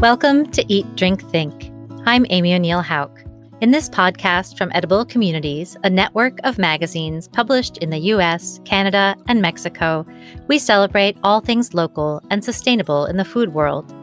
Welcome 0.00 0.46
to 0.52 0.64
Eat, 0.72 0.86
Drink, 0.96 1.20
Think. 1.28 1.70
I'm 2.06 2.24
Amy 2.30 2.54
O'Neill 2.54 2.80
Houck. 2.80 3.22
In 3.60 3.70
this 3.70 3.86
podcast 3.86 4.56
from 4.56 4.72
Edible 4.72 5.04
Communities, 5.04 5.76
a 5.84 5.90
network 5.90 6.38
of 6.42 6.56
magazines 6.56 7.28
published 7.28 7.76
in 7.76 7.90
the 7.90 7.98
US, 8.14 8.60
Canada, 8.64 9.14
and 9.28 9.42
Mexico, 9.42 10.06
we 10.48 10.58
celebrate 10.58 11.18
all 11.22 11.42
things 11.42 11.74
local 11.74 12.22
and 12.30 12.42
sustainable 12.42 13.04
in 13.04 13.18
the 13.18 13.26
food 13.26 13.52
world. 13.52 13.94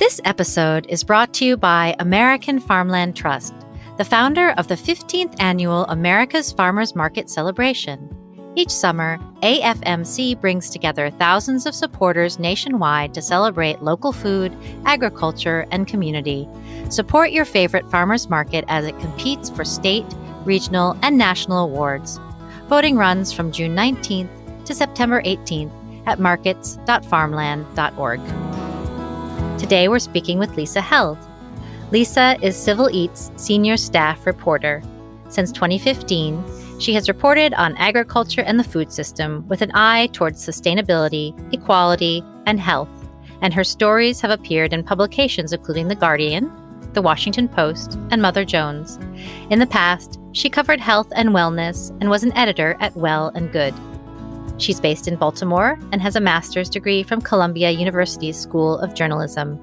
This 0.00 0.20
episode 0.24 0.86
is 0.88 1.04
brought 1.04 1.32
to 1.34 1.44
you 1.44 1.56
by 1.56 1.94
American 2.00 2.58
Farmland 2.58 3.14
Trust, 3.14 3.54
the 3.98 4.04
founder 4.04 4.50
of 4.58 4.66
the 4.66 4.74
15th 4.74 5.36
annual 5.38 5.84
America's 5.86 6.50
Farmers 6.50 6.96
Market 6.96 7.30
celebration. 7.30 8.10
Each 8.54 8.70
summer, 8.70 9.18
AFMC 9.42 10.38
brings 10.38 10.68
together 10.68 11.08
thousands 11.08 11.64
of 11.64 11.74
supporters 11.74 12.38
nationwide 12.38 13.14
to 13.14 13.22
celebrate 13.22 13.80
local 13.80 14.12
food, 14.12 14.54
agriculture, 14.84 15.66
and 15.70 15.88
community. 15.88 16.46
Support 16.90 17.32
your 17.32 17.46
favorite 17.46 17.90
farmers 17.90 18.28
market 18.28 18.66
as 18.68 18.84
it 18.84 18.98
competes 18.98 19.48
for 19.48 19.64
state, 19.64 20.04
regional, 20.44 20.98
and 21.00 21.16
national 21.16 21.64
awards. 21.64 22.20
Voting 22.68 22.96
runs 22.96 23.32
from 23.32 23.52
June 23.52 23.74
19th 23.74 24.28
to 24.66 24.74
September 24.74 25.22
18th 25.22 25.72
at 26.06 26.20
markets.farmland.org. 26.20 28.20
Today 29.58 29.88
we're 29.88 29.98
speaking 29.98 30.38
with 30.38 30.54
Lisa 30.56 30.82
Held. 30.82 31.16
Lisa 31.90 32.36
is 32.42 32.54
Civil 32.54 32.90
Eats 32.90 33.32
Senior 33.36 33.78
Staff 33.78 34.26
Reporter. 34.26 34.82
Since 35.30 35.52
2015, 35.52 36.44
she 36.82 36.94
has 36.94 37.08
reported 37.08 37.54
on 37.54 37.76
agriculture 37.76 38.40
and 38.40 38.58
the 38.58 38.64
food 38.64 38.92
system 38.92 39.46
with 39.46 39.62
an 39.62 39.70
eye 39.72 40.08
towards 40.12 40.44
sustainability, 40.44 41.32
equality, 41.54 42.24
and 42.46 42.58
health, 42.58 42.88
and 43.40 43.54
her 43.54 43.62
stories 43.62 44.20
have 44.20 44.32
appeared 44.32 44.72
in 44.72 44.82
publications 44.82 45.52
including 45.52 45.86
The 45.86 45.94
Guardian, 45.94 46.50
The 46.92 47.02
Washington 47.02 47.48
Post, 47.48 47.96
and 48.10 48.20
Mother 48.20 48.44
Jones. 48.44 48.98
In 49.50 49.60
the 49.60 49.66
past, 49.66 50.18
she 50.32 50.50
covered 50.50 50.80
health 50.80 51.06
and 51.14 51.28
wellness 51.28 51.90
and 52.00 52.10
was 52.10 52.24
an 52.24 52.36
editor 52.36 52.76
at 52.80 52.96
Well 52.96 53.30
and 53.36 53.52
Good. 53.52 53.74
She's 54.58 54.80
based 54.80 55.06
in 55.06 55.14
Baltimore 55.14 55.78
and 55.92 56.02
has 56.02 56.16
a 56.16 56.20
master's 56.20 56.68
degree 56.68 57.04
from 57.04 57.22
Columbia 57.22 57.70
University's 57.70 58.36
School 58.36 58.78
of 58.78 58.94
Journalism. 58.94 59.60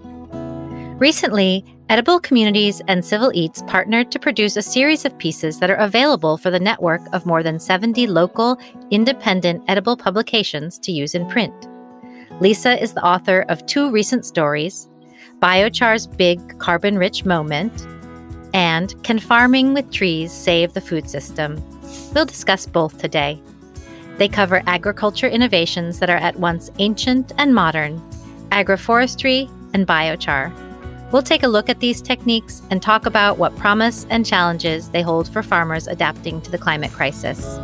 Recently, 0.99 1.63
Edible 1.87 2.19
Communities 2.19 2.81
and 2.89 3.05
Civil 3.05 3.31
Eats 3.33 3.63
partnered 3.67 4.11
to 4.11 4.19
produce 4.19 4.57
a 4.57 4.61
series 4.61 5.05
of 5.05 5.17
pieces 5.17 5.57
that 5.59 5.69
are 5.69 5.75
available 5.75 6.35
for 6.35 6.51
the 6.51 6.59
network 6.59 6.99
of 7.13 7.25
more 7.25 7.41
than 7.41 7.57
70 7.57 8.05
local, 8.07 8.59
independent 8.91 9.63
edible 9.69 9.95
publications 9.95 10.77
to 10.79 10.91
use 10.91 11.15
in 11.15 11.25
print. 11.29 11.53
Lisa 12.41 12.77
is 12.83 12.93
the 12.93 13.05
author 13.05 13.45
of 13.47 13.65
two 13.65 13.89
recent 13.89 14.25
stories 14.25 14.89
Biochar's 15.39 16.05
Big 16.05 16.59
Carbon 16.59 16.97
Rich 16.97 17.23
Moment 17.23 17.87
and 18.53 19.01
Can 19.05 19.19
Farming 19.19 19.73
with 19.73 19.89
Trees 19.91 20.33
Save 20.33 20.73
the 20.73 20.81
Food 20.81 21.09
System? 21.09 21.63
We'll 22.13 22.25
discuss 22.25 22.65
both 22.65 22.97
today. 22.97 23.41
They 24.17 24.27
cover 24.27 24.61
agriculture 24.67 25.29
innovations 25.29 25.99
that 25.99 26.09
are 26.09 26.17
at 26.17 26.37
once 26.37 26.69
ancient 26.77 27.31
and 27.37 27.55
modern, 27.55 28.01
agroforestry, 28.49 29.49
and 29.73 29.87
biochar. 29.87 30.68
We'll 31.11 31.23
take 31.23 31.41
a 31.41 31.47
look 31.47 31.69
at 31.69 31.79
these 31.79 32.03
techniques 32.03 32.61
and 32.69 32.83
talk 32.83 33.07
about 33.07 33.39
what 33.39 33.55
promise 33.55 34.05
and 34.11 34.23
challenges 34.23 34.89
they 34.91 35.01
hold 35.01 35.27
for 35.27 35.41
farmers 35.41 35.87
adapting 35.87 36.39
to 36.41 36.51
the 36.51 36.57
climate 36.59 36.91
crisis. 36.91 37.57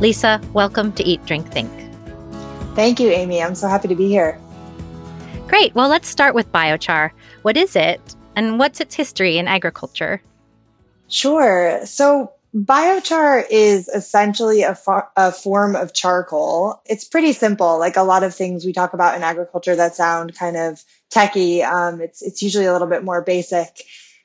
Lisa, 0.00 0.40
welcome 0.54 0.92
to 0.92 1.04
Eat, 1.04 1.24
Drink, 1.26 1.46
Think. 1.52 1.70
Thank 2.74 2.98
you, 2.98 3.10
Amy. 3.10 3.42
I'm 3.42 3.54
so 3.54 3.68
happy 3.68 3.88
to 3.88 3.94
be 3.94 4.08
here. 4.08 4.40
Great. 5.46 5.74
Well, 5.74 5.90
let's 5.90 6.08
start 6.08 6.34
with 6.34 6.50
biochar. 6.52 7.10
What 7.42 7.58
is 7.58 7.76
it, 7.76 8.00
and 8.34 8.58
what's 8.58 8.80
its 8.80 8.94
history 8.94 9.36
in 9.36 9.46
agriculture? 9.46 10.22
Sure. 11.08 11.84
So, 11.84 12.32
Biochar 12.54 13.44
is 13.50 13.88
essentially 13.88 14.62
a, 14.62 14.78
a, 15.16 15.32
form 15.32 15.74
of 15.74 15.92
charcoal. 15.92 16.80
It's 16.86 17.04
pretty 17.04 17.32
simple, 17.32 17.80
like 17.80 17.96
a 17.96 18.02
lot 18.02 18.22
of 18.22 18.32
things 18.32 18.64
we 18.64 18.72
talk 18.72 18.94
about 18.94 19.16
in 19.16 19.24
agriculture 19.24 19.74
that 19.74 19.96
sound 19.96 20.38
kind 20.38 20.56
of 20.56 20.84
techy. 21.10 21.64
Um, 21.64 22.00
it's 22.00 22.22
it's 22.22 22.42
usually 22.42 22.66
a 22.66 22.72
little 22.72 22.86
bit 22.86 23.02
more 23.02 23.22
basic 23.22 23.82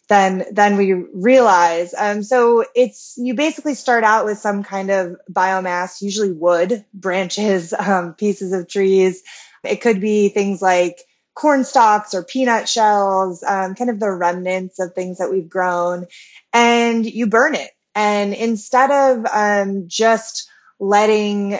than 0.10 0.46
than 0.52 0.78
we 0.78 0.94
realize. 0.94 1.96
Um, 1.98 2.22
so 2.22 2.66
it's 2.76 3.16
you 3.18 3.34
basically 3.34 3.74
start 3.74 4.04
out 4.04 4.26
with 4.26 4.38
some 4.38 4.62
kind 4.62 4.92
of 4.92 5.16
biomass, 5.32 6.00
usually 6.00 6.32
wood, 6.32 6.86
branches, 6.94 7.74
um, 7.80 8.14
pieces 8.14 8.54
of 8.54 8.68
trees. 8.68 9.24
It 9.64 9.82
could 9.82 10.00
be 10.00 10.30
things 10.30 10.62
like 10.62 11.00
corn 11.34 11.64
stalks 11.64 12.14
or 12.14 12.24
peanut 12.24 12.70
shells, 12.70 13.42
um, 13.48 13.74
kind 13.74 13.90
of 13.90 14.00
the 14.00 14.12
remnants 14.12 14.78
of 14.78 14.94
things 14.94 15.18
that 15.18 15.32
we've 15.32 15.50
grown, 15.50 16.06
and 16.54 17.08
you 17.08 17.26
burn 17.26 17.56
it 17.56 17.72
and 18.00 18.34
instead 18.34 18.92
of 18.92 19.26
um, 19.26 19.90
just 19.90 20.50
letting 20.80 21.60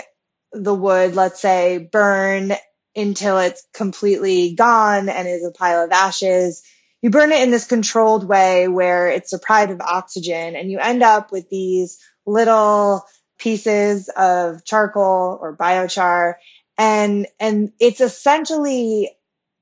the 0.54 0.74
wood, 0.74 1.14
let's 1.14 1.42
say, 1.42 1.90
burn 1.92 2.54
until 2.96 3.40
it's 3.40 3.68
completely 3.74 4.56
gone 4.56 5.10
and 5.10 5.28
is 5.28 5.46
a 5.46 5.52
pile 5.52 5.84
of 5.84 5.92
ashes, 5.92 6.64
you 7.02 7.10
burn 7.10 7.34
it 7.34 7.44
in 7.44 7.52
this 7.52 7.68
controlled 7.68 8.26
way 8.26 8.70
where 8.70 9.10
it's 9.10 9.32
deprived 9.32 9.74
of 9.74 9.82
oxygen 9.82 10.56
and 10.56 10.72
you 10.72 10.80
end 10.80 11.04
up 11.04 11.34
with 11.34 11.50
these 11.50 12.00
little 12.26 13.04
pieces 13.38 14.08
of 14.16 14.64
charcoal 14.64 15.38
or 15.42 15.58
biochar. 15.58 16.36
And 16.78 17.28
and 17.42 17.74
it's 17.82 18.00
essentially 18.00 19.12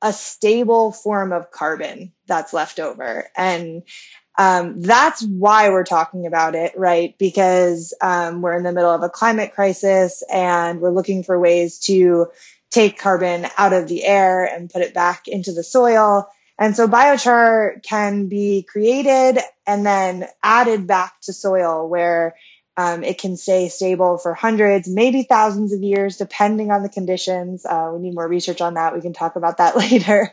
a 0.03 0.13
stable 0.13 0.91
form 0.91 1.33
of 1.33 1.49
carbon 1.49 2.13
that's 2.27 2.53
left 2.53 2.79
over. 2.79 3.29
And 3.35 3.81
um, 4.37 4.79
that's 4.81 5.23
why 5.23 5.69
we're 5.69 5.83
talking 5.83 6.27
about 6.27 6.53
it, 6.53 6.73
right? 6.77 7.17
Because 7.17 7.93
um, 8.01 8.41
we're 8.41 8.55
in 8.55 8.63
the 8.63 8.71
middle 8.71 8.91
of 8.91 9.01
a 9.01 9.09
climate 9.09 9.53
crisis 9.53 10.23
and 10.31 10.79
we're 10.79 10.91
looking 10.91 11.23
for 11.23 11.39
ways 11.39 11.79
to 11.79 12.27
take 12.69 12.99
carbon 12.99 13.47
out 13.57 13.73
of 13.73 13.87
the 13.87 14.05
air 14.05 14.45
and 14.45 14.69
put 14.69 14.83
it 14.83 14.93
back 14.93 15.27
into 15.27 15.51
the 15.51 15.63
soil. 15.63 16.27
And 16.59 16.75
so 16.75 16.87
biochar 16.87 17.81
can 17.83 18.27
be 18.27 18.63
created 18.63 19.41
and 19.65 19.85
then 19.85 20.27
added 20.43 20.85
back 20.85 21.19
to 21.21 21.33
soil 21.33 21.87
where 21.87 22.35
um, 22.77 23.03
it 23.03 23.17
can 23.17 23.37
stay 23.37 23.69
stable 23.69 24.19
for 24.19 24.35
hundreds, 24.35 24.87
maybe 24.87 25.23
thousands 25.23 25.73
of 25.73 25.81
years, 25.81 26.17
depending 26.17 26.71
on 26.71 26.83
the 26.83 26.89
conditions. 26.89 27.65
Uh, 27.65 27.91
we 27.93 27.99
need 27.99 28.13
more 28.13 28.27
research 28.27 28.61
on 28.61 28.75
that. 28.75 28.93
We 28.93 29.01
can 29.01 29.13
talk 29.13 29.35
about 29.35 29.57
that 29.57 29.75
later. 29.91 30.31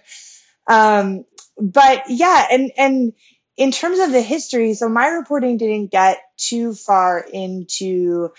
Um, 0.67 1.25
but 1.59 2.03
yeah, 2.09 2.47
and 2.51 2.71
and 2.77 3.13
in 3.57 3.71
terms 3.71 3.99
of 4.01 4.11
the 4.13 4.23
history, 4.23 4.75
so 4.75 4.89
my 4.89 5.09
reporting 5.09 5.57
didn't 5.57 5.91
get 5.91 6.19
too 6.37 6.75
far 6.75 7.21
into 7.21 8.31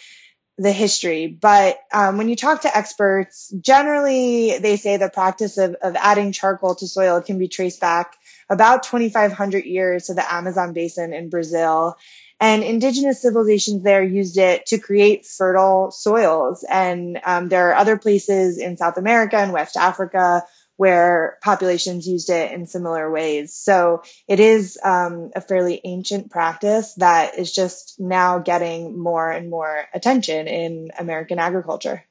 the 0.57 0.71
history, 0.71 1.27
but 1.27 1.77
um, 1.91 2.17
when 2.17 2.29
you 2.29 2.35
talk 2.35 2.61
to 2.61 2.77
experts, 2.77 3.53
generally 3.59 4.57
they 4.59 4.77
say 4.77 4.95
the 4.95 5.09
practice 5.09 5.57
of, 5.57 5.75
of 5.81 5.95
adding 5.97 6.31
charcoal 6.31 6.75
to 6.75 6.87
soil 6.87 7.21
can 7.21 7.37
be 7.37 7.49
traced 7.49 7.81
back 7.81 8.15
about 8.49 8.83
2,500 8.83 9.65
years 9.65 10.05
to 10.05 10.13
the 10.13 10.33
Amazon 10.33 10.71
basin 10.71 11.13
in 11.13 11.29
Brazil. 11.29 11.97
And 12.39 12.63
indigenous 12.63 13.21
civilizations 13.21 13.83
there 13.83 14.03
used 14.03 14.37
it 14.37 14.65
to 14.67 14.77
create 14.77 15.25
fertile 15.25 15.91
soils. 15.91 16.65
And 16.69 17.19
um, 17.25 17.49
there 17.49 17.69
are 17.69 17.75
other 17.75 17.97
places 17.97 18.57
in 18.57 18.77
South 18.77 18.97
America 18.97 19.37
and 19.37 19.53
West 19.53 19.77
Africa 19.77 20.43
where 20.77 21.37
populations 21.41 22.07
used 22.07 22.29
it 22.29 22.51
in 22.51 22.65
similar 22.65 23.09
ways. 23.09 23.53
So 23.53 24.03
it 24.27 24.39
is 24.39 24.77
um, 24.83 25.31
a 25.35 25.41
fairly 25.41 25.81
ancient 25.83 26.29
practice 26.29 26.93
that 26.95 27.37
is 27.37 27.53
just 27.53 27.99
now 27.99 28.39
getting 28.39 28.97
more 28.99 29.31
and 29.31 29.49
more 29.49 29.85
attention 29.93 30.47
in 30.47 30.91
American 30.99 31.39
agriculture. 31.39 32.03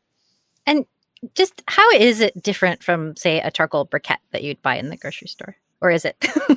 And 0.67 0.87
just 1.35 1.63
how 1.69 1.91
is 1.93 2.21
it 2.21 2.43
different 2.43 2.83
from, 2.83 3.17
say, 3.17 3.41
a 3.41 3.51
charcoal 3.51 3.87
briquette 3.87 4.19
that 4.33 4.43
you'd 4.43 4.63
buy 4.63 4.77
in 4.77 4.89
the 4.89 4.97
grocery 4.97 5.29
store? 5.29 5.57
Or 5.81 5.91
is 5.91 6.05
it? 6.05 6.17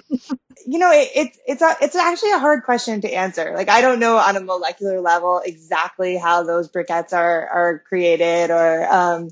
you 0.68 0.80
know, 0.80 0.92
it, 0.92 1.10
it, 1.16 1.38
it's 1.48 1.62
a, 1.62 1.76
it's 1.82 1.96
actually 1.96 2.32
a 2.32 2.40
hard 2.40 2.64
question 2.64 3.00
to 3.02 3.12
answer. 3.12 3.54
Like, 3.56 3.70
I 3.70 3.82
don't 3.82 4.00
know 4.00 4.18
on 4.18 4.36
a 4.36 4.42
molecular 4.42 5.00
level 5.00 5.42
exactly 5.46 6.18
how 6.18 6.44
those 6.44 6.70
briquettes 6.70 7.14
are 7.14 7.48
are 7.48 7.80
created, 7.88 8.52
or 8.52 8.86
um, 8.94 9.30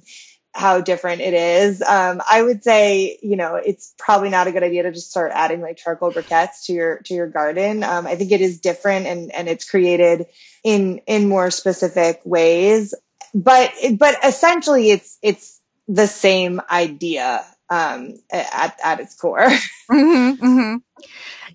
how 0.55 0.79
different 0.79 1.19
it 1.19 1.33
is. 1.33 1.81
Um, 1.81 2.21
I 2.31 2.41
would 2.41 2.63
say, 2.63 3.19
you 3.21 3.35
know, 3.35 3.55
it's 3.55 3.93
probably 3.97 4.29
not 4.29 4.47
a 4.47 4.53
good 4.53 4.63
idea 4.63 4.83
to 4.83 4.91
just 4.93 5.11
start 5.11 5.33
adding 5.35 5.59
like 5.59 5.75
charcoal 5.75 6.11
briquettes 6.11 6.65
to 6.65 6.73
your 6.73 6.99
to 6.99 7.13
your 7.13 7.27
garden. 7.27 7.83
Um, 7.83 8.07
I 8.07 8.15
think 8.15 8.31
it 8.31 8.39
is 8.39 8.59
different 8.59 9.05
and 9.05 9.33
and 9.33 9.49
it's 9.49 9.69
created 9.69 10.27
in 10.63 11.01
in 11.07 11.27
more 11.27 11.51
specific 11.51 12.21
ways. 12.23 12.93
But 13.33 13.73
but 13.97 14.15
essentially, 14.23 14.91
it's 14.91 15.17
it's 15.21 15.59
the 15.89 16.07
same 16.07 16.61
idea 16.71 17.45
um, 17.69 18.13
at 18.31 18.79
at 18.81 19.01
its 19.01 19.13
core. 19.13 19.39
mm-hmm, 19.91 20.45
mm-hmm. 20.45 20.75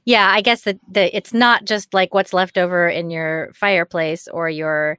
Yeah, 0.04 0.30
I 0.30 0.42
guess 0.42 0.62
that 0.62 0.78
the, 0.90 1.16
it's 1.16 1.32
not 1.32 1.64
just 1.64 1.94
like 1.94 2.12
what's 2.12 2.34
left 2.34 2.58
over 2.58 2.86
in 2.86 3.08
your 3.08 3.50
fireplace 3.54 4.28
or 4.28 4.50
your 4.50 4.98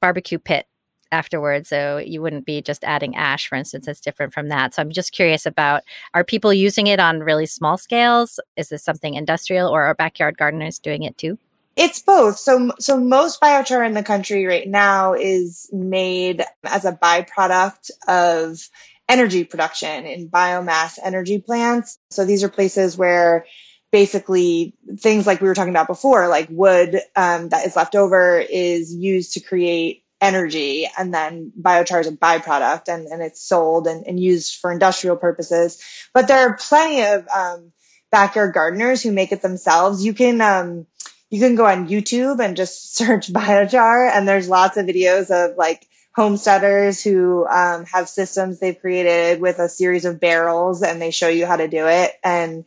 barbecue 0.00 0.38
pit 0.38 0.66
afterwards. 1.12 1.68
So 1.68 1.98
you 1.98 2.20
wouldn't 2.22 2.46
be 2.46 2.62
just 2.62 2.82
adding 2.84 3.14
ash, 3.14 3.48
for 3.48 3.54
instance. 3.54 3.86
It's 3.86 4.00
different 4.00 4.32
from 4.32 4.48
that. 4.48 4.74
So 4.74 4.82
I'm 4.82 4.90
just 4.90 5.12
curious 5.12 5.46
about 5.46 5.82
are 6.14 6.24
people 6.24 6.52
using 6.52 6.86
it 6.86 6.98
on 6.98 7.20
really 7.20 7.46
small 7.46 7.78
scales? 7.78 8.40
Is 8.56 8.70
this 8.70 8.82
something 8.82 9.14
industrial 9.14 9.68
or 9.68 9.82
are 9.82 9.94
backyard 9.94 10.36
gardeners 10.36 10.78
doing 10.78 11.02
it 11.02 11.16
too? 11.18 11.38
It's 11.76 12.00
both. 12.00 12.36
So, 12.38 12.72
so 12.78 12.98
most 12.98 13.40
biochar 13.40 13.86
in 13.86 13.94
the 13.94 14.02
country 14.02 14.44
right 14.44 14.68
now 14.68 15.14
is 15.14 15.70
made 15.72 16.44
as 16.64 16.84
a 16.84 16.92
byproduct 16.92 17.90
of 18.08 18.68
energy 19.08 19.44
production 19.44 20.06
in 20.06 20.28
biomass 20.28 20.98
energy 21.02 21.38
plants. 21.38 21.98
So 22.10 22.24
these 22.24 22.44
are 22.44 22.48
places 22.48 22.96
where 22.96 23.46
basically 23.90 24.74
things 24.98 25.26
like 25.26 25.40
we 25.40 25.48
were 25.48 25.54
talking 25.54 25.72
about 25.72 25.86
before, 25.86 26.28
like 26.28 26.48
wood 26.50 27.00
um, 27.14 27.50
that 27.50 27.66
is 27.66 27.76
left 27.76 27.94
over 27.94 28.38
is 28.38 28.94
used 28.94 29.34
to 29.34 29.40
create 29.40 30.02
energy 30.22 30.88
and 30.96 31.12
then 31.12 31.52
biochar 31.60 32.00
is 32.00 32.06
a 32.06 32.12
byproduct 32.12 32.88
and, 32.88 33.06
and 33.08 33.20
it's 33.20 33.42
sold 33.42 33.86
and, 33.86 34.06
and 34.06 34.20
used 34.20 34.60
for 34.60 34.70
industrial 34.70 35.16
purposes. 35.16 35.82
But 36.14 36.28
there 36.28 36.48
are 36.48 36.56
plenty 36.56 37.02
of 37.02 37.26
um, 37.28 37.72
backyard 38.12 38.54
gardeners 38.54 39.02
who 39.02 39.10
make 39.10 39.32
it 39.32 39.42
themselves. 39.42 40.04
You 40.04 40.14
can 40.14 40.40
um, 40.40 40.86
you 41.28 41.40
can 41.40 41.56
go 41.56 41.66
on 41.66 41.88
YouTube 41.88 42.42
and 42.42 42.56
just 42.56 42.94
search 42.96 43.32
biochar, 43.32 44.10
and 44.10 44.28
there's 44.28 44.48
lots 44.48 44.76
of 44.76 44.86
videos 44.86 45.30
of 45.30 45.56
like 45.56 45.86
homesteaders 46.14 47.02
who 47.02 47.46
um, 47.48 47.86
have 47.86 48.08
systems 48.08 48.60
they've 48.60 48.78
created 48.78 49.40
with 49.40 49.58
a 49.58 49.68
series 49.68 50.04
of 50.04 50.20
barrels, 50.20 50.82
and 50.82 51.02
they 51.02 51.10
show 51.10 51.28
you 51.28 51.46
how 51.46 51.56
to 51.56 51.68
do 51.68 51.86
it. 51.88 52.12
And 52.22 52.64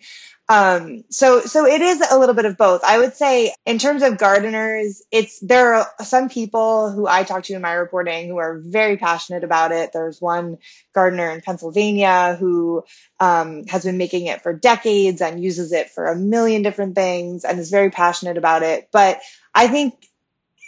um, 0.48 1.04
so, 1.10 1.42
so 1.42 1.66
it 1.66 1.82
is 1.82 2.02
a 2.12 2.20
little 2.20 2.36
bit 2.36 2.46
of 2.46 2.56
both. 2.56 2.84
I 2.84 3.00
would 3.00 3.16
say 3.16 3.54
in 3.66 3.80
terms 3.80 4.04
of 4.04 4.20
gardeners, 4.20 5.02
it's, 5.12 5.40
there 5.40 5.74
are 5.74 5.88
some 6.04 6.30
people 6.30 6.92
who 6.92 7.08
I 7.08 7.24
talk 7.24 7.44
to 7.46 7.54
in 7.54 7.62
my 7.64 7.74
reporting 7.74 8.28
who 8.28 8.38
are 8.38 8.60
very 8.60 8.98
passionate 8.98 9.44
about 9.44 9.72
it. 9.72 9.90
There's 9.92 10.22
one 10.22 10.60
gardener 10.94 11.32
in 11.32 11.42
Pennsylvania 11.42 12.38
who, 12.40 12.84
um, 13.20 13.66
has 13.68 13.86
been 13.86 13.98
making 13.98 14.28
it 14.28 14.44
for 14.44 14.54
decades 14.54 15.20
and 15.20 15.44
uses 15.44 15.72
it 15.72 15.90
for 15.90 16.06
a 16.06 16.16
million 16.16 16.62
different 16.62 16.94
things 16.94 17.44
and 17.44 17.60
is 17.60 17.72
very 17.72 17.90
passionate 17.90 18.38
about 18.38 18.62
it. 18.62 18.90
But 18.92 19.22
I 19.56 19.68
think 19.68 19.96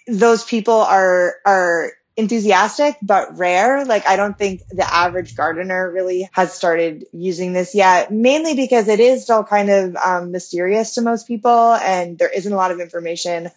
those 0.07 0.44
people 0.44 0.73
are, 0.73 1.35
are 1.45 1.91
enthusiastic 2.17 2.97
but 3.01 3.37
rare. 3.37 3.85
Like 3.85 4.05
I 4.07 4.15
don't 4.15 4.37
think 4.37 4.63
the 4.69 4.91
average 4.91 5.35
gardener 5.35 5.91
really 5.91 6.27
has 6.33 6.53
started 6.53 7.05
using 7.13 7.53
this 7.53 7.73
yet, 7.75 8.11
mainly 8.11 8.55
because 8.55 8.87
it 8.87 8.99
is 8.99 9.23
still 9.23 9.43
kind 9.43 9.69
of 9.69 9.95
um, 9.97 10.31
mysterious 10.31 10.95
to 10.95 11.01
most 11.01 11.27
people 11.27 11.75
and 11.75 12.17
there 12.17 12.31
isn't 12.35 12.51
a 12.51 12.55
lot 12.55 12.71
of 12.71 12.79
information 12.79 13.49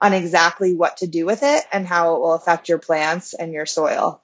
on 0.00 0.12
exactly 0.12 0.74
what 0.74 0.96
to 0.98 1.06
do 1.06 1.26
with 1.26 1.42
it 1.42 1.64
and 1.72 1.86
how 1.86 2.14
it 2.14 2.20
will 2.20 2.34
affect 2.34 2.68
your 2.68 2.78
plants 2.78 3.34
and 3.34 3.52
your 3.52 3.66
soil. 3.66 4.22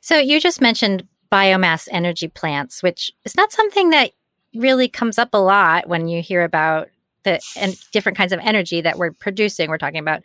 So 0.00 0.18
you 0.18 0.40
just 0.40 0.60
mentioned 0.60 1.06
biomass 1.30 1.88
energy 1.90 2.28
plants, 2.28 2.82
which 2.82 3.12
is 3.24 3.36
not 3.36 3.52
something 3.52 3.90
that 3.90 4.12
really 4.54 4.88
comes 4.88 5.18
up 5.18 5.30
a 5.32 5.38
lot 5.38 5.88
when 5.88 6.08
you 6.08 6.22
hear 6.22 6.42
about 6.42 6.88
the 7.24 7.40
and 7.56 7.78
different 7.92 8.18
kinds 8.18 8.32
of 8.32 8.40
energy 8.40 8.80
that 8.80 8.98
we're 8.98 9.12
producing. 9.12 9.70
We're 9.70 9.78
talking 9.78 10.00
about 10.00 10.22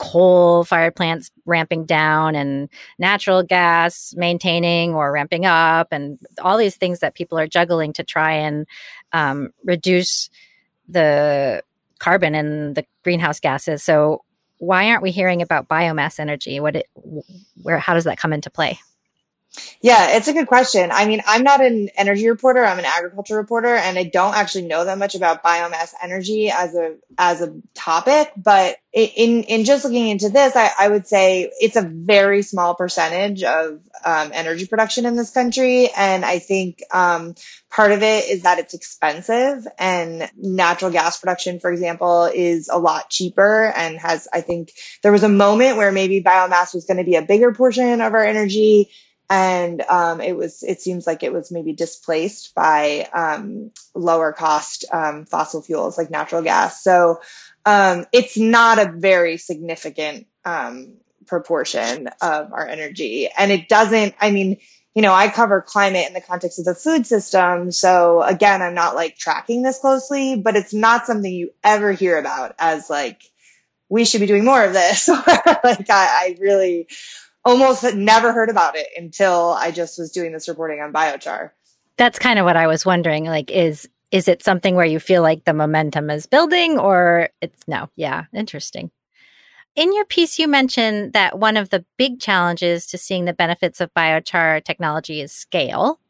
coal 0.00 0.64
fired 0.64 0.96
plants 0.96 1.30
ramping 1.44 1.84
down 1.84 2.34
and 2.34 2.70
natural 2.98 3.42
gas 3.42 4.14
maintaining 4.16 4.94
or 4.94 5.12
ramping 5.12 5.44
up 5.44 5.88
and 5.92 6.18
all 6.40 6.56
these 6.56 6.76
things 6.76 7.00
that 7.00 7.14
people 7.14 7.38
are 7.38 7.46
juggling 7.46 7.92
to 7.92 8.02
try 8.02 8.32
and 8.32 8.66
um, 9.12 9.50
reduce 9.62 10.30
the 10.88 11.62
carbon 11.98 12.34
and 12.34 12.76
the 12.76 12.84
greenhouse 13.04 13.38
gases. 13.40 13.82
So 13.82 14.24
why 14.56 14.88
aren't 14.88 15.02
we 15.02 15.10
hearing 15.10 15.42
about 15.42 15.68
biomass 15.68 16.18
energy? 16.18 16.60
What 16.60 16.76
it 16.76 16.86
where 17.62 17.78
how 17.78 17.92
does 17.92 18.04
that 18.04 18.18
come 18.18 18.32
into 18.32 18.48
play 18.48 18.80
yeah, 19.82 20.16
it's 20.16 20.28
a 20.28 20.32
good 20.32 20.46
question. 20.46 20.90
I 20.92 21.06
mean, 21.06 21.22
I'm 21.26 21.42
not 21.42 21.64
an 21.64 21.88
energy 21.96 22.28
reporter, 22.28 22.64
I'm 22.64 22.78
an 22.78 22.84
agriculture 22.84 23.36
reporter, 23.36 23.74
and 23.74 23.98
I 23.98 24.04
don't 24.04 24.36
actually 24.36 24.66
know 24.66 24.84
that 24.84 24.98
much 24.98 25.14
about 25.14 25.42
biomass 25.42 25.92
energy 26.02 26.50
as 26.50 26.74
a 26.74 26.96
as 27.18 27.40
a 27.40 27.54
topic, 27.74 28.30
but 28.36 28.76
in 28.92 29.42
in 29.44 29.64
just 29.64 29.84
looking 29.84 30.08
into 30.08 30.28
this, 30.28 30.54
I, 30.54 30.70
I 30.78 30.88
would 30.88 31.06
say 31.06 31.50
it's 31.60 31.76
a 31.76 31.82
very 31.82 32.42
small 32.42 32.76
percentage 32.76 33.42
of 33.42 33.80
um, 34.04 34.30
energy 34.32 34.66
production 34.66 35.04
in 35.04 35.16
this 35.16 35.32
country, 35.32 35.88
and 35.96 36.24
I 36.24 36.38
think 36.38 36.82
um, 36.92 37.34
part 37.70 37.90
of 37.90 38.02
it 38.02 38.28
is 38.28 38.42
that 38.42 38.60
it's 38.60 38.74
expensive, 38.74 39.66
and 39.78 40.30
natural 40.36 40.92
gas 40.92 41.18
production, 41.18 41.58
for 41.58 41.72
example, 41.72 42.30
is 42.32 42.68
a 42.70 42.78
lot 42.78 43.10
cheaper, 43.10 43.72
and 43.74 43.98
has 43.98 44.28
I 44.32 44.42
think 44.42 44.72
there 45.02 45.12
was 45.12 45.24
a 45.24 45.28
moment 45.28 45.76
where 45.76 45.90
maybe 45.90 46.22
biomass 46.22 46.72
was 46.72 46.84
going 46.84 46.98
to 46.98 47.04
be 47.04 47.16
a 47.16 47.22
bigger 47.22 47.52
portion 47.52 48.00
of 48.00 48.14
our 48.14 48.24
energy 48.24 48.90
and 49.30 49.82
um, 49.82 50.20
it 50.20 50.36
was 50.36 50.64
it 50.64 50.80
seems 50.82 51.06
like 51.06 51.22
it 51.22 51.32
was 51.32 51.52
maybe 51.52 51.72
displaced 51.72 52.52
by 52.52 53.08
um, 53.14 53.70
lower 53.94 54.32
cost 54.32 54.84
um, 54.92 55.24
fossil 55.24 55.62
fuels 55.62 55.96
like 55.96 56.10
natural 56.10 56.42
gas. 56.42 56.82
So 56.82 57.20
um, 57.64 58.06
it's 58.12 58.36
not 58.36 58.80
a 58.80 58.92
very 58.92 59.36
significant 59.36 60.26
um, 60.44 60.94
proportion 61.26 62.08
of 62.20 62.52
our 62.52 62.66
energy. 62.66 63.28
And 63.38 63.52
it 63.52 63.68
doesn't 63.68 64.14
i 64.20 64.32
mean 64.32 64.56
you 64.94 65.02
know 65.02 65.14
i 65.14 65.28
cover 65.28 65.62
climate 65.62 66.08
in 66.08 66.14
the 66.14 66.20
context 66.20 66.58
of 66.58 66.64
the 66.64 66.74
food 66.74 67.06
system. 67.06 67.70
So 67.70 68.22
again 68.22 68.62
i'm 68.62 68.74
not 68.74 68.96
like 68.96 69.16
tracking 69.16 69.62
this 69.62 69.78
closely 69.78 70.36
but 70.36 70.56
it's 70.56 70.74
not 70.74 71.06
something 71.06 71.32
you 71.32 71.52
ever 71.62 71.92
hear 71.92 72.18
about 72.18 72.56
as 72.58 72.90
like 72.90 73.22
we 73.88 74.04
should 74.04 74.20
be 74.20 74.26
doing 74.26 74.44
more 74.44 74.64
of 74.64 74.72
this. 74.72 75.08
Like 75.62 75.90
I, 75.90 76.06
I 76.30 76.36
really 76.40 76.88
almost 77.50 77.94
never 77.94 78.32
heard 78.32 78.48
about 78.48 78.76
it 78.76 78.86
until 78.96 79.50
I 79.58 79.72
just 79.72 79.98
was 79.98 80.12
doing 80.12 80.32
this 80.32 80.48
reporting 80.48 80.80
on 80.80 80.92
biochar. 80.92 81.50
That's 81.96 82.18
kind 82.18 82.38
of 82.38 82.44
what 82.44 82.56
I 82.56 82.66
was 82.66 82.86
wondering. 82.86 83.24
Like, 83.24 83.50
is 83.50 83.88
is 84.10 84.26
it 84.28 84.42
something 84.42 84.74
where 84.74 84.86
you 84.86 84.98
feel 84.98 85.22
like 85.22 85.44
the 85.44 85.52
momentum 85.52 86.10
is 86.10 86.26
building, 86.26 86.78
or 86.78 87.28
it's 87.40 87.66
no? 87.66 87.88
Yeah, 87.96 88.24
interesting. 88.32 88.90
In 89.76 89.94
your 89.94 90.04
piece, 90.04 90.38
you 90.38 90.48
mentioned 90.48 91.12
that 91.12 91.38
one 91.38 91.56
of 91.56 91.70
the 91.70 91.84
big 91.96 92.20
challenges 92.20 92.86
to 92.88 92.98
seeing 92.98 93.24
the 93.24 93.32
benefits 93.32 93.80
of 93.80 93.94
biochar 93.94 94.64
technology 94.64 95.20
is 95.20 95.32
scale. 95.32 96.00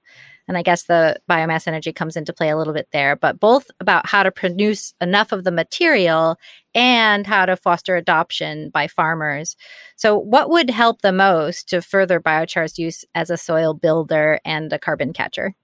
And 0.51 0.59
I 0.59 0.63
guess 0.63 0.83
the 0.83 1.17
biomass 1.31 1.69
energy 1.69 1.93
comes 1.93 2.17
into 2.17 2.33
play 2.33 2.49
a 2.49 2.57
little 2.57 2.73
bit 2.73 2.89
there, 2.93 3.15
but 3.15 3.39
both 3.39 3.71
about 3.79 4.07
how 4.07 4.25
to 4.25 4.33
produce 4.33 4.95
enough 5.01 5.31
of 5.31 5.45
the 5.45 5.53
material 5.53 6.41
and 6.75 7.25
how 7.25 7.47
to 7.47 7.57
foster 7.57 7.95
adoption 7.95 8.69
by 8.69 8.89
farmers. 8.89 9.55
So, 9.95 10.19
what 10.19 10.51
would 10.51 10.71
help 10.71 11.03
the 11.03 11.13
most 11.13 11.69
to 11.69 11.81
further 11.81 12.19
biochar's 12.19 12.81
use 12.81 13.05
as 13.15 13.31
a 13.31 13.37
soil 13.37 13.75
builder 13.75 14.41
and 14.45 14.73
a 14.73 14.79
carbon 14.81 15.13
catcher? 15.13 15.55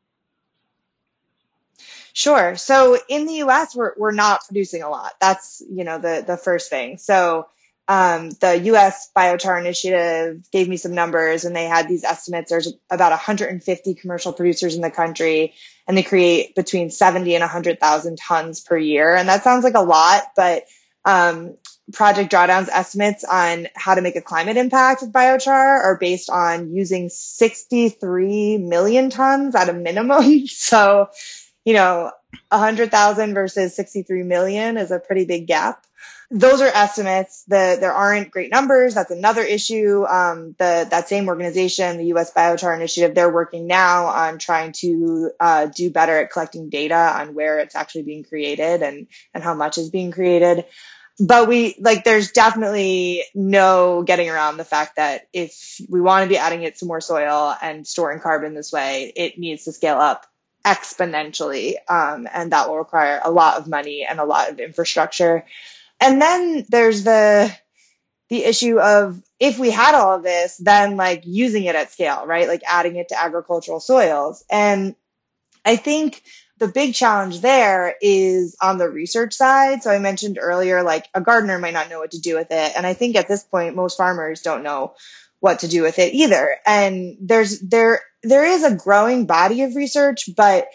Sure. 2.13 2.55
So 2.55 2.97
in 3.09 3.27
the 3.27 3.43
US, 3.43 3.75
we're, 3.75 3.93
we're 3.97 4.13
not 4.13 4.43
producing 4.47 4.85
a 4.85 4.89
lot. 4.89 5.15
That's, 5.21 5.65
you 5.69 5.83
know, 5.83 5.99
the, 5.99 6.23
the 6.25 6.37
first 6.37 6.71
thing. 6.71 6.97
So 6.97 7.49
um, 7.89 8.31
the 8.41 8.59
US 8.65 9.11
Biochar 9.17 9.61
Initiative 9.61 10.43
gave 10.51 10.69
me 10.69 10.77
some 10.77 10.95
numbers 10.95 11.45
and 11.45 11.55
they 11.55 11.65
had 11.65 11.89
these 11.89 12.05
estimates. 12.05 12.51
There's 12.51 12.73
about 12.91 13.13
150 13.13 13.95
commercial 13.95 14.33
producers 14.33 14.75
in 14.75 14.83
the 14.83 14.91
country 14.91 15.55
and 15.87 15.97
they 15.97 16.03
create 16.03 16.55
between 16.57 16.91
70 16.91 17.35
and 17.35 17.43
100,000 17.43 18.19
tons 18.19 18.61
per 18.61 18.77
year. 18.77 19.15
And 19.15 19.29
that 19.29 19.45
sounds 19.45 19.63
like 19.63 19.75
a 19.75 19.83
lot, 19.83 20.33
but 20.35 20.65
um, 21.05 21.57
Project 21.93 22.33
Drawdown's 22.33 22.69
estimates 22.69 23.23
on 23.23 23.69
how 23.77 23.95
to 23.95 24.03
make 24.03 24.17
a 24.17 24.21
climate 24.21 24.57
impact 24.57 25.03
of 25.03 25.11
biochar 25.11 25.53
are 25.53 25.97
based 26.01 26.29
on 26.29 26.75
using 26.75 27.09
63 27.09 28.59
million 28.59 29.11
tons 29.11 29.55
at 29.55 29.69
a 29.69 29.73
minimum. 29.73 30.47
so, 30.49 31.09
you 31.65 31.75
know, 31.75 32.11
100,000 32.51 33.35
versus 33.35 33.77
63 33.77 34.25
million 34.25 34.77
is 34.77 34.91
a 34.91 34.99
pretty 34.99 35.25
big 35.25 35.47
gap 35.47 35.87
those 36.31 36.61
are 36.61 36.67
estimates. 36.67 37.45
The, 37.45 37.77
there 37.79 37.93
aren't 37.93 38.31
great 38.31 38.51
numbers. 38.51 38.95
That's 38.95 39.11
another 39.11 39.43
issue. 39.43 40.05
Um, 40.07 40.55
the, 40.59 40.87
that 40.91 41.09
same 41.09 41.29
organization, 41.29 41.99
the 41.99 42.07
U.S. 42.07 42.33
Biochar 42.33 42.75
Initiative, 42.75 43.15
they're 43.15 43.33
working 43.33 43.67
now 43.67 44.07
on 44.07 44.39
trying 44.39 44.73
to 44.81 45.31
uh, 45.39 45.67
do 45.67 45.91
better 45.91 46.19
at 46.19 46.33
collecting 46.33 46.69
data 46.69 46.95
on 46.95 47.35
where 47.35 47.59
it's 47.59 47.77
actually 47.77 48.03
being 48.03 48.25
created 48.25 48.83
and 48.83 49.07
and 49.35 49.45
how 49.45 49.55
much 49.55 49.79
is 49.79 49.91
being 49.91 50.11
created. 50.11 50.65
But 51.19 51.49
we 51.49 51.77
like, 51.81 52.05
there's 52.05 52.33
definitely 52.33 53.23
no 53.35 54.03
getting 54.03 54.29
around 54.29 54.59
the 54.59 54.65
fact 54.65 54.97
that 54.97 55.29
if 55.33 55.81
we 55.89 56.01
want 56.01 56.25
to 56.25 56.29
be 56.29 56.37
adding 56.37 56.63
it 56.63 56.77
to 56.79 56.87
more 56.87 57.01
soil 57.01 57.55
and 57.63 57.87
storing 57.87 58.21
carbon 58.21 58.55
this 58.55 58.73
way, 58.73 59.13
it 59.17 59.39
needs 59.39 59.65
to 59.65 59.73
scale 59.73 59.99
up 59.99 60.27
exponentially, 60.67 61.77
um, 61.89 62.29
and 62.35 62.51
that 62.51 62.69
will 62.69 62.77
require 62.77 63.21
a 63.25 63.31
lot 63.31 63.57
of 63.57 63.69
money 63.69 64.05
and 64.05 64.19
a 64.19 64.25
lot 64.25 64.51
of 64.51 64.59
infrastructure. 64.59 65.47
And 66.01 66.21
then 66.21 66.65
there's 66.69 67.05
the 67.05 67.55
the 68.29 68.45
issue 68.45 68.81
of 68.81 69.23
if 69.39 69.59
we 69.59 69.71
had 69.71 69.95
all 69.95 70.17
of 70.17 70.23
this, 70.23 70.57
then 70.57 70.97
like 70.97 71.23
using 71.25 71.65
it 71.65 71.77
at 71.77 71.93
scale, 71.93 72.27
right? 72.27 72.49
Like 72.49 72.63
adding 72.67 72.97
it 72.97 73.09
to 73.09 73.23
agricultural 73.23 73.81
soils. 73.81 74.45
And 74.51 74.97
I 75.65 75.77
think 75.77 76.23
the 76.59 76.69
big 76.69 76.95
challenge 76.95 77.41
there 77.41 77.95
is 78.01 78.57
on 78.63 78.79
the 78.79 78.89
research 78.89 79.35
side. 79.35 79.83
So 79.83 79.91
I 79.91 79.99
mentioned 79.99 80.39
earlier, 80.41 80.83
like 80.83 81.07
a 81.15 81.21
gardener 81.21 81.59
might 81.59 81.75
not 81.75 81.91
know 81.91 81.99
what 81.99 82.13
to 82.13 82.21
do 82.21 82.35
with 82.35 82.49
it. 82.51 82.73
And 82.77 82.87
I 82.87 82.95
think 82.95 83.15
at 83.15 83.29
this 83.29 83.45
point, 83.45 83.77
most 83.77 83.97
farmers 83.97 84.41
don't 84.41 84.63
know 84.63 84.95
what 85.41 85.61
to 85.61 85.69
do 85.69 85.83
with 85.83 85.99
it 85.99 86.15
either. 86.15 86.57
And 86.67 87.17
there's 87.21 87.61
there 87.61 88.01
there 88.23 88.45
is 88.45 88.65
a 88.65 88.75
growing 88.75 89.27
body 89.27 89.63
of 89.63 89.77
research, 89.77 90.31
but 90.35 90.67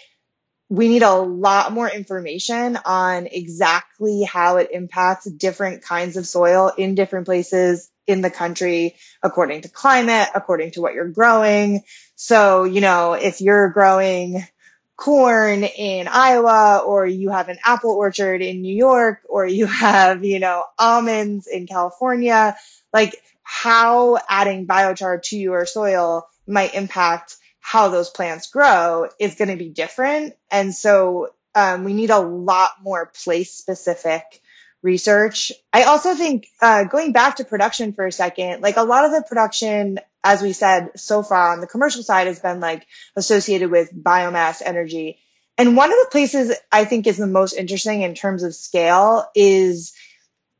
we 0.71 0.87
need 0.87 1.03
a 1.03 1.13
lot 1.13 1.73
more 1.73 1.89
information 1.89 2.79
on 2.85 3.27
exactly 3.27 4.23
how 4.23 4.55
it 4.55 4.69
impacts 4.71 5.29
different 5.29 5.83
kinds 5.83 6.15
of 6.15 6.25
soil 6.25 6.71
in 6.77 6.95
different 6.95 7.25
places 7.25 7.91
in 8.07 8.21
the 8.21 8.29
country 8.29 8.95
according 9.21 9.63
to 9.63 9.67
climate, 9.67 10.29
according 10.33 10.71
to 10.71 10.79
what 10.79 10.93
you're 10.93 11.09
growing. 11.09 11.81
So, 12.15 12.63
you 12.63 12.79
know, 12.79 13.11
if 13.11 13.41
you're 13.41 13.67
growing 13.67 14.47
corn 14.95 15.65
in 15.65 16.07
Iowa 16.07 16.83
or 16.85 17.05
you 17.05 17.31
have 17.31 17.49
an 17.49 17.57
apple 17.65 17.91
orchard 17.91 18.41
in 18.41 18.61
New 18.61 18.73
York 18.73 19.19
or 19.27 19.45
you 19.45 19.65
have, 19.67 20.23
you 20.23 20.39
know, 20.39 20.63
almonds 20.79 21.47
in 21.47 21.67
California, 21.67 22.55
like 22.93 23.17
how 23.43 24.19
adding 24.29 24.67
biochar 24.67 25.21
to 25.23 25.37
your 25.37 25.65
soil 25.65 26.29
might 26.47 26.73
impact 26.75 27.35
how 27.61 27.87
those 27.87 28.09
plants 28.09 28.49
grow 28.49 29.07
is 29.19 29.35
going 29.35 29.49
to 29.49 29.55
be 29.55 29.69
different. 29.69 30.35
And 30.49 30.75
so 30.75 31.29
um, 31.55 31.83
we 31.83 31.93
need 31.93 32.09
a 32.09 32.19
lot 32.19 32.71
more 32.81 33.11
place 33.23 33.53
specific 33.53 34.41
research. 34.83 35.51
I 35.71 35.83
also 35.83 36.15
think 36.15 36.47
uh, 36.61 36.85
going 36.85 37.11
back 37.11 37.35
to 37.37 37.45
production 37.45 37.93
for 37.93 38.05
a 38.07 38.11
second, 38.11 38.61
like 38.61 38.77
a 38.77 38.83
lot 38.83 39.05
of 39.05 39.11
the 39.11 39.23
production, 39.27 39.99
as 40.23 40.41
we 40.41 40.53
said 40.53 40.89
so 40.95 41.21
far 41.21 41.53
on 41.53 41.61
the 41.61 41.67
commercial 41.67 42.03
side, 42.03 42.27
has 42.27 42.39
been 42.39 42.59
like 42.59 42.87
associated 43.15 43.69
with 43.69 43.93
biomass 43.93 44.61
energy. 44.65 45.19
And 45.57 45.77
one 45.77 45.91
of 45.91 45.97
the 45.99 46.09
places 46.11 46.55
I 46.71 46.85
think 46.85 47.05
is 47.05 47.17
the 47.17 47.27
most 47.27 47.53
interesting 47.53 48.01
in 48.01 48.15
terms 48.15 48.41
of 48.41 48.55
scale 48.55 49.29
is 49.35 49.93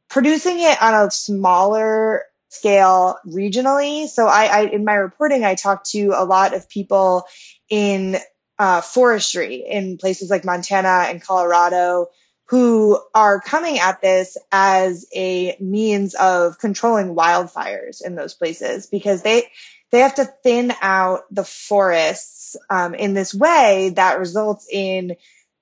producing 0.10 0.60
it 0.60 0.80
on 0.82 0.94
a 0.94 1.10
smaller 1.10 2.26
scale 2.52 3.18
regionally. 3.26 4.08
So 4.08 4.28
I, 4.28 4.46
I 4.46 4.62
in 4.66 4.86
my 4.86 4.96
reporting, 4.96 5.44
I 5.44 5.56
talked 5.56 5.90
to 5.92 6.14
a 6.16 6.26
lot 6.26 6.54
of 6.54 6.70
people 6.70 7.24
in 7.70 8.18
uh, 8.60 8.82
forestry 8.82 9.56
in 9.56 9.98
places 9.98 10.30
like 10.30 10.46
Montana 10.46 11.06
and 11.08 11.22
Colorado 11.22 12.08
who 12.46 13.00
are 13.16 13.40
coming 13.40 13.80
at 13.80 14.02
this 14.02 14.38
as 14.52 15.06
a 15.16 15.56
means 15.62 16.14
of 16.16 16.60
controlling 16.60 17.16
wildfires 17.16 18.06
in 18.06 18.16
those 18.16 18.34
places 18.34 18.86
because 18.86 19.22
they 19.22 19.48
they 19.92 20.00
have 20.00 20.16
to 20.16 20.26
thin 20.44 20.74
out 20.82 21.22
the 21.32 21.46
forests 21.46 22.58
um, 22.70 22.94
in 22.94 23.14
this 23.14 23.34
way 23.34 23.94
that 23.96 24.20
results 24.20 24.68
in 24.70 25.16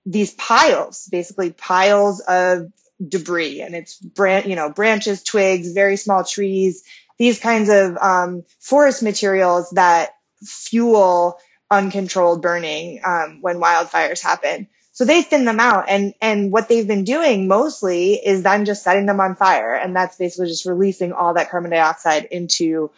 these 0.05 0.33
piles, 0.33 1.07
basically 1.11 1.51
piles 1.51 2.19
of 2.21 2.71
debris 3.07 3.61
and 3.61 3.75
it's 3.75 3.97
branch, 3.97 4.45
you 4.45 4.55
know, 4.55 4.69
branches, 4.69 5.23
twigs, 5.23 5.71
very 5.71 5.95
small 5.95 6.23
trees, 6.23 6.83
these 7.17 7.39
kinds 7.39 7.69
of 7.69 7.97
um, 7.97 8.43
forest 8.59 9.03
materials 9.03 9.69
that 9.71 10.11
fuel 10.43 11.37
uncontrolled 11.71 12.41
burning 12.41 13.01
um, 13.05 13.39
when 13.41 13.57
wildfires 13.57 14.21
happen. 14.21 14.67
So 14.91 15.05
they 15.05 15.21
thin 15.21 15.45
them 15.45 15.61
out 15.61 15.85
and, 15.87 16.13
and 16.21 16.51
what 16.51 16.67
they've 16.67 16.87
been 16.87 17.05
doing 17.05 17.47
mostly 17.47 18.15
is 18.15 18.43
then 18.43 18.65
just 18.65 18.83
setting 18.83 19.05
them 19.05 19.21
on 19.21 19.35
fire. 19.35 19.73
And 19.73 19.95
that's 19.95 20.17
basically 20.17 20.47
just 20.47 20.65
releasing 20.65 21.13
all 21.13 21.33
that 21.35 21.49
carbon 21.49 21.71
dioxide 21.71 22.25
into 22.25 22.91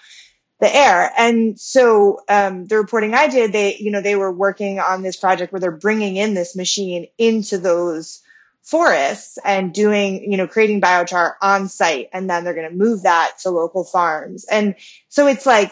the 0.59 0.73
air. 0.73 1.11
And 1.17 1.59
so, 1.59 2.19
um, 2.29 2.65
the 2.67 2.77
reporting 2.77 3.13
I 3.13 3.27
did, 3.27 3.51
they, 3.51 3.75
you 3.77 3.91
know, 3.91 4.01
they 4.01 4.15
were 4.15 4.31
working 4.31 4.79
on 4.79 5.01
this 5.01 5.17
project 5.17 5.51
where 5.51 5.59
they're 5.59 5.71
bringing 5.71 6.15
in 6.15 6.33
this 6.33 6.55
machine 6.55 7.07
into 7.17 7.57
those 7.57 8.21
forests 8.63 9.37
and 9.43 9.73
doing, 9.73 10.31
you 10.31 10.37
know, 10.37 10.47
creating 10.47 10.81
biochar 10.81 11.33
on 11.41 11.67
site. 11.67 12.09
And 12.13 12.29
then 12.29 12.43
they're 12.43 12.53
going 12.53 12.69
to 12.69 12.75
move 12.75 13.03
that 13.03 13.33
to 13.43 13.49
local 13.49 13.83
farms. 13.83 14.45
And 14.45 14.75
so 15.09 15.27
it's 15.27 15.45
like 15.45 15.71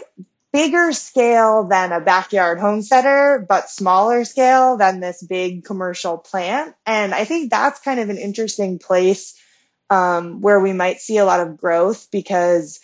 bigger 0.51 0.91
scale 0.93 1.65
than 1.65 1.91
a 1.91 2.01
backyard 2.01 2.59
homesteader, 2.59 3.45
but 3.47 3.69
smaller 3.69 4.25
scale 4.25 4.77
than 4.77 4.99
this 4.99 5.21
big 5.23 5.63
commercial 5.63 6.17
plant. 6.17 6.75
And 6.85 7.13
I 7.13 7.25
think 7.25 7.51
that's 7.51 7.79
kind 7.79 7.99
of 7.99 8.09
an 8.09 8.17
interesting 8.17 8.79
place 8.79 9.39
um, 9.91 10.41
where 10.41 10.59
we 10.59 10.73
might 10.73 10.99
see 10.99 11.17
a 11.17 11.25
lot 11.25 11.39
of 11.39 11.57
growth 11.57 12.07
because 12.11 12.79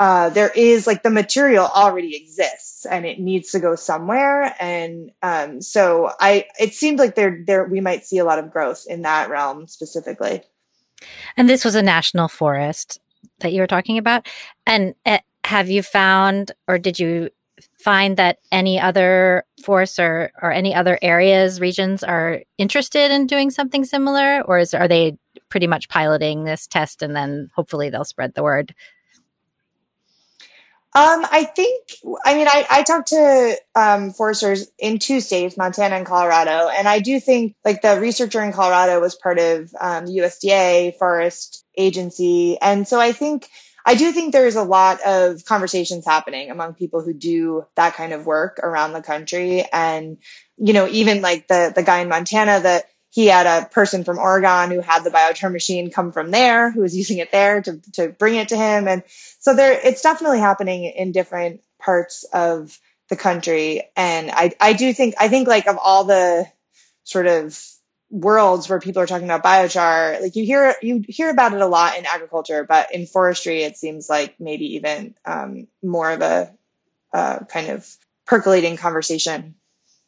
uh, 0.00 0.28
there 0.30 0.50
is 0.54 0.86
like 0.86 1.02
the 1.02 1.10
material 1.10 1.66
already 1.66 2.16
exists 2.16 2.84
and 2.84 3.06
it 3.06 3.20
needs 3.20 3.52
to 3.52 3.60
go 3.60 3.76
somewhere. 3.76 4.54
And 4.58 5.12
um, 5.22 5.60
so 5.60 6.10
I, 6.20 6.46
it 6.58 6.74
seemed 6.74 6.98
like 6.98 7.14
there, 7.14 7.42
there 7.46 7.64
we 7.64 7.80
might 7.80 8.04
see 8.04 8.18
a 8.18 8.24
lot 8.24 8.38
of 8.38 8.50
growth 8.50 8.84
in 8.88 9.02
that 9.02 9.30
realm 9.30 9.68
specifically. 9.68 10.42
And 11.36 11.48
this 11.48 11.64
was 11.64 11.74
a 11.74 11.82
national 11.82 12.28
forest 12.28 12.98
that 13.40 13.52
you 13.52 13.60
were 13.60 13.66
talking 13.66 13.98
about. 13.98 14.26
And 14.66 14.94
uh, 15.06 15.18
have 15.44 15.70
you 15.70 15.82
found, 15.82 16.52
or 16.66 16.78
did 16.78 16.98
you 16.98 17.30
find 17.78 18.16
that 18.16 18.38
any 18.50 18.80
other 18.80 19.44
forests 19.62 19.98
or, 19.98 20.32
or 20.42 20.50
any 20.50 20.74
other 20.74 20.98
areas, 21.02 21.60
regions 21.60 22.02
are 22.02 22.42
interested 22.58 23.10
in 23.10 23.26
doing 23.26 23.50
something 23.50 23.84
similar, 23.84 24.42
or 24.42 24.58
is 24.58 24.74
are 24.74 24.88
they 24.88 25.16
pretty 25.50 25.66
much 25.66 25.88
piloting 25.88 26.44
this 26.44 26.66
test 26.66 27.02
and 27.02 27.14
then 27.14 27.50
hopefully 27.54 27.90
they'll 27.90 28.04
spread 28.04 28.34
the 28.34 28.42
word? 28.42 28.74
Um, 30.96 31.26
I 31.28 31.42
think, 31.42 31.90
I 32.24 32.34
mean, 32.34 32.46
I, 32.46 32.66
I 32.70 32.82
talked 32.84 33.08
to 33.08 33.56
um, 33.74 34.12
foresters 34.12 34.70
in 34.78 35.00
two 35.00 35.20
states, 35.20 35.56
Montana 35.56 35.96
and 35.96 36.06
Colorado, 36.06 36.68
and 36.68 36.86
I 36.86 37.00
do 37.00 37.18
think 37.18 37.56
like 37.64 37.82
the 37.82 37.98
researcher 37.98 38.40
in 38.44 38.52
Colorado 38.52 39.00
was 39.00 39.16
part 39.16 39.40
of 39.40 39.74
um, 39.80 40.06
USDA 40.06 40.96
Forest 40.96 41.64
Agency. 41.76 42.58
And 42.62 42.86
so 42.86 43.00
I 43.00 43.10
think, 43.10 43.48
I 43.84 43.96
do 43.96 44.12
think 44.12 44.32
there's 44.32 44.54
a 44.54 44.62
lot 44.62 45.00
of 45.04 45.44
conversations 45.44 46.06
happening 46.06 46.52
among 46.52 46.74
people 46.74 47.02
who 47.02 47.12
do 47.12 47.66
that 47.74 47.94
kind 47.94 48.12
of 48.12 48.24
work 48.24 48.60
around 48.62 48.92
the 48.92 49.02
country. 49.02 49.64
And, 49.72 50.18
you 50.56 50.72
know, 50.72 50.86
even 50.86 51.22
like 51.22 51.48
the, 51.48 51.72
the 51.74 51.82
guy 51.82 52.02
in 52.02 52.08
Montana 52.08 52.60
that 52.60 52.84
he 53.14 53.26
had 53.26 53.46
a 53.46 53.66
person 53.66 54.02
from 54.02 54.18
Oregon 54.18 54.72
who 54.72 54.80
had 54.80 55.04
the 55.04 55.10
biochar 55.10 55.52
machine 55.52 55.92
come 55.92 56.10
from 56.10 56.32
there, 56.32 56.72
who 56.72 56.80
was 56.80 56.96
using 56.96 57.18
it 57.18 57.30
there 57.30 57.62
to, 57.62 57.80
to 57.92 58.08
bring 58.08 58.34
it 58.34 58.48
to 58.48 58.56
him. 58.56 58.88
And 58.88 59.04
so 59.38 59.54
there, 59.54 59.78
it's 59.84 60.02
definitely 60.02 60.40
happening 60.40 60.82
in 60.82 61.12
different 61.12 61.60
parts 61.78 62.24
of 62.32 62.76
the 63.10 63.14
country. 63.14 63.84
And 63.94 64.32
I, 64.32 64.50
I 64.60 64.72
do 64.72 64.92
think, 64.92 65.14
I 65.20 65.28
think 65.28 65.46
like 65.46 65.68
of 65.68 65.78
all 65.78 66.02
the 66.02 66.46
sort 67.04 67.28
of 67.28 67.56
worlds 68.10 68.68
where 68.68 68.80
people 68.80 69.00
are 69.00 69.06
talking 69.06 69.30
about 69.30 69.44
biochar, 69.44 70.20
like 70.20 70.34
you 70.34 70.44
hear, 70.44 70.74
you 70.82 71.04
hear 71.06 71.30
about 71.30 71.54
it 71.54 71.60
a 71.60 71.68
lot 71.68 71.96
in 71.96 72.06
agriculture, 72.06 72.64
but 72.64 72.92
in 72.92 73.06
forestry, 73.06 73.62
it 73.62 73.76
seems 73.76 74.10
like 74.10 74.40
maybe 74.40 74.74
even 74.74 75.14
um, 75.24 75.68
more 75.84 76.10
of 76.10 76.20
a 76.20 76.52
uh, 77.12 77.38
kind 77.44 77.68
of 77.68 77.96
percolating 78.26 78.76
conversation. 78.76 79.54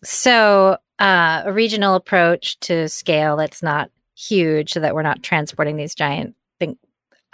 So 0.03 0.79
uh, 0.99 1.43
a 1.45 1.53
regional 1.53 1.95
approach 1.95 2.59
to 2.61 2.89
scale 2.89 3.37
that's 3.37 3.63
not 3.63 3.91
huge 4.17 4.73
so 4.73 4.81
that 4.81 4.95
we're 4.95 5.03
not 5.03 5.23
transporting 5.23 5.77
these 5.77 5.95
giant 5.95 6.35
thing, 6.59 6.79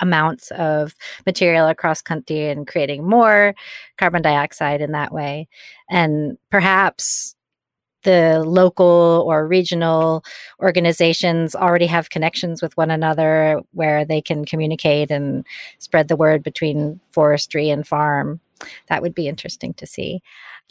amounts 0.01 0.51
of 0.53 0.95
material 1.27 1.69
across 1.69 2.03
country 2.03 2.49
and 2.49 2.67
creating 2.67 3.09
more 3.09 3.55
carbon 3.99 4.23
dioxide 4.23 4.81
in 4.81 4.93
that 4.93 5.13
way. 5.13 5.49
And 5.89 6.37
perhaps 6.51 7.37
the 8.03 8.43
local 8.45 9.25
or 9.27 9.47
regional 9.47 10.25
organizations 10.61 11.55
already 11.55 11.87
have 11.87 12.11
connections 12.11 12.61
with 12.61 12.77
one 12.77 12.91
another 12.91 13.61
where 13.73 14.05
they 14.05 14.21
can 14.21 14.45
communicate 14.45 15.11
and 15.11 15.47
spread 15.79 16.09
the 16.09 16.17
word 16.17 16.43
between 16.43 17.01
forestry 17.13 17.71
and 17.71 17.87
farm. 17.87 18.41
That 18.89 19.03
would 19.03 19.15
be 19.15 19.29
interesting 19.29 19.75
to 19.75 19.87
see. 19.87 20.21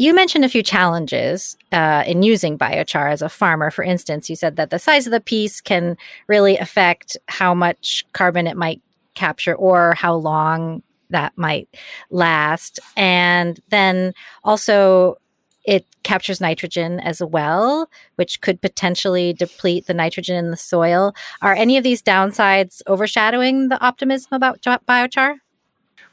You 0.01 0.15
mentioned 0.15 0.43
a 0.43 0.49
few 0.49 0.63
challenges 0.63 1.55
uh, 1.71 2.03
in 2.07 2.23
using 2.23 2.57
biochar 2.57 3.11
as 3.11 3.21
a 3.21 3.29
farmer. 3.29 3.69
For 3.69 3.83
instance, 3.83 4.31
you 4.31 4.35
said 4.35 4.55
that 4.55 4.71
the 4.71 4.79
size 4.79 5.05
of 5.05 5.11
the 5.11 5.19
piece 5.21 5.61
can 5.61 5.95
really 6.25 6.57
affect 6.57 7.17
how 7.27 7.53
much 7.53 8.03
carbon 8.11 8.47
it 8.47 8.57
might 8.57 8.81
capture 9.13 9.53
or 9.53 9.93
how 9.93 10.15
long 10.15 10.81
that 11.11 11.33
might 11.37 11.69
last. 12.09 12.79
And 12.97 13.59
then 13.69 14.15
also, 14.43 15.17
it 15.65 15.85
captures 16.01 16.41
nitrogen 16.41 16.99
as 17.01 17.21
well, 17.21 17.87
which 18.15 18.41
could 18.41 18.59
potentially 18.59 19.33
deplete 19.33 19.85
the 19.85 19.93
nitrogen 19.93 20.35
in 20.35 20.49
the 20.49 20.57
soil. 20.57 21.13
Are 21.43 21.53
any 21.53 21.77
of 21.77 21.83
these 21.83 22.01
downsides 22.01 22.81
overshadowing 22.87 23.69
the 23.69 23.79
optimism 23.79 24.33
about 24.33 24.63
biochar? 24.63 25.35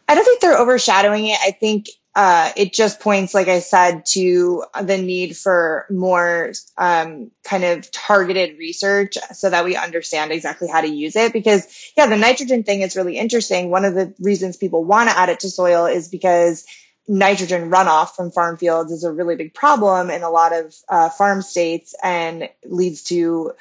I 0.09 0.14
don't 0.14 0.25
think 0.25 0.42
they're 0.42 0.59
overshadowing 0.59 1.28
it. 1.28 1.38
I 1.42 1.52
think 1.52 1.87
uh, 2.15 2.50
it 2.57 2.73
just 2.73 3.00
points, 3.00 3.35
like 3.35 3.49
I 3.49 3.61
said, 3.61 4.05
to 4.07 4.65
the 4.83 4.99
need 4.99 5.37
for 5.37 5.87
more 5.88 6.53
um, 6.77 7.31
kind 7.45 7.65
of 7.65 7.91
targeted 7.93 8.59
research 8.59 9.17
so 9.33 9.50
that 9.50 9.65
we 9.65 9.77
understand 9.77 10.33
exactly 10.33 10.69
how 10.69 10.81
to 10.81 10.88
use 10.88 11.15
it. 11.15 11.33
Because, 11.33 11.93
yeah, 11.97 12.07
the 12.07 12.17
nitrogen 12.17 12.65
thing 12.65 12.81
is 12.81 12.97
really 12.97 13.17
interesting. 13.17 13.71
One 13.71 13.85
of 13.85 13.95
the 13.95 14.12
reasons 14.19 14.57
people 14.57 14.85
want 14.85 15.09
to 15.11 15.17
add 15.17 15.29
it 15.29 15.41
to 15.41 15.50
soil 15.50 15.87
is 15.87 16.09
because 16.09 16.65
nitrogen 17.07 17.71
runoff 17.71 18.11
from 18.11 18.31
farm 18.31 18.57
fields 18.57 18.91
is 18.91 19.05
a 19.05 19.12
really 19.12 19.37
big 19.37 19.55
problem 19.55 20.11
in 20.11 20.23
a 20.23 20.31
lot 20.31 20.53
of 20.53 20.75
uh, 20.88 21.09
farm 21.09 21.41
states 21.41 21.95
and 22.03 22.49
leads 22.65 23.03
to 23.05 23.53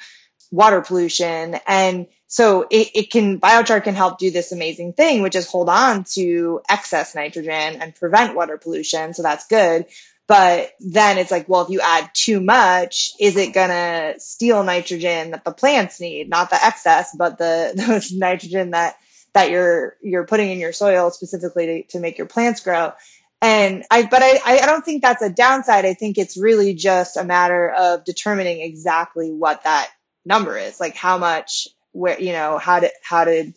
water 0.50 0.80
pollution. 0.80 1.58
And 1.66 2.06
so 2.28 2.66
it, 2.70 2.90
it 2.94 3.10
can 3.10 3.40
biochar 3.40 3.82
can 3.82 3.94
help 3.94 4.18
do 4.18 4.30
this 4.30 4.52
amazing 4.52 4.92
thing, 4.92 5.22
which 5.22 5.34
is 5.34 5.50
hold 5.50 5.68
on 5.68 6.04
to 6.12 6.60
excess 6.68 7.14
nitrogen 7.14 7.80
and 7.80 7.94
prevent 7.94 8.36
water 8.36 8.58
pollution. 8.58 9.14
So 9.14 9.22
that's 9.22 9.46
good. 9.46 9.86
But 10.26 10.72
then 10.78 11.16
it's 11.16 11.30
like, 11.30 11.48
well, 11.48 11.62
if 11.62 11.70
you 11.70 11.80
add 11.80 12.10
too 12.12 12.38
much, 12.40 13.12
is 13.18 13.36
it 13.36 13.54
gonna 13.54 14.14
steal 14.18 14.62
nitrogen 14.62 15.30
that 15.30 15.44
the 15.44 15.52
plants 15.52 16.00
need? 16.00 16.28
Not 16.28 16.50
the 16.50 16.62
excess, 16.62 17.16
but 17.16 17.38
the, 17.38 17.72
the 17.74 18.16
nitrogen 18.16 18.72
that 18.72 18.96
that 19.32 19.50
you're 19.50 19.96
you're 20.02 20.26
putting 20.26 20.50
in 20.50 20.58
your 20.58 20.72
soil 20.72 21.10
specifically 21.10 21.66
to, 21.66 21.82
to 21.84 22.00
make 22.00 22.18
your 22.18 22.26
plants 22.26 22.60
grow. 22.60 22.92
And 23.40 23.84
I, 23.90 24.04
but 24.04 24.20
I, 24.22 24.40
I 24.44 24.66
don't 24.66 24.84
think 24.84 25.00
that's 25.00 25.22
a 25.22 25.30
downside. 25.30 25.84
I 25.84 25.94
think 25.94 26.18
it's 26.18 26.36
really 26.36 26.74
just 26.74 27.16
a 27.16 27.24
matter 27.24 27.70
of 27.70 28.04
determining 28.04 28.60
exactly 28.60 29.30
what 29.30 29.62
that 29.62 29.90
number 30.24 30.58
is, 30.58 30.80
like 30.80 30.96
how 30.96 31.18
much, 31.18 31.68
where, 31.98 32.20
you 32.20 32.32
know, 32.32 32.58
how 32.58 32.80
to, 32.80 32.90
how 33.02 33.24
to, 33.24 33.52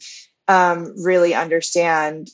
um, 0.48 0.94
really 1.04 1.34
understand 1.34 2.30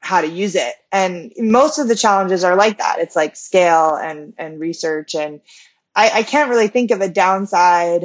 how 0.00 0.20
to 0.20 0.28
use 0.28 0.54
it. 0.54 0.74
And 0.92 1.32
most 1.36 1.78
of 1.78 1.88
the 1.88 1.96
challenges 1.96 2.44
are 2.44 2.54
like 2.56 2.78
that. 2.78 2.98
It's 3.00 3.16
like 3.16 3.34
scale 3.34 3.96
and, 3.96 4.34
and 4.38 4.60
research. 4.60 5.14
And 5.14 5.40
I, 5.96 6.10
I 6.10 6.22
can't 6.22 6.50
really 6.50 6.68
think 6.68 6.90
of 6.90 7.00
a 7.00 7.08
downside 7.08 8.04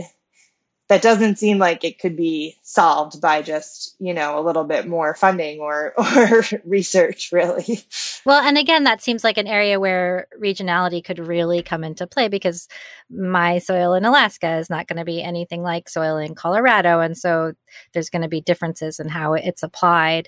that 0.91 1.01
doesn't 1.01 1.37
seem 1.37 1.57
like 1.57 1.85
it 1.85 1.99
could 1.99 2.17
be 2.17 2.57
solved 2.63 3.21
by 3.21 3.41
just 3.41 3.95
you 3.99 4.13
know 4.13 4.37
a 4.37 4.43
little 4.43 4.65
bit 4.65 4.85
more 4.85 5.15
funding 5.15 5.61
or 5.61 5.93
or 6.17 6.43
research 6.65 7.29
really. 7.31 7.79
Well 8.25 8.43
and 8.43 8.57
again 8.57 8.83
that 8.83 9.01
seems 9.01 9.23
like 9.23 9.37
an 9.37 9.47
area 9.47 9.79
where 9.79 10.27
regionality 10.37 11.01
could 11.01 11.17
really 11.17 11.63
come 11.63 11.85
into 11.85 12.05
play 12.07 12.27
because 12.27 12.67
my 13.09 13.59
soil 13.59 13.93
in 13.93 14.03
alaska 14.03 14.57
is 14.57 14.69
not 14.69 14.87
going 14.87 14.99
to 14.99 15.05
be 15.05 15.23
anything 15.23 15.61
like 15.61 15.87
soil 15.87 16.17
in 16.17 16.35
colorado 16.35 16.99
and 16.99 17.17
so 17.17 17.53
there's 17.93 18.09
going 18.09 18.23
to 18.23 18.27
be 18.27 18.41
differences 18.41 18.99
in 18.99 19.07
how 19.07 19.33
it's 19.33 19.63
applied. 19.63 20.27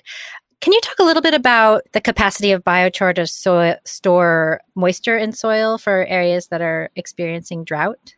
Can 0.62 0.72
you 0.72 0.80
talk 0.80 0.98
a 0.98 1.04
little 1.04 1.20
bit 1.20 1.34
about 1.34 1.82
the 1.92 2.00
capacity 2.00 2.52
of 2.52 2.64
biochar 2.64 3.14
to 3.16 3.26
so- 3.26 3.76
store 3.84 4.62
moisture 4.74 5.18
in 5.18 5.32
soil 5.32 5.76
for 5.76 6.06
areas 6.06 6.46
that 6.46 6.62
are 6.62 6.88
experiencing 6.96 7.64
drought 7.64 8.14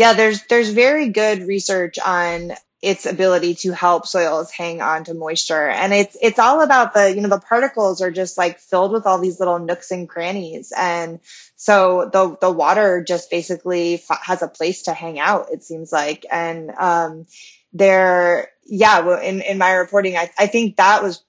yeah, 0.00 0.14
there's 0.14 0.44
there's 0.44 0.70
very 0.70 1.10
good 1.10 1.42
research 1.42 1.98
on 1.98 2.52
its 2.80 3.04
ability 3.04 3.54
to 3.54 3.72
help 3.72 4.06
soils 4.06 4.50
hang 4.50 4.80
on 4.80 5.04
to 5.04 5.12
moisture. 5.12 5.68
And 5.68 5.92
it's 5.92 6.16
it's 6.22 6.38
all 6.38 6.62
about 6.62 6.94
the, 6.94 7.14
you 7.14 7.20
know, 7.20 7.28
the 7.28 7.38
particles 7.38 8.00
are 8.00 8.10
just 8.10 8.38
like 8.38 8.60
filled 8.60 8.92
with 8.92 9.04
all 9.04 9.18
these 9.18 9.38
little 9.38 9.58
nooks 9.58 9.90
and 9.90 10.08
crannies. 10.08 10.72
And 10.74 11.20
so 11.56 12.08
the 12.10 12.34
the 12.40 12.50
water 12.50 13.04
just 13.06 13.30
basically 13.30 14.02
has 14.22 14.40
a 14.40 14.48
place 14.48 14.84
to 14.84 14.94
hang 14.94 15.18
out, 15.18 15.52
it 15.52 15.62
seems 15.62 15.92
like. 15.92 16.24
And 16.32 16.70
um 16.70 17.26
there 17.72 18.50
yeah, 18.72 19.00
well, 19.00 19.20
in, 19.20 19.42
in 19.42 19.58
my 19.58 19.72
reporting, 19.72 20.16
I, 20.16 20.30
I 20.38 20.46
think 20.46 20.76
that 20.76 21.02
was 21.02 21.24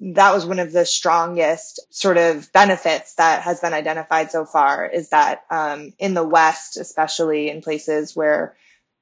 that 0.00 0.34
was 0.34 0.44
one 0.44 0.58
of 0.58 0.72
the 0.72 0.84
strongest 0.84 1.80
sort 1.90 2.16
of 2.16 2.52
benefits 2.52 3.14
that 3.14 3.42
has 3.42 3.60
been 3.60 3.72
identified 3.72 4.32
so 4.32 4.44
far 4.44 4.86
is 4.86 5.10
that 5.10 5.44
um, 5.50 5.92
in 6.00 6.14
the 6.14 6.26
West, 6.26 6.76
especially 6.78 7.48
in 7.48 7.62
places 7.62 8.16
where 8.16 8.56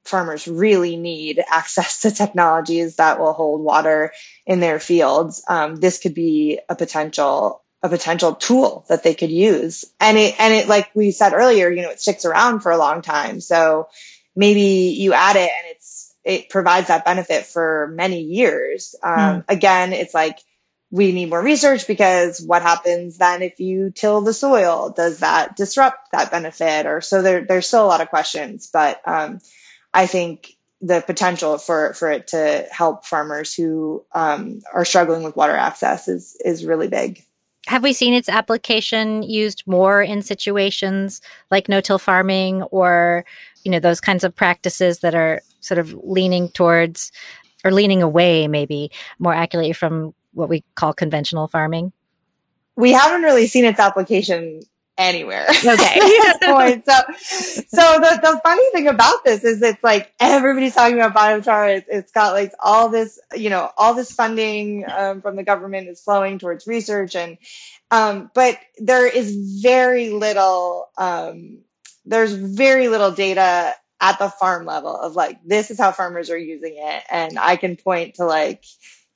farmers 0.04 0.47
really 0.47 0.97
need 0.97 1.42
access 1.50 2.02
to 2.02 2.11
technologies 2.11 2.97
that 2.97 3.18
will 3.18 3.33
hold 3.33 3.62
water 3.62 4.12
in 4.45 4.61
their 4.61 4.78
fields, 4.78 5.42
um, 5.49 5.76
this 5.76 5.99
could 5.99 6.14
be 6.14 6.61
a 6.68 6.76
potential 6.76 7.62
a 7.83 7.88
potential 7.88 8.35
tool 8.35 8.85
that 8.88 9.04
they 9.04 9.14
could 9.14 9.30
use. 9.30 9.85
And 9.99 10.18
it 10.18 10.38
and 10.38 10.52
it 10.52 10.68
like 10.68 10.90
we 10.95 11.11
said 11.11 11.33
earlier, 11.33 11.71
you 11.71 11.80
know, 11.80 11.90
it 11.90 12.00
sticks 12.00 12.26
around 12.26 12.61
for 12.61 12.71
a 12.71 12.76
long 12.78 13.00
time. 13.00 13.40
So 13.40 13.88
maybe 14.38 14.95
you 14.97 15.12
add 15.14 15.37
it 15.37 15.50
and 15.50 15.66
it's 15.71 15.77
it 16.28 16.50
provides 16.50 16.88
that 16.88 17.06
benefit 17.06 17.47
for 17.47 17.90
many 17.94 18.20
years. 18.20 18.94
Um, 19.02 19.18
mm. 19.18 19.44
Again, 19.49 19.94
it's 19.94 20.12
like 20.12 20.38
we 20.90 21.11
need 21.11 21.30
more 21.30 21.42
research 21.42 21.87
because 21.87 22.42
what 22.42 22.61
happens 22.61 23.16
then 23.16 23.40
if 23.40 23.59
you 23.59 23.90
till 23.90 24.20
the 24.20 24.35
soil? 24.35 24.92
Does 24.94 25.20
that 25.20 25.57
disrupt 25.57 26.12
that 26.12 26.31
benefit? 26.31 26.85
Or 26.85 27.00
so 27.00 27.22
there, 27.22 27.46
there's 27.46 27.66
still 27.66 27.85
a 27.85 27.88
lot 27.88 28.02
of 28.02 28.11
questions, 28.11 28.68
but 28.70 29.00
um, 29.07 29.38
I 29.94 30.07
think 30.07 30.55
the 30.83 31.00
potential 31.00 31.57
for 31.57 31.94
for 31.94 32.11
it 32.11 32.29
to 32.29 32.66
help 32.70 33.07
farmers 33.07 33.55
who 33.55 34.05
um, 34.12 34.61
are 34.74 34.85
struggling 34.85 35.22
with 35.22 35.35
water 35.35 35.57
access 35.57 36.09
is 36.09 36.37
is 36.44 36.64
really 36.64 36.88
big. 36.88 37.24
Have 37.68 37.83
we 37.83 37.94
seen 37.94 38.12
its 38.12 38.29
application 38.29 39.22
used 39.22 39.62
more 39.66 40.02
in 40.02 40.22
situations 40.22 41.20
like 41.50 41.68
no-till 41.68 41.98
farming 41.98 42.62
or 42.64 43.24
you 43.64 43.70
know 43.70 43.81
those 43.81 44.00
kinds 44.00 44.24
of 44.24 44.37
practices 44.37 45.00
that 45.00 45.14
are 45.14 45.40
sort 45.61 45.79
of 45.79 45.94
leaning 46.03 46.49
towards 46.49 47.12
or 47.64 47.73
leaning 47.73 48.03
away, 48.03 48.49
maybe 48.49 48.90
more 49.18 49.35
accurately 49.35 49.73
from 49.73 50.14
what 50.33 50.49
we 50.49 50.64
call 50.75 50.92
conventional 50.92 51.49
farming? 51.49 51.92
We 52.77 52.92
haven't 52.92 53.23
really 53.23 53.47
seen 53.47 53.64
its 53.64 53.81
application 53.81 54.62
anywhere. 54.99 55.47
Okay. 55.49 56.01
point. 56.42 56.85
So, 56.85 56.99
so 57.68 57.99
the, 58.01 58.18
the 58.21 58.40
funny 58.44 58.71
thing 58.73 58.88
about 58.88 59.25
this 59.25 59.44
is 59.44 59.62
it's 59.62 59.83
like 59.83 60.12
everybody's 60.21 60.75
talking 60.75 61.01
about 61.01 61.14
biochar. 61.14 61.79
It's, 61.79 61.88
it's 61.88 62.12
got 62.12 62.33
like 62.33 62.53
all 62.61 62.88
this, 62.88 63.18
you 63.35 63.49
know, 63.49 63.71
all 63.77 63.94
this 63.94 64.12
funding 64.12 64.85
um, 64.90 65.23
from 65.23 65.37
the 65.37 65.44
government 65.44 65.88
is 65.88 66.01
flowing 66.01 66.38
towards 66.38 66.66
research 66.66 67.14
and, 67.14 67.38
um, 67.90 68.31
but 68.35 68.59
there 68.79 69.07
is 69.07 69.62
very 69.62 70.11
little, 70.11 70.88
um, 70.99 71.61
there's 72.05 72.33
very 72.33 72.88
little 72.88 73.12
data 73.12 73.75
at 74.00 74.18
the 74.18 74.28
farm 74.28 74.64
level 74.64 74.96
of 74.96 75.16
like, 75.16 75.38
this 75.44 75.70
is 75.70 75.78
how 75.78 75.92
farmers 75.92 76.30
are 76.30 76.38
using 76.38 76.74
it. 76.76 77.02
And 77.11 77.38
I 77.38 77.56
can 77.56 77.76
point 77.76 78.16
to 78.16 78.24
like, 78.24 78.64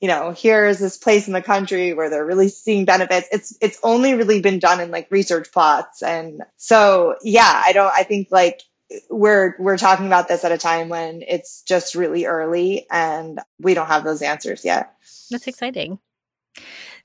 you 0.01 0.07
know, 0.09 0.31
here's 0.31 0.79
this 0.79 0.97
place 0.97 1.27
in 1.27 1.33
the 1.33 1.41
country 1.41 1.93
where 1.93 2.09
they're 2.09 2.25
really 2.25 2.49
seeing 2.49 2.83
benefits. 2.83 3.27
It's, 3.31 3.57
it's 3.61 3.79
only 3.83 4.15
really 4.15 4.41
been 4.41 4.59
done 4.59 4.81
in 4.81 4.91
like 4.91 5.07
research 5.09 5.51
plots. 5.53 6.03
And 6.03 6.41
so, 6.57 7.15
yeah, 7.23 7.61
I 7.65 7.71
don't, 7.71 7.93
I 7.93 8.03
think 8.03 8.27
like 8.29 8.61
we're, 9.09 9.55
we're 9.59 9.77
talking 9.77 10.07
about 10.07 10.27
this 10.27 10.43
at 10.43 10.51
a 10.51 10.57
time 10.57 10.89
when 10.89 11.23
it's 11.25 11.61
just 11.63 11.95
really 11.95 12.25
early 12.25 12.85
and 12.91 13.39
we 13.59 13.73
don't 13.73 13.87
have 13.87 14.03
those 14.03 14.21
answers 14.21 14.65
yet. 14.65 14.93
That's 15.31 15.47
exciting. 15.47 15.99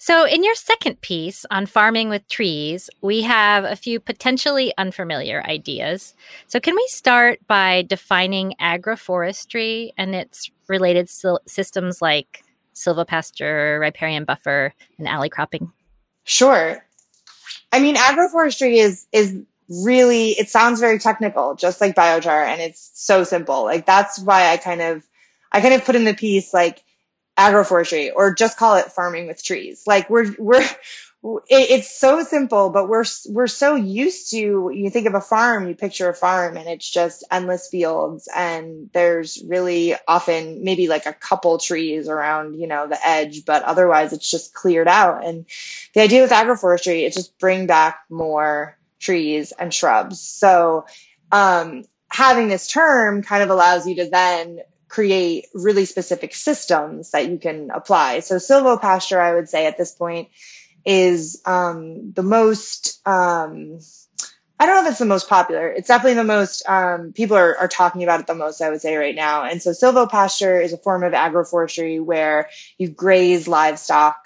So, 0.01 0.25
in 0.25 0.45
your 0.45 0.55
second 0.55 1.01
piece 1.01 1.45
on 1.51 1.67
farming 1.67 2.09
with 2.09 2.29
trees, 2.29 2.89
we 3.03 3.23
have 3.23 3.65
a 3.65 3.75
few 3.75 3.99
potentially 3.99 4.73
unfamiliar 4.79 5.43
ideas. 5.45 6.15
So, 6.47 6.61
can 6.61 6.77
we 6.77 6.87
start 6.87 7.41
by 7.49 7.83
defining 7.83 8.55
agroforestry 8.61 9.91
and 9.99 10.15
its 10.15 10.53
related 10.69 11.11
systems 11.11 12.01
like 12.01 12.45
silvopasture, 12.75 13.81
riparian 13.81 14.25
buffer, 14.25 14.73
and 14.99 15.09
alley 15.09 15.29
cropping? 15.29 15.73
Sure. 16.23 16.79
I 17.73 17.81
mean, 17.81 17.97
agroforestry 17.97 18.77
is 18.77 19.05
is 19.11 19.37
really 19.69 20.31
it 20.31 20.49
sounds 20.49 20.79
very 20.79 21.01
technical, 21.01 21.57
just 21.57 21.81
like 21.81 21.97
biochar, 21.97 22.47
and 22.47 22.61
it's 22.61 22.93
so 22.95 23.25
simple. 23.25 23.65
Like 23.65 23.85
that's 23.85 24.21
why 24.21 24.53
I 24.53 24.59
kind 24.59 24.81
of 24.81 25.03
I 25.51 25.61
kind 25.61 25.75
of 25.75 25.85
put 25.85 25.97
in 25.97 26.05
the 26.05 26.15
piece 26.15 26.55
like 26.55 26.85
agroforestry 27.39 28.11
or 28.15 28.35
just 28.35 28.59
call 28.59 28.77
it 28.77 28.93
farming 28.93 29.27
with 29.27 29.43
trees. 29.43 29.85
Like 29.87 30.11
we're, 30.11 30.35
we're, 30.39 30.69
it's 31.49 31.99
so 31.99 32.23
simple, 32.23 32.71
but 32.71 32.89
we're, 32.89 33.05
we're 33.29 33.47
so 33.47 33.75
used 33.75 34.31
to, 34.31 34.71
you 34.73 34.91
think 34.91 35.07
of 35.07 35.15
a 35.15 35.21
farm, 35.21 35.69
you 35.69 35.75
picture 35.75 36.09
a 36.09 36.15
farm 36.15 36.57
and 36.57 36.69
it's 36.69 36.89
just 36.89 37.25
endless 37.31 37.69
fields 37.69 38.29
and 38.35 38.91
there's 38.93 39.43
really 39.47 39.95
often 40.07 40.63
maybe 40.65 40.89
like 40.89 41.07
a 41.07 41.13
couple 41.13 41.59
trees 41.59 42.09
around, 42.09 42.55
you 42.55 42.67
know, 42.67 42.87
the 42.87 42.99
edge, 43.07 43.45
but 43.45 43.63
otherwise 43.63 44.13
it's 44.13 44.31
just 44.31 44.55
cleared 44.55 44.89
out. 44.89 45.25
And 45.25 45.47
the 45.95 46.03
idea 46.03 46.23
with 46.23 46.31
agroforestry 46.31 47.07
is 47.07 47.15
just 47.15 47.39
bring 47.39 47.67
back 47.67 48.01
more 48.11 48.79
trees 49.01 49.53
and 49.53 49.73
shrubs. 49.73 50.21
So, 50.21 50.87
um, 51.31 51.85
having 52.11 52.49
this 52.49 52.69
term 52.69 53.23
kind 53.23 53.43
of 53.43 53.51
allows 53.51 53.87
you 53.87 53.97
to 53.97 54.09
then 54.09 54.61
create 54.89 55.47
really 55.55 55.85
specific 55.85 56.35
systems 56.35 57.11
that 57.11 57.29
you 57.29 57.39
can 57.39 57.71
apply. 57.71 58.21
So 58.21 58.37
silvopasture, 58.37 59.21
I 59.21 59.35
would 59.35 59.49
say 59.49 59.67
at 59.67 59.77
this 59.77 59.93
point 59.93 60.29
is 60.85 61.43
um, 61.45 62.13
the 62.13 62.23
most, 62.23 63.07
um, 63.07 63.79
I 64.59 64.67
don't 64.67 64.77
know 64.77 64.87
if 64.87 64.91
it's 64.91 64.99
the 64.99 65.05
most 65.05 65.29
popular. 65.29 65.69
It's 65.69 65.89
definitely 65.89 66.15
the 66.15 66.25
most, 66.25 66.69
um, 66.69 67.13
people 67.13 67.37
are, 67.37 67.57
are 67.59 67.69
talking 67.69 68.03
about 68.03 68.21
it 68.21 68.27
the 68.27 68.35
most, 68.35 68.61
I 68.61 68.71
would 68.71 68.81
say 68.81 68.97
right 68.97 69.15
now. 69.15 69.45
And 69.45 69.63
so 69.63 69.71
silvopasture 69.71 70.63
is 70.63 70.73
a 70.73 70.79
form 70.79 71.05
of 71.05 71.13
agroforestry 71.13 72.03
where 72.03 72.49
you 72.79 72.89
graze 72.89 73.47
livestock. 73.47 74.17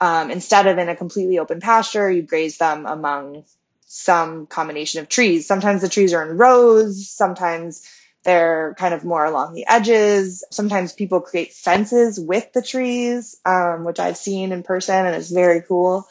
Um, 0.00 0.30
instead 0.30 0.66
of 0.66 0.78
in 0.78 0.88
a 0.88 0.96
completely 0.96 1.38
open 1.38 1.60
pasture, 1.60 2.10
you 2.10 2.22
graze 2.22 2.58
them 2.58 2.86
among 2.86 3.44
some 3.86 4.46
combination 4.46 5.00
of 5.00 5.08
trees. 5.08 5.46
Sometimes 5.46 5.80
the 5.80 5.88
trees 5.88 6.12
are 6.12 6.28
in 6.28 6.36
rows. 6.36 7.08
Sometimes 7.08 7.86
they're 8.24 8.74
kind 8.78 8.94
of 8.94 9.04
more 9.04 9.24
along 9.24 9.54
the 9.54 9.66
edges. 9.68 10.44
Sometimes 10.50 10.92
people 10.92 11.20
create 11.20 11.52
fences 11.52 12.20
with 12.20 12.52
the 12.52 12.62
trees, 12.62 13.36
um, 13.44 13.84
which 13.84 13.98
I've 13.98 14.16
seen 14.16 14.52
in 14.52 14.62
person 14.62 15.06
and 15.06 15.14
it's 15.14 15.30
very 15.30 15.62
cool. 15.62 16.06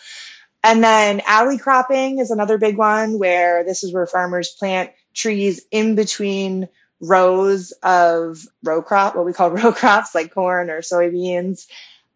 And 0.63 0.83
then 0.83 1.21
alley 1.25 1.57
cropping 1.57 2.19
is 2.19 2.31
another 2.31 2.57
big 2.57 2.77
one 2.77 3.17
where 3.17 3.63
this 3.63 3.83
is 3.83 3.93
where 3.93 4.05
farmers 4.05 4.49
plant 4.49 4.91
trees 5.13 5.61
in 5.71 5.95
between 5.95 6.67
rows 6.99 7.71
of 7.83 8.45
row 8.63 8.81
crop, 8.81 9.15
what 9.15 9.25
we 9.25 9.33
call 9.33 9.49
row 9.51 9.71
crops 9.71 10.13
like 10.13 10.33
corn 10.33 10.69
or 10.69 10.81
soybeans. 10.81 11.67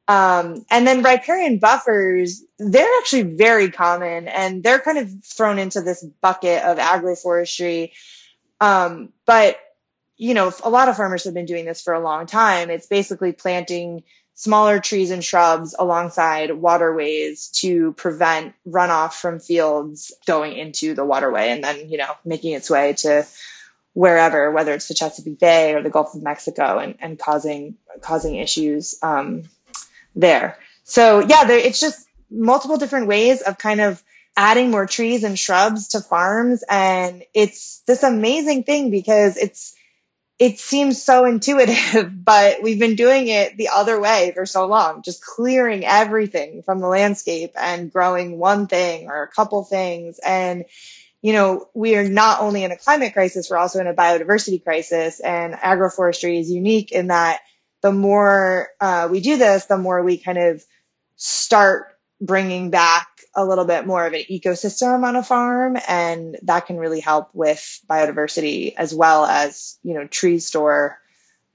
Um, 0.08 0.66
and 0.70 0.86
then 0.86 1.02
riparian 1.02 1.58
buffers, 1.58 2.44
they're 2.60 2.98
actually 3.00 3.24
very 3.24 3.72
common 3.72 4.28
and 4.28 4.64
they're 4.64 4.80
kind 4.80 5.00
of 5.00 5.12
thrown 5.24 5.58
into 5.58 5.82
this 5.82 6.04
bucket 6.22 6.64
of 6.64 6.78
agroforestry. 6.78 7.92
Um, 8.62 9.10
but, 9.26 9.58
you 10.18 10.34
know, 10.34 10.52
a 10.64 10.70
lot 10.70 10.88
of 10.88 10.98
farmers 10.98 11.24
have 11.26 11.34
been 11.34 11.46
doing 11.46 11.66
this 11.66 11.82
for 11.82 11.94
a 11.94 12.00
long 12.00 12.26
time. 12.26 12.70
It's 12.70 12.88
basically 12.88 13.32
planting 13.32 14.04
smaller 14.34 14.80
trees 14.80 15.12
and 15.12 15.24
shrubs 15.24 15.76
alongside 15.78 16.52
waterways 16.52 17.48
to 17.50 17.94
prevent 17.94 18.54
runoff 18.68 19.14
from 19.14 19.40
fields 19.40 20.14
going 20.26 20.58
into 20.58 20.94
the 20.94 21.06
waterway 21.06 21.50
and 21.50 21.64
then, 21.64 21.90
you 21.90 21.98
know, 21.98 22.14
making 22.26 22.54
its 22.54 22.70
way 22.70 22.94
to 22.94 23.26
wherever, 23.94 24.52
whether 24.52 24.74
it's 24.74 24.90
the 24.90 24.94
Chesapeake 24.94 25.40
Bay 25.40 25.74
or 25.74 25.82
the 25.82 25.90
Gulf 25.90 26.14
of 26.16 26.22
Mexico 26.22 26.80
and, 26.80 26.96
and 27.00 27.18
causing, 27.18 27.76
causing 28.02 28.36
issues, 28.36 28.96
um, 29.02 29.44
there. 30.16 30.58
So 30.84 31.22
yeah, 31.22 31.46
there, 31.46 31.58
it's 31.58 31.80
just 31.80 32.06
multiple 32.30 32.78
different 32.78 33.08
ways 33.08 33.42
of 33.42 33.58
kind 33.58 33.80
of 33.80 34.04
adding 34.36 34.70
more 34.70 34.86
trees 34.86 35.24
and 35.24 35.40
shrubs 35.40 35.90
to 35.90 36.02
farms. 36.02 36.62
And 36.70 37.24
it's 37.34 37.82
this 37.88 38.04
amazing 38.04 38.64
thing 38.64 38.92
because 38.92 39.38
it's, 39.38 39.75
it 40.38 40.60
seems 40.60 41.02
so 41.02 41.26
intuitive, 41.26 42.12
but 42.26 42.62
we've 42.62 42.80
been 42.80 42.96
doing 42.96 43.28
it 43.28 43.58
the 43.58 43.70
other 43.70 44.00
way 44.00 44.32
for 44.36 44.46
so 44.46 44.68
long, 44.68 45.02
just 45.02 45.24
clearing 45.24 45.86
everything 45.86 46.62
from 46.64 46.80
the 46.80 46.88
landscape 46.88 47.52
and 47.60 47.92
growing 47.92 48.38
one 48.38 48.68
thing 48.68 49.08
or 49.08 49.24
a 49.24 49.28
couple 49.28 49.64
things. 49.64 50.20
And, 50.26 50.66
you 51.22 51.34
know, 51.34 51.70
we 51.74 51.96
are 51.96 52.08
not 52.08 52.42
only 52.42 52.64
in 52.64 52.72
a 52.72 52.78
climate 52.78 53.14
crisis, 53.14 53.50
we're 53.50 53.58
also 53.58 53.80
in 53.80 53.88
a 53.88 53.94
biodiversity 53.94 54.62
crisis. 54.64 55.20
And 55.22 55.54
agroforestry 55.54 56.40
is 56.40 56.52
unique 56.52 56.92
in 56.92 57.08
that 57.08 57.40
the 57.82 57.94
more 57.94 58.70
uh, 58.82 59.08
we 59.10 59.22
do 59.22 59.38
this, 59.38 59.66
the 59.66 59.78
more 59.78 60.04
we 60.04 60.18
kind 60.18 60.38
of 60.38 60.64
start 61.16 61.95
bringing 62.22 62.70
back 62.70 63.08
a 63.36 63.46
little 63.46 63.66
bit 63.66 63.86
more 63.86 64.06
of 64.06 64.14
an 64.14 64.24
ecosystem 64.32 65.04
on 65.04 65.16
a 65.16 65.24
farm 65.24 65.78
and 65.88 66.38
that 66.44 66.66
can 66.66 66.78
really 66.78 67.02
help 67.02 67.30
with 67.34 67.82
biodiversity 67.90 68.74
as 68.78 68.96
well 68.96 69.26
as 69.26 69.78
you 69.84 69.94
know 69.94 70.08
trees 70.08 70.48
store 70.48 70.98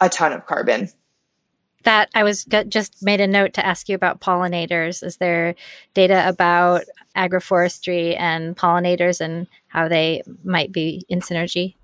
a 0.01 0.09
ton 0.09 0.33
of 0.33 0.47
carbon. 0.47 0.91
That 1.85 2.11
i 2.15 2.25
was 2.25 2.45
just 2.69 3.03
made 3.03 3.23
a 3.23 3.27
note 3.27 3.55
to 3.55 3.65
ask 3.65 3.89
you 3.89 3.95
about 3.95 4.21
pollinators. 4.21 5.03
Is 5.03 5.17
there 5.17 5.55
data 5.95 6.29
about 6.29 6.83
agroforestry 7.17 8.19
and 8.19 8.55
pollinators 8.57 9.21
and 9.21 9.47
how 9.69 9.89
they 9.89 10.23
might 10.45 10.73
be 10.73 11.05
in 11.09 11.21
synergy 11.21 11.77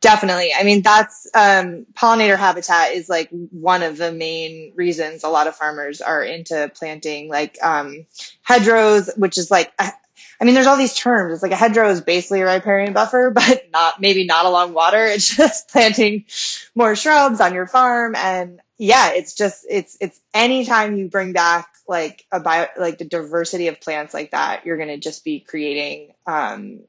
Definitely. 0.00 0.50
I 0.58 0.64
mean, 0.64 0.82
that's 0.82 1.28
um, 1.32 1.86
pollinator 1.94 2.36
habitat 2.36 2.92
is 2.92 3.08
like 3.08 3.28
one 3.30 3.82
of 3.84 3.98
the 3.98 4.10
main 4.12 4.72
reasons 4.74 5.22
a 5.22 5.28
lot 5.28 5.46
of 5.46 5.54
farmers 5.54 6.00
are 6.00 6.22
into 6.22 6.70
planting 6.74 7.28
like 7.28 7.56
um, 7.62 8.06
hedgerows, 8.42 9.10
which 9.16 9.38
is 9.38 9.50
like, 9.50 9.72
I 9.78 9.92
mean, 10.44 10.54
there's 10.54 10.66
all 10.66 10.76
these 10.76 10.96
terms. 10.96 11.34
It's 11.34 11.42
like 11.42 11.52
a 11.52 11.56
hedgerow 11.56 11.88
is 11.90 12.00
basically 12.00 12.40
a 12.40 12.46
riparian 12.46 12.92
buffer, 12.92 13.30
but 13.34 13.70
not 13.72 14.00
maybe 14.00 14.24
not 14.24 14.44
along 14.44 14.74
water. 14.74 15.04
It's 15.06 15.36
just 15.36 15.68
planting 15.72 16.24
more 16.74 16.96
shrubs 16.96 17.40
on 17.40 17.54
your 17.54 17.68
farm. 17.68 18.16
And 18.16 18.60
yeah, 18.78 19.12
it's 19.12 19.34
just, 19.34 19.64
it's, 19.70 19.96
it's 20.00 20.20
anytime 20.34 20.96
you 20.96 21.08
bring 21.08 21.32
back 21.32 21.68
like 21.86 22.24
a 22.32 22.40
bio, 22.40 22.66
like 22.76 22.98
the 22.98 23.04
diversity 23.04 23.68
of 23.68 23.80
plants 23.80 24.14
like 24.14 24.32
that, 24.32 24.66
you're 24.66 24.76
going 24.78 24.88
to 24.88 24.98
just 24.98 25.24
be 25.24 25.38
creating 25.38 26.12
um, 26.26 26.80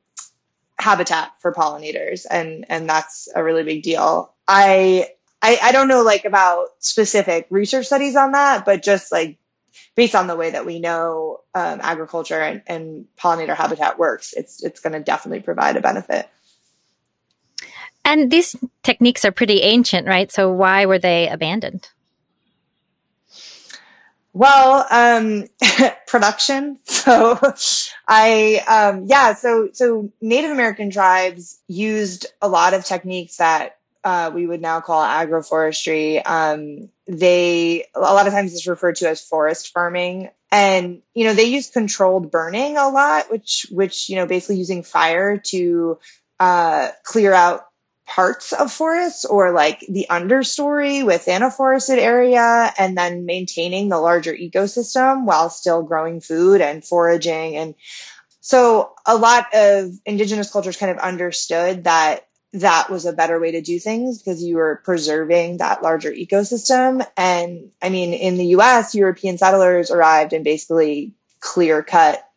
habitat 0.80 1.32
for 1.40 1.54
pollinators 1.54 2.26
and 2.30 2.66
and 2.70 2.90
that's 2.90 3.28
a 3.36 3.44
really 3.44 3.64
big 3.64 3.84
deal. 3.84 4.34
I, 4.48 5.08
I 5.42 5.58
i 5.62 5.72
don't 5.72 5.88
know 5.88 6.02
like 6.02 6.26
about 6.26 6.68
specific 6.80 7.48
research 7.50 7.86
studies 7.86 8.18
on 8.18 8.34
that 8.34 8.66
but 8.66 8.84
just 8.84 9.10
like 9.10 9.38
based 9.96 10.16
on 10.16 10.28
the 10.28 10.36
way 10.36 10.52
that 10.52 10.66
we 10.66 10.80
know 10.80 11.40
um, 11.56 11.80
agriculture 11.82 12.42
and, 12.42 12.62
and 12.68 13.06
pollinator 13.18 13.56
habitat 13.56 13.98
works 13.98 14.34
it's 14.34 14.64
it's 14.64 14.80
going 14.80 14.94
to 14.94 15.00
definitely 15.00 15.42
provide 15.42 15.78
a 15.78 15.82
benefit. 15.82 16.28
And 18.06 18.30
these 18.30 18.56
techniques 18.84 19.24
are 19.24 19.32
pretty 19.32 19.62
ancient 19.62 20.08
right? 20.08 20.32
So 20.32 20.52
why 20.52 20.86
were 20.86 21.00
they 21.00 21.30
abandoned 21.30 21.90
well, 24.34 24.86
um, 24.90 25.48
production. 26.08 26.80
So 26.84 27.40
I, 28.08 28.64
um, 28.68 29.06
yeah, 29.08 29.36
so, 29.36 29.70
so 29.74 30.12
Native 30.22 30.52
American 30.52 30.90
tribes 30.90 31.60
used 31.68 32.26
a 32.42 32.48
lot 32.48 32.74
of 32.74 32.84
techniques 32.84 33.38
that, 33.38 33.78
uh, 34.04 34.32
we 34.34 34.46
would 34.46 34.62
now 34.62 34.82
call 34.82 35.02
agroforestry. 35.02 36.22
Um, 36.26 36.90
they, 37.08 37.86
a 37.96 38.00
lot 38.00 38.28
of 38.28 38.34
times 38.34 38.54
it's 38.54 38.68
referred 38.68 38.98
to 38.98 39.10
as 39.10 39.22
forest 39.22 39.72
farming. 39.72 40.30
And, 40.52 41.02
you 41.14 41.26
know, 41.26 41.34
they 41.34 41.46
use 41.46 41.70
controlled 41.70 42.30
burning 42.30 42.76
a 42.78 42.90
lot, 42.90 43.32
which, 43.32 43.66
which, 43.72 44.10
you 44.10 44.16
know, 44.16 44.26
basically 44.26 44.58
using 44.58 44.84
fire 44.84 45.38
to, 45.38 46.00
uh, 46.40 46.90
clear 47.04 47.34
out 47.34 47.68
parts 48.06 48.52
of 48.54 48.72
forests 48.72 49.24
or 49.26 49.52
like 49.52 49.80
the 49.90 50.06
understory 50.10 51.06
within 51.06 51.42
a 51.42 51.50
forested 51.50 52.00
area 52.00 52.74
and 52.78 52.98
then 52.98 53.26
maintaining 53.26 53.90
the 53.90 54.00
larger 54.00 54.34
ecosystem 54.34 55.26
while 55.26 55.50
still 55.50 55.84
growing 55.84 56.20
food 56.20 56.60
and 56.60 56.84
foraging 56.84 57.56
and 57.56 57.76
so 58.42 58.92
a 59.06 59.16
lot 59.16 59.48
of 59.54 59.92
indigenous 60.06 60.52
cultures 60.52 60.76
kind 60.76 60.92
of 60.92 60.98
understood 60.98 61.86
that 61.86 62.28
that 62.52 62.90
was 62.90 63.06
a 63.06 63.14
better 63.14 63.40
way 63.40 63.52
to 63.52 63.62
do 63.62 63.80
things 63.80 64.18
because 64.18 64.44
you 64.44 64.58
were 64.58 64.82
preserving 64.84 65.58
that 65.58 65.82
larger 65.82 66.12
ecosystem. 66.12 67.06
And 67.16 67.72
i 67.82 67.90
mean 67.90 68.14
in 68.14 68.38
the 68.38 68.48
us 68.48 68.94
european 68.94 69.38
settlers 69.38 69.92
arrived 69.92 70.34
and 70.34 70.44
basically 70.44 71.14
clear 71.40 71.84
cut 71.84 72.28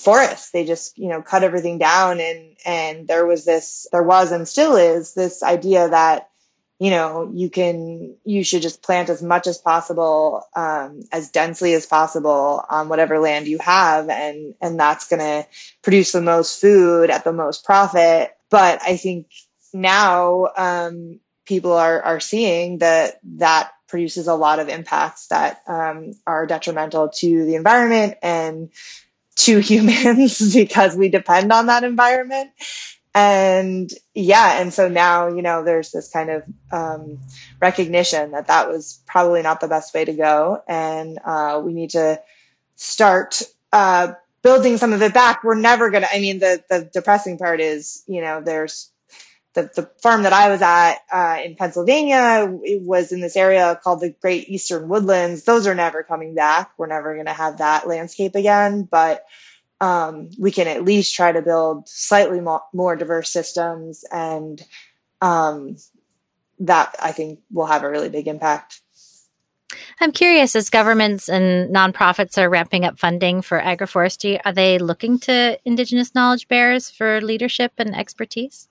forests. 0.00 0.50
They 0.50 0.64
just, 0.64 0.98
you 0.98 1.08
know, 1.08 1.22
cut 1.22 1.44
everything 1.44 1.78
down 1.78 2.20
and, 2.20 2.56
and 2.64 3.08
there 3.08 3.26
was 3.26 3.44
this, 3.44 3.86
there 3.92 4.02
was 4.02 4.32
and 4.32 4.48
still 4.48 4.76
is 4.76 5.14
this 5.14 5.42
idea 5.42 5.88
that, 5.88 6.30
you 6.78 6.90
know, 6.90 7.30
you 7.34 7.50
can, 7.50 8.16
you 8.24 8.42
should 8.42 8.62
just 8.62 8.82
plant 8.82 9.10
as 9.10 9.22
much 9.22 9.46
as 9.46 9.58
possible, 9.58 10.42
um, 10.56 11.02
as 11.12 11.30
densely 11.30 11.74
as 11.74 11.84
possible 11.84 12.64
on 12.70 12.88
whatever 12.88 13.18
land 13.18 13.46
you 13.46 13.58
have. 13.58 14.08
And, 14.08 14.54
and 14.62 14.80
that's 14.80 15.06
going 15.06 15.20
to 15.20 15.46
produce 15.82 16.12
the 16.12 16.22
most 16.22 16.60
food 16.60 17.10
at 17.10 17.24
the 17.24 17.34
most 17.34 17.64
profit. 17.64 18.34
But 18.48 18.80
I 18.82 18.96
think 18.96 19.26
now, 19.74 20.48
um, 20.56 21.20
people 21.50 21.72
are, 21.72 22.00
are 22.02 22.20
seeing 22.20 22.78
that 22.78 23.18
that 23.24 23.72
produces 23.88 24.28
a 24.28 24.34
lot 24.34 24.60
of 24.60 24.68
impacts 24.68 25.26
that 25.26 25.62
um, 25.66 26.12
are 26.24 26.46
detrimental 26.46 27.08
to 27.08 27.44
the 27.44 27.56
environment 27.56 28.14
and 28.22 28.70
to 29.44 29.58
humans 29.60 30.54
because 30.54 30.96
we 30.96 31.08
depend 31.08 31.52
on 31.52 31.66
that 31.66 31.84
environment. 31.84 32.50
And 33.12 33.90
yeah, 34.14 34.60
and 34.60 34.72
so 34.72 34.88
now, 34.88 35.28
you 35.28 35.42
know, 35.42 35.64
there's 35.64 35.90
this 35.90 36.08
kind 36.08 36.30
of 36.30 36.44
um, 36.70 37.18
recognition 37.60 38.30
that 38.30 38.46
that 38.46 38.68
was 38.68 39.02
probably 39.06 39.42
not 39.42 39.60
the 39.60 39.66
best 39.66 39.92
way 39.92 40.04
to 40.04 40.12
go. 40.12 40.62
And 40.68 41.18
uh, 41.24 41.60
we 41.64 41.72
need 41.72 41.90
to 41.90 42.20
start 42.76 43.42
uh, 43.72 44.12
building 44.42 44.76
some 44.76 44.92
of 44.92 45.02
it 45.02 45.12
back. 45.12 45.42
We're 45.42 45.56
never 45.56 45.90
going 45.90 46.04
to, 46.04 46.14
I 46.14 46.20
mean, 46.20 46.38
the, 46.38 46.62
the 46.70 46.88
depressing 46.92 47.36
part 47.36 47.60
is, 47.60 48.04
you 48.06 48.20
know, 48.20 48.40
there's 48.40 48.92
the, 49.54 49.70
the 49.74 49.90
farm 50.00 50.22
that 50.22 50.32
I 50.32 50.48
was 50.48 50.62
at 50.62 50.98
uh, 51.12 51.38
in 51.44 51.56
Pennsylvania 51.56 52.46
was 52.48 53.10
in 53.10 53.20
this 53.20 53.36
area 53.36 53.80
called 53.82 54.00
the 54.00 54.14
Great 54.20 54.48
Eastern 54.48 54.88
Woodlands. 54.88 55.44
Those 55.44 55.66
are 55.66 55.74
never 55.74 56.02
coming 56.02 56.34
back. 56.34 56.72
We're 56.78 56.86
never 56.86 57.14
going 57.14 57.26
to 57.26 57.32
have 57.32 57.58
that 57.58 57.88
landscape 57.88 58.34
again, 58.36 58.84
but 58.84 59.24
um, 59.80 60.30
we 60.38 60.52
can 60.52 60.68
at 60.68 60.84
least 60.84 61.14
try 61.14 61.32
to 61.32 61.42
build 61.42 61.88
slightly 61.88 62.40
more, 62.40 62.62
more 62.72 62.96
diverse 62.96 63.30
systems, 63.30 64.04
and 64.12 64.62
um, 65.20 65.76
that 66.60 66.94
I 67.02 67.12
think 67.12 67.40
will 67.50 67.66
have 67.66 67.82
a 67.82 67.90
really 67.90 68.10
big 68.10 68.28
impact. 68.28 68.82
I'm 70.00 70.12
curious, 70.12 70.54
as 70.54 70.70
governments 70.70 71.28
and 71.28 71.74
nonprofits 71.74 72.38
are 72.38 72.48
ramping 72.48 72.84
up 72.84 72.98
funding 72.98 73.42
for 73.42 73.60
agroforestry, 73.60 74.40
are 74.44 74.52
they 74.52 74.78
looking 74.78 75.18
to 75.20 75.58
Indigenous 75.64 76.14
knowledge 76.14 76.48
bearers 76.48 76.90
for 76.90 77.20
leadership 77.20 77.72
and 77.78 77.94
expertise? 77.94 78.68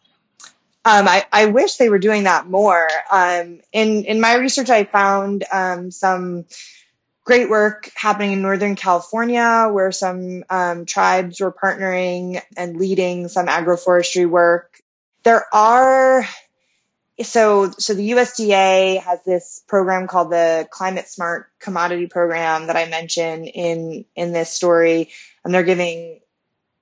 Um, 0.89 1.07
I, 1.07 1.23
I, 1.31 1.45
wish 1.45 1.75
they 1.75 1.89
were 1.89 1.99
doing 1.99 2.23
that 2.23 2.49
more. 2.49 2.89
Um, 3.11 3.61
in 3.71 4.05
in 4.05 4.19
my 4.19 4.33
research, 4.33 4.71
I 4.71 4.85
found 4.85 5.43
um, 5.53 5.91
some 5.91 6.45
great 7.23 7.47
work 7.47 7.91
happening 7.93 8.31
in 8.31 8.41
Northern 8.41 8.75
California, 8.75 9.69
where 9.71 9.91
some 9.91 10.43
um, 10.49 10.87
tribes 10.87 11.39
were 11.39 11.51
partnering 11.51 12.41
and 12.57 12.77
leading 12.77 13.27
some 13.27 13.45
agroforestry 13.45 14.27
work. 14.27 14.81
There 15.21 15.45
are 15.53 16.25
so 17.21 17.69
so 17.77 17.93
the 17.93 18.09
USDA 18.09 18.99
has 18.99 19.23
this 19.23 19.61
program 19.67 20.07
called 20.07 20.31
the 20.31 20.67
Climate 20.71 21.07
Smart 21.07 21.51
Commodity 21.59 22.07
Program 22.07 22.65
that 22.65 22.75
I 22.75 22.89
mentioned 22.89 23.45
in 23.45 24.05
in 24.15 24.33
this 24.33 24.49
story, 24.49 25.11
and 25.45 25.53
they're 25.53 25.61
giving 25.61 26.21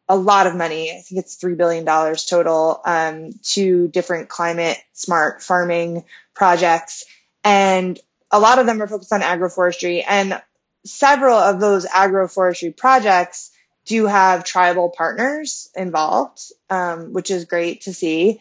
a 0.09 0.15
lot 0.15 0.47
of 0.47 0.55
money. 0.55 0.91
I 0.91 1.01
think 1.01 1.19
it's 1.19 1.37
$3 1.37 1.57
billion 1.57 1.85
total 1.85 2.81
um, 2.85 3.31
to 3.43 3.87
different 3.89 4.29
climate 4.29 4.77
smart 4.93 5.41
farming 5.41 6.05
projects. 6.33 7.05
And 7.43 7.99
a 8.31 8.39
lot 8.39 8.59
of 8.59 8.65
them 8.65 8.81
are 8.81 8.87
focused 8.87 9.13
on 9.13 9.21
agroforestry. 9.21 10.03
And 10.07 10.41
several 10.85 11.37
of 11.37 11.59
those 11.59 11.85
agroforestry 11.85 12.75
projects 12.75 13.51
do 13.85 14.05
have 14.05 14.43
tribal 14.43 14.89
partners 14.89 15.69
involved, 15.75 16.41
um, 16.69 17.13
which 17.13 17.31
is 17.31 17.45
great 17.45 17.81
to 17.81 17.93
see. 17.93 18.39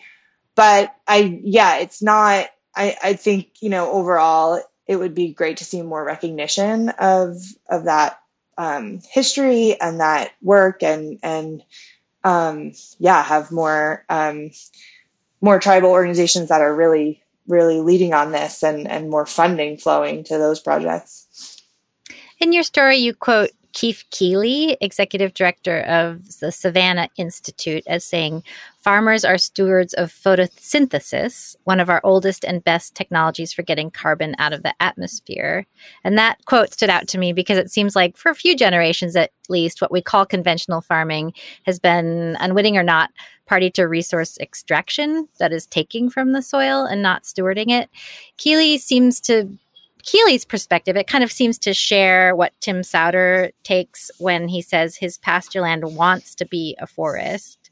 But 0.54 0.94
I, 1.06 1.40
yeah, 1.44 1.78
it's 1.78 2.02
not, 2.02 2.48
I, 2.74 2.96
I 3.02 3.12
think, 3.14 3.48
you 3.60 3.70
know, 3.70 3.90
overall, 3.90 4.62
it 4.86 4.96
would 4.96 5.14
be 5.14 5.32
great 5.32 5.58
to 5.58 5.64
see 5.64 5.82
more 5.82 6.04
recognition 6.04 6.90
of, 6.90 7.36
of 7.68 7.84
that 7.84 8.20
um, 8.58 9.00
history 9.10 9.80
and 9.80 10.00
that 10.00 10.32
work 10.42 10.82
and, 10.82 11.18
and, 11.22 11.62
um, 12.24 12.72
yeah, 12.98 13.22
have 13.22 13.52
more, 13.52 14.04
um, 14.08 14.50
more 15.40 15.58
tribal 15.60 15.90
organizations 15.90 16.48
that 16.48 16.60
are 16.60 16.74
really, 16.74 17.22
really 17.46 17.80
leading 17.80 18.14
on 18.14 18.32
this 18.32 18.62
and, 18.62 18.88
and 18.88 19.10
more 19.10 19.26
funding 19.26 19.76
flowing 19.76 20.24
to 20.24 20.38
those 20.38 20.60
projects. 20.60 21.62
In 22.38 22.52
your 22.52 22.62
story, 22.62 22.96
you 22.96 23.14
quote 23.14 23.50
Keefe 23.76 24.08
Keeley, 24.08 24.78
executive 24.80 25.34
director 25.34 25.80
of 25.80 26.38
the 26.40 26.50
Savanna 26.50 27.10
Institute, 27.18 27.84
as 27.86 28.04
saying, 28.04 28.42
Farmers 28.78 29.22
are 29.22 29.36
stewards 29.36 29.92
of 29.92 30.10
photosynthesis, 30.10 31.54
one 31.64 31.78
of 31.78 31.90
our 31.90 32.00
oldest 32.02 32.42
and 32.42 32.64
best 32.64 32.94
technologies 32.94 33.52
for 33.52 33.60
getting 33.60 33.90
carbon 33.90 34.34
out 34.38 34.54
of 34.54 34.62
the 34.62 34.72
atmosphere. 34.80 35.66
And 36.04 36.16
that 36.16 36.42
quote 36.46 36.72
stood 36.72 36.88
out 36.88 37.06
to 37.08 37.18
me 37.18 37.34
because 37.34 37.58
it 37.58 37.70
seems 37.70 37.94
like, 37.94 38.16
for 38.16 38.30
a 38.30 38.34
few 38.34 38.56
generations 38.56 39.14
at 39.14 39.30
least, 39.50 39.82
what 39.82 39.92
we 39.92 40.00
call 40.00 40.24
conventional 40.24 40.80
farming 40.80 41.34
has 41.64 41.78
been, 41.78 42.34
unwitting 42.40 42.78
or 42.78 42.82
not, 42.82 43.10
party 43.44 43.70
to 43.72 43.84
resource 43.84 44.38
extraction 44.38 45.28
that 45.38 45.52
is 45.52 45.66
taking 45.66 46.08
from 46.08 46.32
the 46.32 46.40
soil 46.40 46.86
and 46.86 47.02
not 47.02 47.24
stewarding 47.24 47.70
it. 47.70 47.90
Keeley 48.38 48.78
seems 48.78 49.20
to 49.20 49.50
Keeley's 50.06 50.44
perspective, 50.44 50.96
it 50.96 51.08
kind 51.08 51.24
of 51.24 51.32
seems 51.32 51.58
to 51.58 51.74
share 51.74 52.34
what 52.34 52.52
Tim 52.60 52.82
Souter 52.82 53.50
takes 53.64 54.10
when 54.18 54.48
he 54.48 54.62
says 54.62 54.96
his 54.96 55.18
pasture 55.18 55.60
land 55.60 55.96
wants 55.96 56.34
to 56.36 56.46
be 56.46 56.76
a 56.78 56.86
forest. 56.86 57.70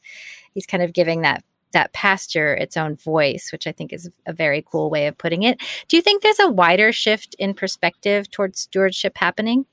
He's 0.53 0.66
kind 0.66 0.83
of 0.83 0.92
giving 0.92 1.23
that 1.23 1.42
that 1.73 1.92
pasture 1.92 2.55
its 2.55 2.77
own 2.77 2.97
voice, 2.97 3.51
which 3.51 3.66
I 3.66 3.73
think 3.73 3.92
is 3.92 4.09
a 4.27 4.33
very 4.33 4.64
cool 4.70 4.90
way 4.90 5.09
of 5.09 5.18
putting 5.18 5.42
it. 5.42 5.61
Do 5.88 5.97
you 5.97 6.03
think 6.03 6.23
there's 6.23 6.38
a 6.38 6.49
wider 6.49 6.92
shift 6.92 7.35
in 7.38 7.53
perspective 7.53 8.31
towards 8.31 8.61
stewardship 8.61 9.16
happening? 9.16 9.66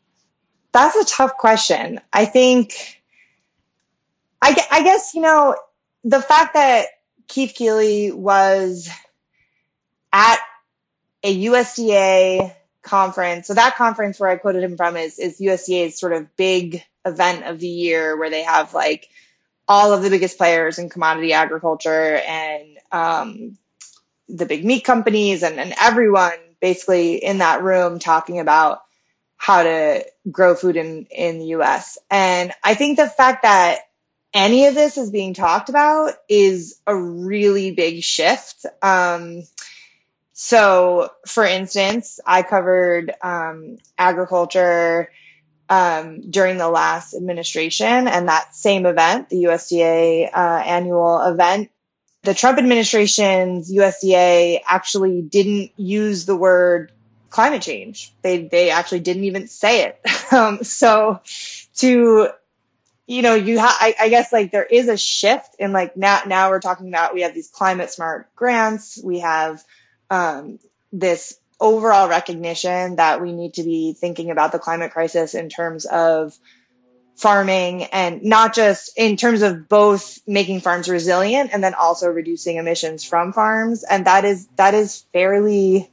That's 0.72 0.96
a 0.96 1.06
tough 1.06 1.38
question. 1.38 2.00
I 2.14 2.26
think, 2.26 3.04
I, 4.42 4.56
I 4.72 4.84
guess, 4.84 5.14
you 5.14 5.22
know, 5.22 5.56
the 6.04 6.22
fact 6.22 6.56
that 6.56 6.88
Keefe 7.28 7.54
Keeley 7.54 8.12
was 8.12 8.90
at 10.12 10.40
a 11.24 11.46
USDA 11.46 12.56
conference. 12.82 13.48
So 13.48 13.54
that 13.54 13.76
conference 13.76 14.20
where 14.20 14.30
I 14.30 14.38
quoted 14.38 14.64
him 14.64 14.78
from 14.78 14.98
is, 14.98 15.20
is 15.20 15.40
USDA's 15.40 16.00
sort 16.00 16.14
of 16.14 16.36
big 16.36 16.84
event 17.06 17.46
of 17.46 17.60
the 17.60 17.68
year 17.68 18.18
where 18.18 18.30
they 18.30 18.44
have 18.44 18.74
like 18.74 19.10
all 19.68 19.94
of 19.94 20.04
the 20.04 20.10
biggest 20.10 20.38
players 20.38 20.80
in 20.80 20.90
commodity 20.90 21.34
agriculture 21.34 22.22
and 22.28 22.78
um, 22.92 23.58
the 24.28 24.46
big 24.46 24.66
meat 24.66 24.84
companies 24.84 25.44
and, 25.44 25.60
and 25.60 25.74
everyone 25.80 26.34
basically 26.60 27.16
in 27.16 27.40
that 27.40 27.64
room 27.64 28.00
talking 28.00 28.40
about 28.40 28.82
how 29.38 29.64
to 29.64 30.06
grow 30.30 30.54
food 30.56 30.76
in, 30.76 31.08
in 31.10 31.40
the 31.40 31.46
US. 31.48 31.98
And 32.10 32.52
I 32.64 32.76
think 32.76 32.98
the 32.98 33.10
fact 33.10 33.44
that 33.44 33.80
any 34.34 34.68
of 34.68 34.76
this 34.76 34.98
is 34.98 35.12
being 35.12 35.34
talked 35.34 35.70
about 35.70 36.14
is 36.30 36.80
a 36.88 36.96
really 36.96 37.72
big 37.72 38.04
shift. 38.04 38.66
Um, 38.82 39.44
so, 40.34 41.10
for 41.28 41.44
instance, 41.44 42.20
I 42.26 42.44
covered 42.44 43.14
um, 43.22 43.78
agriculture 43.98 45.12
um, 45.70 46.22
during 46.30 46.58
the 46.58 46.70
last 46.70 47.14
administration, 47.14 48.08
and 48.08 48.28
that 48.28 48.56
same 48.56 48.86
event, 48.86 49.30
the 49.30 49.44
USDA 49.44 50.30
uh, 50.34 50.64
annual 50.66 51.22
event, 51.22 51.70
the 52.24 52.34
Trump 52.34 52.60
administration's 52.60 53.72
USDA 53.72 54.62
actually 54.68 55.22
didn't 55.22 55.72
use 55.78 56.26
the 56.26 56.36
word 56.36 56.92
climate 57.30 57.62
change. 57.62 58.14
They 58.22 58.48
they 58.48 58.70
actually 58.70 59.00
didn't 59.00 59.24
even 59.24 59.48
say 59.48 59.86
it. 59.86 60.00
um, 60.34 60.64
so, 60.64 61.20
to 61.78 62.30
you 63.08 63.22
know, 63.22 63.36
you 63.36 63.60
ha- 63.60 63.78
I, 63.80 63.96
I 64.00 64.10
guess 64.10 64.32
like 64.32 64.52
there 64.52 64.66
is 64.66 64.88
a 64.88 64.98
shift 64.98 65.56
in 65.60 65.74
like 65.74 65.98
now 65.98 66.22
now 66.28 66.50
we're 66.50 66.62
talking 66.62 66.88
about 66.88 67.14
we 67.14 67.22
have 67.22 67.34
these 67.34 67.50
climate 67.50 67.90
smart 67.90 68.34
grants, 68.36 69.02
we 69.04 69.20
have 69.20 69.64
um, 70.12 70.60
this 70.92 71.40
overall 71.60 72.10
recognition 72.10 72.98
that 72.98 73.22
we 73.22 73.32
need 73.32 73.56
to 73.56 73.64
be 73.64 73.94
thinking 73.94 74.30
about 74.30 74.52
the 74.52 74.60
climate 74.60 74.92
crisis 74.92 75.34
in 75.34 75.48
terms 75.50 75.86
of 75.86 76.38
farming 77.16 77.84
and 77.86 78.24
not 78.24 78.54
just 78.54 78.92
in 78.98 79.16
terms 79.16 79.42
of 79.42 79.70
both 79.70 80.20
making 80.28 80.60
farms 80.60 80.90
resilient 80.90 81.52
and 81.54 81.64
then 81.64 81.74
also 81.76 82.10
reducing 82.10 82.58
emissions 82.58 83.04
from 83.06 83.32
farms. 83.32 83.84
And 83.84 84.06
that 84.06 84.26
is 84.26 84.48
that 84.58 84.74
is 84.74 85.06
fairly 85.14 85.90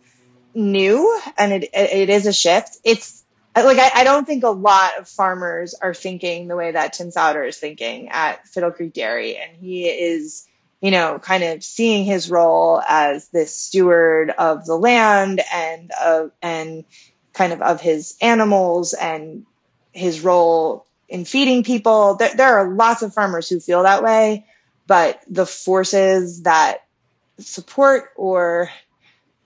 new 0.54 1.20
and 1.37 1.52
it 1.52 1.68
it 1.74 2.09
is 2.09 2.26
a 2.26 2.33
shift. 2.33 2.78
It's 2.83 3.24
like 3.54 3.78
I, 3.78 4.00
I 4.00 4.04
don't 4.04 4.26
think 4.26 4.42
a 4.42 4.48
lot 4.48 4.98
of 4.98 5.07
farmers 5.07 5.74
are 5.74 5.94
thinking 5.94 6.48
the 6.48 6.57
way 6.57 6.72
that 6.72 6.94
Tim 6.94 7.11
Souter 7.11 7.44
is 7.44 7.59
thinking 7.59 8.09
at 8.09 8.46
Fiddle 8.48 8.70
Creek 8.70 8.94
Dairy. 8.94 9.37
And 9.37 9.54
he 9.54 9.87
is 9.87 10.47
you 10.81 10.91
know, 10.91 11.19
kind 11.19 11.43
of 11.43 11.64
seeing 11.64 12.05
his 12.05 12.31
role 12.31 12.81
as 12.88 13.29
this 13.29 13.57
steward 13.57 14.31
of 14.31 14.64
the 14.64 14.77
land 14.77 15.41
and 15.53 15.91
of 16.01 16.31
and 16.41 16.85
kind 17.33 17.53
of 17.53 17.61
of 17.62 17.81
his 17.81 18.17
animals 18.21 18.93
and 18.95 19.45
his 19.93 20.21
role 20.21 20.87
in 21.09 21.25
feeding 21.25 21.64
people. 21.64 22.14
There, 22.17 22.35
there 22.35 22.59
are 22.59 22.73
lots 22.73 23.03
of 23.03 23.12
farmers 23.12 23.49
who 23.49 23.61
feel 23.61 23.83
that 23.83 24.03
way, 24.03 24.47
but 24.87 25.21
the 25.29 25.47
forces 25.47 26.43
that 26.43 26.85
support 27.38 28.11
or 28.17 28.71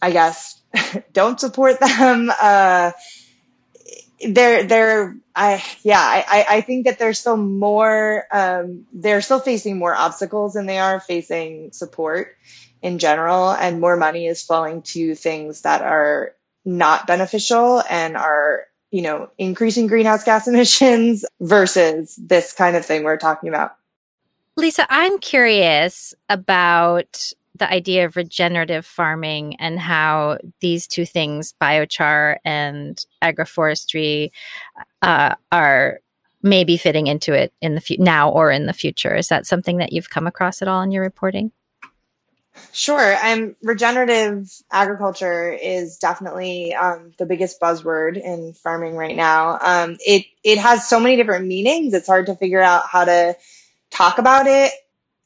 I 0.01 0.11
guess 0.11 0.61
don't 1.13 1.39
support 1.39 1.79
them, 1.81 2.31
uh, 2.41 2.93
they're 4.29 4.65
they're 4.65 5.17
I 5.35 5.63
yeah 5.83 6.01
I 6.01 6.47
I 6.49 6.61
think 6.61 6.87
that 6.87 6.99
there's 6.99 7.19
still 7.19 7.37
more 7.37 8.27
um, 8.33 8.87
they're 8.93 9.23
still 9.23 9.41
facing 9.41 9.79
more 9.79 9.95
obstacles 9.95 10.55
than 10.55 10.67
they 10.67 10.79
are 10.79 11.01
facing 11.01 11.73
support 11.73 12.37
in 12.83 12.99
general, 12.99 13.51
and 13.53 13.81
more 13.81 13.97
money 13.97 14.27
is 14.27 14.43
flowing 14.43 14.83
to 14.83 15.15
things 15.15 15.63
that 15.63 15.83
are 15.83 16.35
not 16.65 17.07
beneficial 17.07 17.83
and 17.89 18.17
are 18.17 18.67
you 18.91 19.03
know 19.03 19.31
increasing 19.39 19.87
greenhouse 19.87 20.25
gas 20.25 20.49
emissions 20.49 21.25
versus 21.41 22.17
this 22.17 22.53
kind 22.53 22.77
of 22.77 22.85
thing 22.85 23.05
we're 23.05 23.17
talking 23.17 23.49
about. 23.49 23.77
Lisa, 24.57 24.87
I'm 24.91 25.19
curious 25.19 26.15
about 26.29 27.33
the 27.57 27.71
idea 27.71 28.05
of 28.05 28.17
regenerative 28.17 28.87
farming 28.87 29.57
and 29.57 29.79
how 29.79 30.39
these 30.61 30.87
two 30.87 31.05
things, 31.05 31.55
biochar 31.61 32.37
and 32.45 33.05
agroforestry, 33.23 34.31
uh, 35.03 35.35
are 35.51 36.01
maybe 36.43 36.77
fitting 36.77 37.07
into 37.07 37.33
it 37.33 37.53
in 37.61 37.75
the 37.75 37.81
fu- 37.81 37.97
now 37.99 38.31
or 38.31 38.51
in 38.51 38.67
the 38.67 38.73
future. 38.73 39.15
Is 39.15 39.29
that 39.29 39.47
something 39.47 39.79
that 39.79 39.93
you've 39.93 40.11
come 40.11 40.27
across 40.27 40.63
at 40.63 40.69
all 40.69 40.83
in 40.83 40.91
your 40.91 41.03
reporting? 41.03 41.53
Sure. 42.73 43.17
And 43.23 43.55
regenerative 43.63 44.51
agriculture 44.71 45.53
is 45.53 45.97
definitely 45.97 46.75
um, 46.75 47.13
the 47.19 47.25
biggest 47.27 47.61
buzzword 47.61 48.23
in 48.23 48.53
farming 48.53 48.95
right 48.95 49.17
now. 49.17 49.59
Um, 49.61 49.97
it 50.01 50.27
it 50.45 50.59
has 50.59 50.87
so 50.87 51.01
many 51.01 51.17
different 51.17 51.47
meanings. 51.47 51.95
It's 51.95 52.07
hard 52.07 52.27
to 52.27 52.37
figure 52.37 52.61
out 52.61 52.87
how 52.87 53.05
to 53.07 53.37
talk 53.91 54.19
about 54.19 54.47
it 54.47 54.73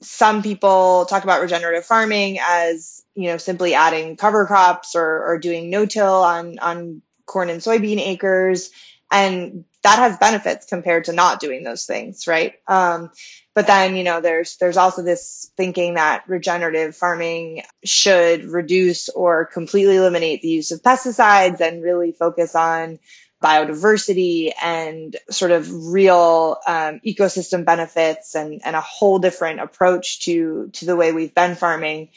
some 0.06 0.40
people 0.40 1.04
talk 1.06 1.24
about 1.24 1.40
regenerative 1.40 1.84
farming 1.84 2.38
as 2.40 3.02
you 3.14 3.28
know 3.28 3.36
simply 3.36 3.74
adding 3.74 4.16
cover 4.16 4.46
crops 4.46 4.94
or, 4.94 5.24
or 5.24 5.38
doing 5.38 5.68
no-till 5.68 6.22
on 6.22 6.58
on 6.60 7.02
corn 7.26 7.50
and 7.50 7.60
soybean 7.60 7.98
acres. 7.98 8.70
And 9.10 9.64
that 9.82 9.98
has 9.98 10.16
benefits 10.18 10.66
compared 10.66 11.04
to 11.04 11.12
not 11.12 11.40
doing 11.40 11.64
those 11.64 11.86
things 11.86 12.26
right? 12.26 12.54
Um, 12.68 13.10
but 13.54 13.66
then 13.66 13.96
you 13.96 14.04
know 14.04 14.20
there's 14.20 14.56
there's 14.58 14.76
also 14.76 15.02
this 15.02 15.50
thinking 15.56 15.94
that 15.94 16.22
regenerative 16.28 16.94
farming 16.94 17.62
should 17.84 18.44
reduce 18.44 19.08
or 19.08 19.46
completely 19.46 19.96
eliminate 19.96 20.40
the 20.40 20.48
use 20.48 20.70
of 20.70 20.82
pesticides 20.82 21.60
and 21.60 21.82
really 21.82 22.12
focus 22.12 22.54
on 22.54 23.00
biodiversity 23.42 24.52
and 24.62 25.16
sort 25.30 25.50
of 25.50 25.92
real 25.92 26.58
um, 26.66 27.00
ecosystem 27.06 27.64
benefits 27.64 28.34
and, 28.34 28.62
and 28.64 28.74
a 28.74 28.80
whole 28.80 29.18
different 29.18 29.60
approach 29.60 30.20
to 30.20 30.70
to 30.72 30.86
the 30.86 30.96
way 30.96 31.12
we've 31.12 31.34
been 31.34 31.54
farming. 31.54 32.08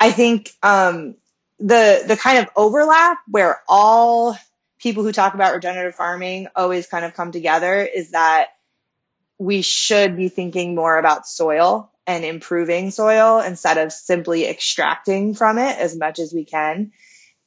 I 0.00 0.10
think 0.10 0.50
um, 0.62 1.16
the 1.58 2.02
the 2.06 2.16
kind 2.16 2.38
of 2.38 2.48
overlap 2.56 3.18
where 3.28 3.60
all 3.68 4.36
people 4.78 5.04
who 5.04 5.12
talk 5.12 5.34
about 5.34 5.54
regenerative 5.54 5.94
farming 5.94 6.48
always 6.56 6.86
kind 6.86 7.04
of 7.04 7.14
come 7.14 7.32
together 7.32 7.82
is 7.82 8.10
that 8.10 8.48
we 9.38 9.62
should 9.62 10.16
be 10.16 10.28
thinking 10.28 10.74
more 10.74 10.98
about 10.98 11.26
soil 11.26 11.90
and 12.06 12.24
improving 12.24 12.90
soil 12.90 13.40
instead 13.40 13.78
of 13.78 13.92
simply 13.92 14.46
extracting 14.46 15.34
from 15.34 15.58
it 15.58 15.78
as 15.78 15.96
much 15.96 16.18
as 16.18 16.32
we 16.32 16.44
can. 16.44 16.92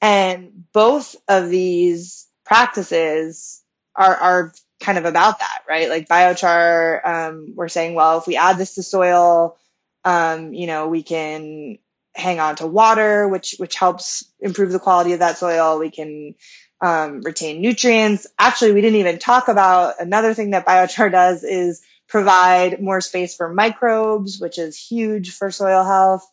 And 0.01 0.65
both 0.71 1.15
of 1.27 1.49
these 1.49 2.24
practices 2.45 3.63
are, 3.95 4.15
are 4.15 4.53
kind 4.79 4.97
of 4.97 5.05
about 5.05 5.39
that, 5.39 5.63
right? 5.67 5.89
Like 5.89 6.07
biochar, 6.07 7.05
um, 7.05 7.53
we're 7.55 7.69
saying, 7.69 7.95
well, 7.95 8.17
if 8.17 8.27
we 8.27 8.35
add 8.37 8.57
this 8.57 8.75
to 8.75 8.83
soil, 8.83 9.57
um, 10.03 10.53
you 10.53 10.67
know, 10.67 10.87
we 10.87 11.03
can 11.03 11.77
hang 12.15 12.39
on 12.39 12.55
to 12.55 12.67
water, 12.67 13.27
which 13.27 13.55
which 13.57 13.75
helps 13.75 14.23
improve 14.39 14.71
the 14.71 14.79
quality 14.79 15.13
of 15.13 15.19
that 15.19 15.37
soil. 15.37 15.79
We 15.79 15.91
can 15.91 16.35
um, 16.81 17.21
retain 17.21 17.61
nutrients. 17.61 18.27
Actually, 18.39 18.73
we 18.73 18.81
didn't 18.81 18.99
even 18.99 19.19
talk 19.19 19.47
about 19.47 19.95
another 19.99 20.33
thing 20.33 20.51
that 20.51 20.65
biochar 20.65 21.11
does 21.11 21.43
is 21.43 21.81
provide 22.07 22.81
more 22.81 23.01
space 23.01 23.35
for 23.35 23.51
microbes, 23.51 24.39
which 24.39 24.59
is 24.59 24.77
huge 24.77 25.31
for 25.31 25.51
soil 25.51 25.83
health. 25.83 26.29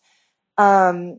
Um, 0.58 1.18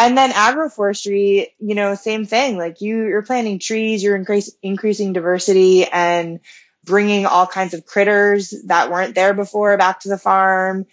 and 0.00 0.16
then 0.16 0.30
agroforestry, 0.30 1.48
you 1.58 1.74
know, 1.74 1.94
same 1.94 2.24
thing. 2.24 2.56
Like 2.56 2.80
you, 2.80 3.06
you're 3.06 3.22
planting 3.22 3.58
trees, 3.58 4.02
you're 4.02 4.16
increase, 4.16 4.50
increasing 4.62 5.12
diversity 5.12 5.84
and 5.84 6.40
bringing 6.84 7.26
all 7.26 7.46
kinds 7.46 7.74
of 7.74 7.84
critters 7.84 8.54
that 8.68 8.90
weren't 8.90 9.14
there 9.14 9.34
before 9.34 9.76
back 9.76 10.00
to 10.00 10.08
the 10.08 10.16
farm. 10.16 10.86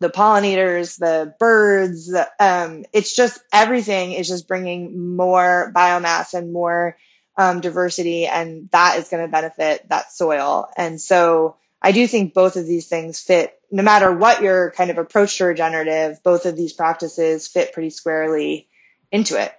The 0.00 0.08
pollinators, 0.08 0.98
the 0.98 1.34
birds, 1.38 2.06
the, 2.06 2.26
um, 2.40 2.86
it's 2.94 3.14
just 3.14 3.38
everything 3.52 4.12
is 4.12 4.28
just 4.28 4.48
bringing 4.48 5.14
more 5.14 5.70
biomass 5.76 6.32
and 6.32 6.50
more 6.50 6.96
um, 7.36 7.60
diversity, 7.60 8.26
and 8.26 8.70
that 8.70 8.98
is 8.98 9.08
going 9.08 9.24
to 9.24 9.30
benefit 9.30 9.88
that 9.90 10.10
soil. 10.10 10.68
And 10.76 11.00
so, 11.00 11.56
I 11.82 11.92
do 11.92 12.06
think 12.06 12.32
both 12.32 12.56
of 12.56 12.66
these 12.66 12.86
things 12.86 13.20
fit, 13.20 13.58
no 13.74 13.82
matter 13.82 14.12
what 14.12 14.40
your 14.40 14.70
kind 14.70 14.88
of 14.88 14.98
approach 14.98 15.36
to 15.36 15.46
regenerative, 15.46 16.22
both 16.22 16.46
of 16.46 16.54
these 16.54 16.72
practices 16.72 17.48
fit 17.48 17.72
pretty 17.72 17.90
squarely 17.90 18.68
into 19.10 19.36
it. 19.36 19.52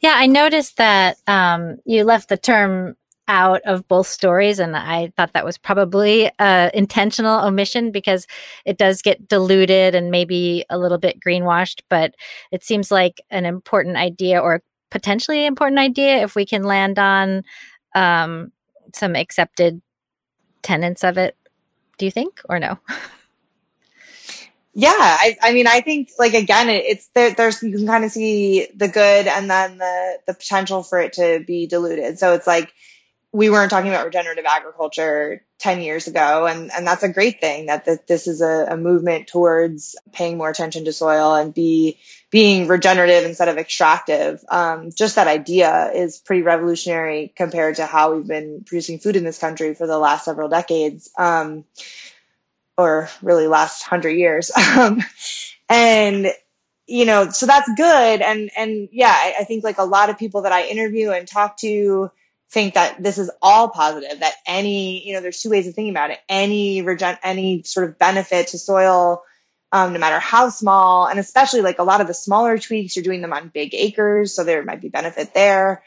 Yeah, 0.00 0.14
I 0.16 0.26
noticed 0.26 0.78
that 0.78 1.18
um, 1.26 1.76
you 1.84 2.04
left 2.04 2.30
the 2.30 2.38
term 2.38 2.96
out 3.28 3.60
of 3.66 3.86
both 3.86 4.06
stories, 4.06 4.58
and 4.58 4.74
I 4.74 5.12
thought 5.18 5.34
that 5.34 5.44
was 5.44 5.58
probably 5.58 6.30
an 6.38 6.70
intentional 6.72 7.44
omission 7.44 7.90
because 7.90 8.26
it 8.64 8.78
does 8.78 9.02
get 9.02 9.28
diluted 9.28 9.94
and 9.94 10.10
maybe 10.10 10.64
a 10.70 10.78
little 10.78 10.96
bit 10.96 11.20
greenwashed. 11.20 11.82
But 11.90 12.14
it 12.50 12.64
seems 12.64 12.90
like 12.90 13.20
an 13.28 13.44
important 13.44 13.98
idea, 13.98 14.40
or 14.40 14.62
potentially 14.90 15.44
important 15.44 15.78
idea, 15.78 16.22
if 16.22 16.34
we 16.34 16.46
can 16.46 16.62
land 16.62 16.98
on 16.98 17.44
um, 17.94 18.50
some 18.94 19.14
accepted 19.14 19.82
tenets 20.62 21.04
of 21.04 21.18
it 21.18 21.36
do 22.00 22.06
you 22.06 22.10
think 22.10 22.40
or 22.48 22.58
no? 22.58 22.78
Yeah 24.72 24.88
I, 24.94 25.36
I 25.42 25.52
mean 25.52 25.66
i 25.66 25.80
think 25.80 26.10
like 26.18 26.32
again 26.32 26.68
it, 26.68 26.84
it's 26.86 27.08
there, 27.08 27.34
there's 27.34 27.62
you 27.62 27.76
can 27.76 27.86
kind 27.86 28.04
of 28.04 28.12
see 28.12 28.68
the 28.74 28.88
good 28.88 29.26
and 29.26 29.50
then 29.50 29.78
the 29.78 30.18
the 30.26 30.34
potential 30.34 30.82
for 30.82 31.00
it 31.00 31.12
to 31.14 31.44
be 31.46 31.66
diluted. 31.66 32.18
So 32.18 32.34
it's 32.34 32.46
like 32.46 32.72
we 33.32 33.50
weren't 33.50 33.70
talking 33.70 33.90
about 33.90 34.06
regenerative 34.06 34.44
agriculture 34.44 35.44
10 35.58 35.82
years 35.82 36.06
ago 36.06 36.46
and, 36.46 36.70
and 36.72 36.86
that's 36.86 37.02
a 37.02 37.08
great 37.08 37.40
thing 37.40 37.66
that, 37.66 37.84
that 37.84 38.06
this 38.06 38.26
is 38.26 38.40
a, 38.40 38.66
a 38.70 38.76
movement 38.76 39.26
towards 39.26 39.94
paying 40.12 40.38
more 40.38 40.50
attention 40.50 40.84
to 40.86 40.92
soil 40.92 41.34
and 41.34 41.52
be 41.52 41.98
being 42.30 42.68
regenerative 42.68 43.24
instead 43.24 43.48
of 43.48 43.58
extractive. 43.58 44.42
Um, 44.48 44.90
just 44.94 45.16
that 45.16 45.26
idea 45.26 45.90
is 45.92 46.18
pretty 46.18 46.42
revolutionary 46.42 47.32
compared 47.36 47.76
to 47.76 47.86
how 47.86 48.14
we've 48.14 48.26
been 48.26 48.62
producing 48.64 48.98
food 48.98 49.16
in 49.16 49.24
this 49.24 49.38
country 49.38 49.74
for 49.74 49.86
the 49.86 49.98
last 49.98 50.24
several 50.24 50.48
decades 50.48 51.10
um, 51.18 51.64
or 52.78 53.08
really 53.20 53.46
last 53.46 53.82
hundred 53.82 54.12
years. 54.12 54.50
Um, 54.76 55.02
and 55.68 56.28
you 56.86 57.04
know 57.04 57.30
so 57.30 57.46
that's 57.46 57.70
good. 57.76 58.20
And 58.20 58.50
and 58.56 58.88
yeah 58.92 59.14
I, 59.14 59.34
I 59.40 59.44
think 59.44 59.64
like 59.64 59.78
a 59.78 59.84
lot 59.84 60.10
of 60.10 60.18
people 60.18 60.42
that 60.42 60.52
i 60.52 60.64
interview 60.64 61.10
and 61.10 61.26
talk 61.26 61.56
to 61.58 62.10
think 62.50 62.74
that 62.74 63.00
this 63.00 63.18
is 63.18 63.30
all 63.40 63.68
positive 63.68 64.20
that 64.20 64.34
any 64.46 65.06
you 65.06 65.14
know 65.14 65.20
there's 65.20 65.40
two 65.40 65.50
ways 65.50 65.66
of 65.66 65.74
thinking 65.74 65.92
about 65.92 66.10
it. 66.10 66.18
Any 66.28 66.82
regen 66.82 67.16
any 67.22 67.62
sort 67.64 67.88
of 67.88 67.98
benefit 67.98 68.48
to 68.48 68.58
soil 68.58 69.22
um, 69.72 69.92
no 69.92 69.98
matter 69.98 70.18
how 70.18 70.48
small 70.48 71.06
and 71.06 71.18
especially 71.18 71.62
like 71.62 71.78
a 71.78 71.84
lot 71.84 72.00
of 72.00 72.06
the 72.06 72.14
smaller 72.14 72.58
tweaks 72.58 72.96
you're 72.96 73.02
doing 73.02 73.20
them 73.20 73.32
on 73.32 73.48
big 73.48 73.74
acres 73.74 74.34
so 74.34 74.44
there 74.44 74.64
might 74.64 74.80
be 74.80 74.88
benefit 74.88 75.34
there. 75.34 75.82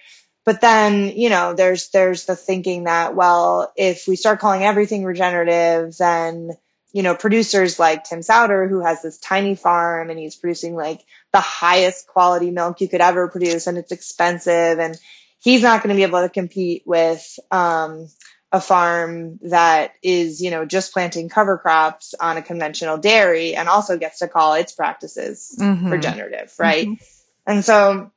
But 0.46 0.62
then 0.62 1.14
you 1.16 1.30
know 1.30 1.54
there's 1.54 1.90
there's 1.90 2.26
the 2.26 2.36
thinking 2.36 2.86
that 2.86 3.16
well 3.16 3.72
if 3.76 4.08
we 4.08 4.16
start 4.16 4.40
calling 4.40 4.64
everything 4.64 5.04
regenerative 5.04 5.96
then 5.98 6.52
you 6.92 7.02
know 7.02 7.16
producers 7.16 7.80
like 7.80 8.04
tim 8.04 8.22
souter 8.22 8.68
who 8.68 8.82
has 8.82 9.02
this 9.02 9.18
tiny 9.18 9.56
farm 9.56 10.10
and 10.10 10.20
he's 10.20 10.36
producing 10.36 10.76
like 10.76 11.00
the 11.32 11.40
highest 11.40 12.08
quality 12.08 12.52
milk 12.52 12.82
you 12.82 12.90
could 12.90 13.02
ever 13.02 13.30
produce 13.30 13.68
and 13.68 13.78
it's 13.78 13.94
expensive 13.94 14.80
and 14.80 14.98
he's 15.44 15.62
not 15.62 15.84
going 15.84 15.90
to 15.90 15.98
be 15.98 16.04
able 16.04 16.22
to 16.22 16.30
compete 16.30 16.84
with 16.86 17.40
um, 17.52 18.08
a 18.54 18.62
farm 18.62 19.40
that 19.42 19.94
is, 20.04 20.40
you 20.40 20.52
know, 20.52 20.64
just 20.64 20.94
planting 20.94 21.28
cover 21.28 21.58
crops 21.58 22.14
on 22.22 22.38
a 22.38 22.42
conventional 22.42 23.00
dairy 23.00 23.56
and 23.56 23.68
also 23.68 23.98
gets 23.98 24.20
to 24.20 24.28
call 24.28 24.54
its 24.54 24.74
practices 24.74 25.58
mm-hmm. 25.60 25.90
regenerative, 25.90 26.54
right? 26.60 26.86
Mm-hmm. 26.88 27.52
And 27.52 27.66
so 27.66 28.12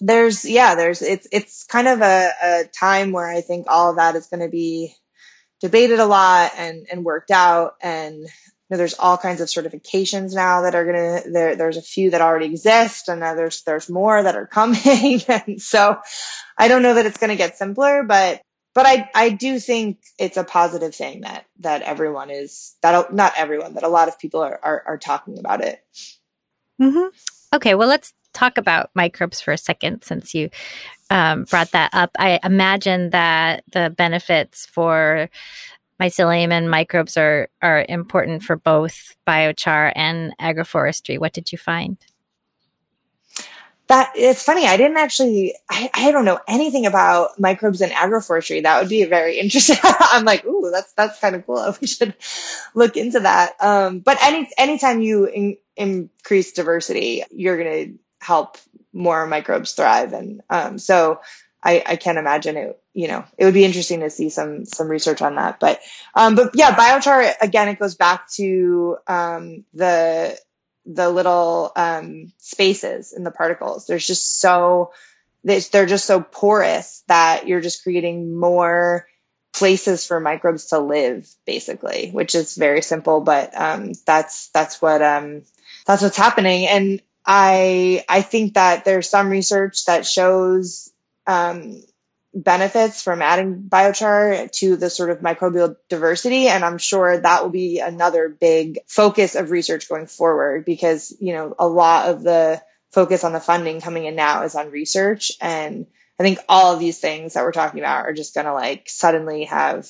there's, 0.00 0.46
yeah, 0.46 0.74
there's, 0.74 1.02
it's, 1.02 1.28
it's 1.30 1.64
kind 1.64 1.86
of 1.86 2.00
a, 2.00 2.30
a 2.42 2.64
time 2.64 3.12
where 3.12 3.28
I 3.28 3.42
think 3.42 3.66
all 3.68 3.90
of 3.90 3.96
that 3.96 4.16
is 4.16 4.26
going 4.26 4.40
to 4.40 4.48
be 4.48 4.94
debated 5.60 5.98
a 5.98 6.06
lot 6.06 6.52
and, 6.56 6.86
and 6.90 7.04
worked 7.04 7.30
out. 7.30 7.74
And 7.82 8.26
know, 8.70 8.76
there's 8.76 8.94
all 8.94 9.16
kinds 9.16 9.40
of 9.40 9.48
certifications 9.48 10.34
now 10.34 10.62
that 10.62 10.74
are 10.74 10.84
going 10.84 11.22
to 11.22 11.30
there 11.30 11.56
there's 11.56 11.76
a 11.76 11.82
few 11.82 12.10
that 12.10 12.20
already 12.20 12.46
exist 12.46 13.08
and 13.08 13.22
there's 13.22 13.62
there's 13.62 13.88
more 13.88 14.22
that 14.22 14.36
are 14.36 14.46
coming 14.58 15.20
and 15.28 15.60
so 15.60 15.98
i 16.56 16.68
don't 16.68 16.82
know 16.82 16.94
that 16.94 17.06
it's 17.06 17.18
going 17.18 17.30
to 17.30 17.36
get 17.36 17.56
simpler 17.56 18.02
but 18.02 18.42
but 18.78 18.86
i 18.86 19.10
i 19.16 19.28
do 19.28 19.58
think 19.58 19.98
it's 20.20 20.36
a 20.36 20.44
positive 20.44 20.94
thing 20.94 21.22
that 21.22 21.46
that 21.58 21.82
everyone 21.82 22.30
is 22.30 22.76
that 22.80 23.12
not 23.12 23.32
everyone 23.36 23.74
that 23.74 23.82
a 23.82 23.88
lot 23.88 24.06
of 24.06 24.16
people 24.20 24.38
are 24.40 24.60
are, 24.62 24.84
are 24.86 24.96
talking 24.96 25.36
about 25.36 25.60
it 25.60 25.84
mm-hmm. 26.80 27.08
okay 27.52 27.74
well 27.74 27.88
let's 27.88 28.14
talk 28.32 28.56
about 28.56 28.90
microbes 28.94 29.40
for 29.40 29.50
a 29.50 29.58
second 29.58 30.02
since 30.04 30.32
you 30.32 30.48
um, 31.10 31.42
brought 31.42 31.72
that 31.72 31.90
up 31.92 32.12
i 32.20 32.38
imagine 32.44 33.10
that 33.10 33.64
the 33.72 33.90
benefits 33.90 34.64
for 34.64 35.28
mycelium 36.00 36.52
and 36.52 36.70
microbes 36.70 37.16
are 37.16 37.48
are 37.60 37.84
important 37.88 38.44
for 38.44 38.54
both 38.54 39.16
biochar 39.26 39.92
and 39.96 40.32
agroforestry. 40.40 41.18
What 41.18 41.32
did 41.32 41.50
you 41.50 41.58
find? 41.58 41.96
That 43.88 44.12
it's 44.14 44.42
funny. 44.42 44.66
I 44.66 44.76
didn't 44.76 44.98
actually. 44.98 45.54
I, 45.70 45.90
I 45.94 46.12
don't 46.12 46.26
know 46.26 46.38
anything 46.46 46.84
about 46.84 47.40
microbes 47.40 47.80
and 47.80 47.90
agroforestry. 47.90 48.62
That 48.62 48.80
would 48.80 48.90
be 48.90 49.04
very 49.04 49.38
interesting. 49.40 49.78
I'm 49.82 50.24
like, 50.24 50.44
ooh, 50.44 50.70
that's 50.70 50.92
that's 50.92 51.18
kind 51.20 51.34
of 51.34 51.46
cool. 51.46 51.74
We 51.80 51.86
should 51.86 52.14
look 52.74 52.96
into 52.96 53.20
that. 53.20 53.54
Um, 53.60 54.00
but 54.00 54.18
any 54.22 54.48
anytime 54.58 55.00
you 55.00 55.24
in, 55.24 55.56
increase 55.76 56.52
diversity, 56.52 57.24
you're 57.30 57.56
going 57.56 57.86
to 57.86 57.98
help 58.20 58.58
more 58.92 59.26
microbes 59.26 59.72
thrive, 59.72 60.12
and 60.12 60.42
um, 60.50 60.78
so 60.78 61.20
I, 61.62 61.82
I 61.86 61.96
can't 61.96 62.18
imagine 62.18 62.56
it. 62.56 62.80
You 62.94 63.08
know, 63.08 63.24
it 63.38 63.44
would 63.44 63.54
be 63.54 63.64
interesting 63.64 64.00
to 64.00 64.10
see 64.10 64.28
some 64.28 64.64
some 64.64 64.88
research 64.88 65.22
on 65.22 65.36
that. 65.36 65.60
But 65.60 65.80
um, 66.14 66.34
but 66.34 66.50
yeah, 66.54 66.74
biochar 66.74 67.32
again. 67.40 67.68
It 67.68 67.78
goes 67.78 67.94
back 67.94 68.28
to 68.32 68.98
um, 69.06 69.64
the 69.72 70.38
the 70.88 71.10
little 71.10 71.70
um, 71.76 72.32
spaces 72.38 73.12
in 73.12 73.22
the 73.22 73.30
particles. 73.30 73.86
There's 73.86 74.06
just 74.06 74.40
so 74.40 74.92
they're 75.44 75.86
just 75.86 76.06
so 76.06 76.20
porous 76.20 77.04
that 77.06 77.46
you're 77.46 77.60
just 77.60 77.82
creating 77.82 78.36
more 78.36 79.06
places 79.52 80.06
for 80.06 80.20
microbes 80.20 80.66
to 80.66 80.78
live, 80.78 81.28
basically, 81.46 82.10
which 82.10 82.34
is 82.34 82.56
very 82.56 82.82
simple. 82.82 83.20
But 83.20 83.58
um, 83.58 83.92
that's 84.06 84.48
that's 84.48 84.82
what 84.82 85.02
um, 85.02 85.42
that's 85.86 86.02
what's 86.02 86.16
happening. 86.16 86.66
And 86.66 87.02
I 87.26 88.04
I 88.08 88.22
think 88.22 88.54
that 88.54 88.84
there's 88.84 89.08
some 89.08 89.28
research 89.28 89.84
that 89.84 90.06
shows 90.06 90.90
um, 91.26 91.82
benefits 92.42 93.02
from 93.02 93.20
adding 93.20 93.64
biochar 93.68 94.50
to 94.52 94.76
the 94.76 94.90
sort 94.90 95.10
of 95.10 95.20
microbial 95.20 95.76
diversity. 95.88 96.48
And 96.48 96.64
I'm 96.64 96.78
sure 96.78 97.18
that 97.18 97.42
will 97.42 97.50
be 97.50 97.80
another 97.80 98.28
big 98.28 98.78
focus 98.86 99.34
of 99.34 99.50
research 99.50 99.88
going 99.88 100.06
forward 100.06 100.64
because, 100.64 101.14
you 101.20 101.32
know, 101.32 101.54
a 101.58 101.66
lot 101.66 102.08
of 102.08 102.22
the 102.22 102.62
focus 102.90 103.24
on 103.24 103.32
the 103.32 103.40
funding 103.40 103.80
coming 103.80 104.04
in 104.04 104.14
now 104.14 104.44
is 104.44 104.54
on 104.54 104.70
research. 104.70 105.32
And 105.40 105.86
I 106.18 106.22
think 106.22 106.38
all 106.48 106.74
of 106.74 106.80
these 106.80 106.98
things 106.98 107.34
that 107.34 107.44
we're 107.44 107.52
talking 107.52 107.80
about 107.80 108.06
are 108.06 108.12
just 108.14 108.34
going 108.34 108.46
to 108.46 108.52
like 108.52 108.88
suddenly 108.88 109.44
have 109.44 109.88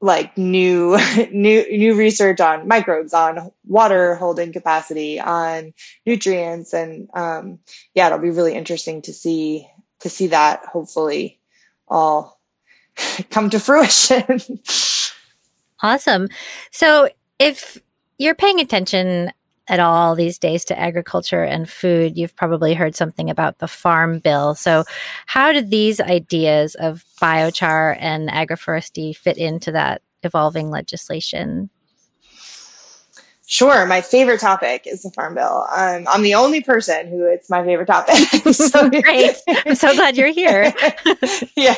like 0.00 0.36
new 0.36 0.98
new 1.32 1.64
new 1.70 1.94
research 1.94 2.40
on 2.40 2.68
microbes 2.68 3.14
on 3.14 3.50
water 3.64 4.14
holding 4.14 4.52
capacity 4.52 5.18
on 5.18 5.72
nutrients 6.04 6.74
and 6.74 7.08
um, 7.14 7.58
yeah 7.94 8.06
it'll 8.06 8.18
be 8.18 8.30
really 8.30 8.54
interesting 8.54 9.00
to 9.02 9.12
see 9.12 9.66
to 10.00 10.08
see 10.08 10.26
that 10.26 10.64
hopefully 10.66 11.38
all 11.88 12.40
come 13.30 13.50
to 13.50 13.58
fruition 13.58 14.60
Awesome. 15.82 16.28
So 16.70 17.08
if 17.38 17.80
you're 18.18 18.34
paying 18.34 18.60
attention 18.60 19.30
at 19.68 19.80
all 19.80 20.14
these 20.14 20.38
days 20.38 20.64
to 20.66 20.78
agriculture 20.78 21.42
and 21.42 21.68
food, 21.68 22.16
you've 22.16 22.36
probably 22.36 22.72
heard 22.72 22.94
something 22.94 23.28
about 23.28 23.58
the 23.58 23.68
Farm 23.68 24.20
Bill. 24.20 24.54
So, 24.54 24.84
how 25.26 25.52
did 25.52 25.70
these 25.70 26.00
ideas 26.00 26.76
of 26.76 27.04
biochar 27.20 27.96
and 28.00 28.28
agroforestry 28.28 29.14
fit 29.14 29.36
into 29.36 29.72
that 29.72 30.02
evolving 30.22 30.70
legislation? 30.70 31.68
Sure. 33.48 33.86
My 33.86 34.00
favorite 34.00 34.40
topic 34.40 34.88
is 34.88 35.02
the 35.02 35.10
Farm 35.12 35.36
Bill. 35.36 35.64
Um, 35.72 36.06
I'm 36.08 36.22
the 36.22 36.34
only 36.34 36.62
person 36.62 37.06
who 37.06 37.24
it's 37.26 37.48
my 37.48 37.64
favorite 37.64 37.86
topic. 37.86 38.16
so 38.52 38.90
great. 39.02 39.36
I'm 39.64 39.76
so 39.76 39.94
glad 39.94 40.16
you're 40.16 40.32
here. 40.32 40.74
yeah. 41.56 41.76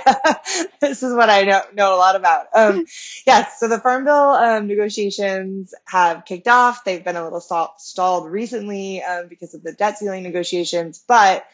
This 0.81 1.03
is 1.03 1.15
what 1.15 1.29
I 1.29 1.43
know, 1.43 1.61
know 1.75 1.95
a 1.95 1.99
lot 1.99 2.17
about. 2.17 2.47
Um, 2.55 2.87
yes. 3.27 3.61
So 3.61 3.69
the 3.69 3.79
Farm 3.81 4.05
Bill 4.05 4.15
um, 4.15 4.67
negotiations 4.67 5.75
have 5.85 6.25
kicked 6.25 6.49
off. 6.49 6.85
They've 6.85 7.05
been 7.05 7.17
a 7.17 7.23
little 7.25 7.41
stall- 7.41 7.75
stalled 7.77 8.31
recently 8.31 9.03
um, 9.03 9.29
because 9.29 9.53
of 9.53 9.63
the 9.63 9.73
debt 9.73 9.99
ceiling 9.99 10.23
negotiations, 10.23 11.05
but 11.07 11.45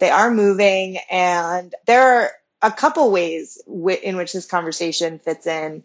they 0.00 0.10
are 0.10 0.30
moving. 0.30 0.98
And 1.10 1.74
there 1.86 2.02
are 2.02 2.30
a 2.60 2.70
couple 2.70 3.10
ways 3.10 3.58
w- 3.66 3.98
in 4.02 4.18
which 4.18 4.34
this 4.34 4.44
conversation 4.44 5.18
fits 5.18 5.46
in 5.46 5.82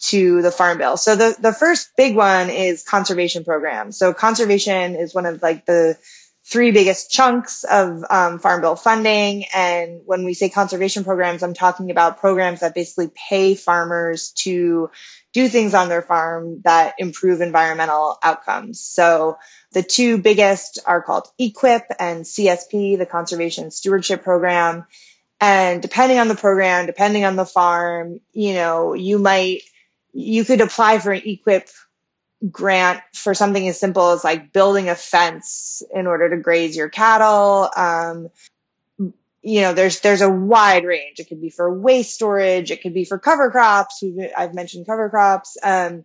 to 0.00 0.42
the 0.42 0.50
farm 0.50 0.78
bill. 0.78 0.96
So 0.96 1.16
the, 1.16 1.36
the 1.40 1.52
first 1.52 1.90
big 1.96 2.14
one 2.14 2.50
is 2.50 2.82
conservation 2.84 3.44
programs. 3.44 3.98
So 3.98 4.14
conservation 4.14 4.94
is 4.94 5.14
one 5.14 5.26
of 5.26 5.42
like 5.42 5.66
the 5.66 5.98
three 6.48 6.70
biggest 6.70 7.10
chunks 7.10 7.64
of 7.64 8.04
um, 8.08 8.38
farm 8.38 8.62
bill 8.62 8.76
funding. 8.76 9.44
And 9.54 10.00
when 10.06 10.24
we 10.24 10.32
say 10.32 10.48
conservation 10.48 11.04
programs, 11.04 11.42
I'm 11.42 11.52
talking 11.52 11.90
about 11.90 12.20
programs 12.20 12.60
that 12.60 12.74
basically 12.74 13.10
pay 13.28 13.54
farmers 13.54 14.32
to 14.38 14.90
do 15.34 15.48
things 15.48 15.74
on 15.74 15.90
their 15.90 16.00
farm 16.00 16.62
that 16.64 16.94
improve 16.98 17.42
environmental 17.42 18.18
outcomes. 18.22 18.80
So 18.80 19.36
the 19.72 19.82
two 19.82 20.16
biggest 20.16 20.78
are 20.86 21.02
called 21.02 21.28
EQIP 21.38 21.82
and 21.98 22.24
CSP, 22.24 22.96
the 22.96 23.06
Conservation 23.06 23.70
Stewardship 23.70 24.22
Program. 24.22 24.86
And 25.40 25.82
depending 25.82 26.18
on 26.18 26.28
the 26.28 26.34
program, 26.34 26.86
depending 26.86 27.24
on 27.24 27.36
the 27.36 27.44
farm, 27.44 28.20
you 28.32 28.54
know, 28.54 28.94
you 28.94 29.18
might 29.18 29.60
you 30.18 30.44
could 30.44 30.60
apply 30.60 30.98
for 30.98 31.12
an 31.12 31.20
EQIP 31.20 31.70
grant 32.50 33.00
for 33.14 33.34
something 33.34 33.68
as 33.68 33.78
simple 33.78 34.10
as 34.10 34.24
like 34.24 34.52
building 34.52 34.88
a 34.88 34.96
fence 34.96 35.80
in 35.94 36.08
order 36.08 36.28
to 36.28 36.36
graze 36.36 36.76
your 36.76 36.88
cattle. 36.88 37.70
Um, 37.76 38.28
you 39.42 39.60
know 39.60 39.72
there's 39.72 40.00
there's 40.00 40.20
a 40.20 40.28
wide 40.28 40.84
range. 40.84 41.20
It 41.20 41.28
could 41.28 41.40
be 41.40 41.50
for 41.50 41.72
waste 41.72 42.14
storage. 42.14 42.72
It 42.72 42.82
could 42.82 42.94
be 42.94 43.04
for 43.04 43.18
cover 43.18 43.48
crops. 43.48 44.02
I've 44.36 44.54
mentioned 44.54 44.86
cover 44.86 45.08
crops. 45.08 45.56
Um, 45.62 46.04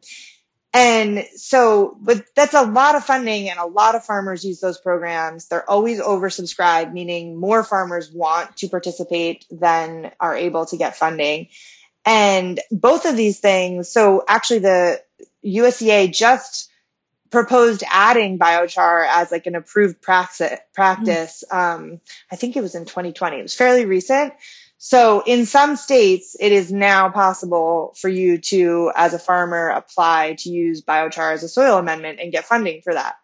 and 0.75 1.25
so 1.35 1.97
but 1.99 2.23
that's 2.35 2.53
a 2.53 2.61
lot 2.61 2.95
of 2.95 3.03
funding 3.03 3.49
and 3.49 3.57
a 3.57 3.65
lot 3.65 3.95
of 3.95 4.05
farmers 4.05 4.45
use 4.45 4.59
those 4.59 4.77
programs. 4.77 5.47
They're 5.47 5.67
always 5.67 5.99
oversubscribed 5.99 6.93
meaning 6.93 7.35
more 7.35 7.63
farmers 7.63 8.11
want 8.11 8.55
to 8.57 8.69
participate 8.69 9.45
than 9.49 10.11
are 10.19 10.35
able 10.35 10.67
to 10.67 10.77
get 10.77 10.95
funding 10.95 11.47
and 12.05 12.59
both 12.71 13.05
of 13.05 13.15
these 13.15 13.39
things, 13.39 13.89
so 13.89 14.23
actually 14.27 14.59
the 14.59 15.01
USDA 15.45 16.13
just 16.13 16.69
proposed 17.33 17.83
adding 17.89 18.37
biochar 18.37 19.07
as 19.09 19.31
like 19.31 19.47
an 19.47 19.55
approved 19.55 20.01
praxis, 20.01 20.59
practice. 20.73 21.43
Mm. 21.51 21.57
Um, 21.57 22.01
I 22.31 22.35
think 22.35 22.55
it 22.55 22.61
was 22.61 22.75
in 22.75 22.85
2020. 22.85 23.39
It 23.39 23.41
was 23.41 23.55
fairly 23.55 23.85
recent. 23.85 24.33
So 24.77 25.23
in 25.25 25.45
some 25.45 25.75
states, 25.77 26.35
it 26.39 26.51
is 26.51 26.71
now 26.71 27.09
possible 27.09 27.95
for 27.99 28.09
you 28.09 28.37
to, 28.37 28.91
as 28.95 29.13
a 29.13 29.19
farmer, 29.19 29.69
apply 29.69 30.35
to 30.39 30.49
use 30.49 30.81
biochar 30.81 31.33
as 31.33 31.41
a 31.41 31.47
soil 31.47 31.77
amendment 31.77 32.19
and 32.21 32.31
get 32.33 32.45
funding 32.45 32.81
for 32.81 32.93
that. 32.93 33.15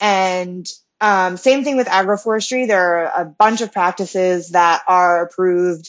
And 0.00 0.66
um, 1.00 1.36
same 1.36 1.64
thing 1.64 1.76
with 1.76 1.86
agroforestry. 1.86 2.66
There 2.66 3.06
are 3.06 3.22
a 3.22 3.24
bunch 3.24 3.60
of 3.60 3.72
practices 3.72 4.50
that 4.50 4.82
are 4.86 5.24
approved. 5.24 5.88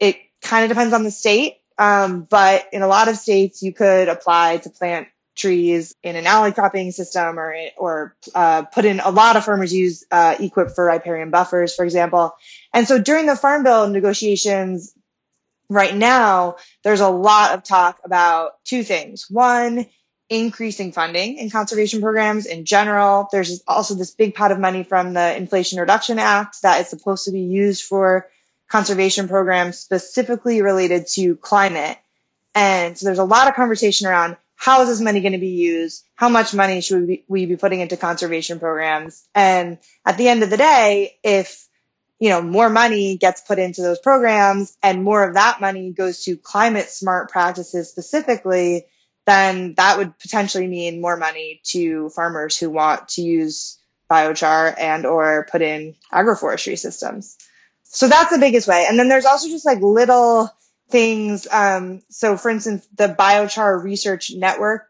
It 0.00 0.16
kind 0.42 0.64
of 0.64 0.68
depends 0.68 0.92
on 0.92 1.04
the 1.04 1.10
state. 1.10 1.58
Um, 1.78 2.26
but 2.28 2.66
in 2.72 2.82
a 2.82 2.88
lot 2.88 3.08
of 3.08 3.16
states, 3.16 3.62
you 3.62 3.72
could 3.72 4.08
apply 4.08 4.58
to 4.58 4.70
plant 4.70 5.08
trees 5.36 5.94
in 6.02 6.16
an 6.16 6.26
alley 6.26 6.50
cropping 6.50 6.90
system 6.90 7.38
or 7.38 7.54
or 7.76 8.16
uh, 8.34 8.62
put 8.62 8.84
in 8.84 9.00
a 9.00 9.10
lot 9.10 9.36
of 9.36 9.44
farmers 9.44 9.72
use 9.72 10.04
uh, 10.10 10.34
EQIP 10.36 10.74
for 10.74 10.86
riparian 10.86 11.30
buffers, 11.30 11.74
for 11.74 11.84
example. 11.84 12.34
And 12.72 12.88
so 12.88 12.98
during 12.98 13.26
the 13.26 13.36
Farm 13.36 13.62
Bill 13.62 13.88
negotiations 13.88 14.94
right 15.68 15.94
now, 15.94 16.56
there's 16.84 17.00
a 17.00 17.10
lot 17.10 17.52
of 17.52 17.62
talk 17.62 18.00
about 18.04 18.52
two 18.64 18.82
things. 18.82 19.26
One, 19.28 19.86
increasing 20.28 20.92
funding 20.92 21.36
in 21.36 21.50
conservation 21.50 22.00
programs 22.00 22.46
in 22.46 22.64
general. 22.64 23.28
There's 23.30 23.62
also 23.66 23.94
this 23.94 24.10
big 24.10 24.34
pot 24.34 24.52
of 24.52 24.58
money 24.58 24.82
from 24.82 25.12
the 25.12 25.36
Inflation 25.36 25.78
Reduction 25.78 26.18
Act 26.18 26.62
that 26.62 26.80
is 26.80 26.88
supposed 26.88 27.24
to 27.26 27.32
be 27.32 27.42
used 27.42 27.84
for 27.84 28.26
conservation 28.68 29.28
programs 29.28 29.78
specifically 29.78 30.62
related 30.62 31.06
to 31.06 31.36
climate. 31.36 31.98
And 32.54 32.96
so 32.96 33.06
there's 33.06 33.18
a 33.18 33.24
lot 33.24 33.48
of 33.48 33.54
conversation 33.54 34.06
around 34.06 34.36
how 34.56 34.80
is 34.82 34.88
this 34.88 35.00
money 35.00 35.20
going 35.20 35.32
to 35.32 35.38
be 35.38 35.48
used? 35.48 36.04
How 36.14 36.28
much 36.28 36.54
money 36.54 36.80
should 36.80 37.06
we 37.28 37.46
be, 37.46 37.56
putting 37.56 37.80
into 37.80 37.96
conservation 37.96 38.58
programs? 38.58 39.28
And 39.34 39.78
at 40.04 40.16
the 40.16 40.28
end 40.28 40.42
of 40.42 40.50
the 40.50 40.56
day, 40.56 41.18
if 41.22 41.68
you 42.18 42.30
know 42.30 42.40
more 42.40 42.70
money 42.70 43.18
gets 43.18 43.42
put 43.42 43.58
into 43.58 43.82
those 43.82 43.98
programs 43.98 44.76
and 44.82 45.04
more 45.04 45.22
of 45.22 45.34
that 45.34 45.60
money 45.60 45.92
goes 45.92 46.24
to 46.24 46.38
climate 46.38 46.88
smart 46.88 47.30
practices 47.30 47.90
specifically, 47.90 48.86
then 49.26 49.74
that 49.74 49.98
would 49.98 50.18
potentially 50.18 50.66
mean 50.66 51.02
more 51.02 51.18
money 51.18 51.60
to 51.64 52.08
farmers 52.10 52.56
who 52.56 52.70
want 52.70 53.08
to 53.08 53.22
use 53.22 53.78
biochar 54.10 54.74
and 54.78 55.04
or 55.04 55.46
put 55.50 55.60
in 55.60 55.94
agroforestry 56.12 56.78
systems 56.78 57.36
so 57.88 58.08
that's 58.08 58.30
the 58.30 58.38
biggest 58.38 58.68
way. 58.68 58.86
And 58.88 58.98
then 58.98 59.08
there's 59.08 59.24
also 59.24 59.48
just 59.48 59.66
like 59.66 59.80
little 59.80 60.50
things. 60.90 61.46
Um, 61.50 62.02
so 62.10 62.36
for 62.36 62.50
instance, 62.50 62.86
the 62.94 63.08
Biochar 63.08 63.82
Research 63.82 64.32
Network 64.34 64.86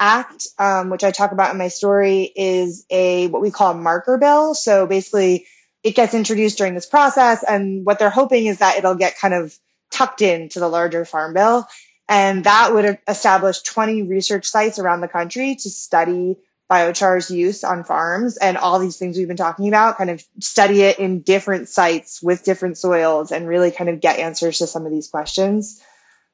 Act, 0.00 0.48
um, 0.58 0.90
which 0.90 1.04
I 1.04 1.10
talk 1.10 1.32
about 1.32 1.52
in 1.52 1.58
my 1.58 1.68
story, 1.68 2.32
is 2.34 2.84
a 2.90 3.28
what 3.28 3.42
we 3.42 3.50
call 3.50 3.72
a 3.72 3.74
marker 3.74 4.18
bill. 4.18 4.54
So 4.54 4.86
basically, 4.86 5.46
it 5.82 5.94
gets 5.94 6.14
introduced 6.14 6.58
during 6.58 6.74
this 6.74 6.86
process, 6.86 7.44
and 7.44 7.84
what 7.86 7.98
they're 7.98 8.10
hoping 8.10 8.46
is 8.46 8.58
that 8.58 8.76
it'll 8.76 8.94
get 8.94 9.18
kind 9.18 9.34
of 9.34 9.56
tucked 9.90 10.22
into 10.22 10.58
the 10.58 10.68
larger 10.68 11.04
farm 11.04 11.34
bill, 11.34 11.66
and 12.08 12.44
that 12.44 12.74
would 12.74 12.98
establish 13.06 13.62
20 13.62 14.02
research 14.02 14.46
sites 14.46 14.78
around 14.78 15.02
the 15.02 15.08
country 15.08 15.54
to 15.54 15.70
study 15.70 16.36
biochar's 16.72 17.30
use 17.30 17.64
on 17.64 17.84
farms 17.84 18.38
and 18.38 18.56
all 18.56 18.78
these 18.78 18.96
things 18.96 19.18
we've 19.18 19.28
been 19.28 19.36
talking 19.36 19.68
about, 19.68 19.98
kind 19.98 20.08
of 20.08 20.24
study 20.40 20.80
it 20.82 20.98
in 20.98 21.20
different 21.20 21.68
sites 21.68 22.22
with 22.22 22.44
different 22.44 22.78
soils 22.78 23.30
and 23.30 23.46
really 23.46 23.70
kind 23.70 23.90
of 23.90 24.00
get 24.00 24.18
answers 24.18 24.58
to 24.58 24.66
some 24.66 24.86
of 24.86 24.92
these 24.92 25.08
questions. 25.08 25.82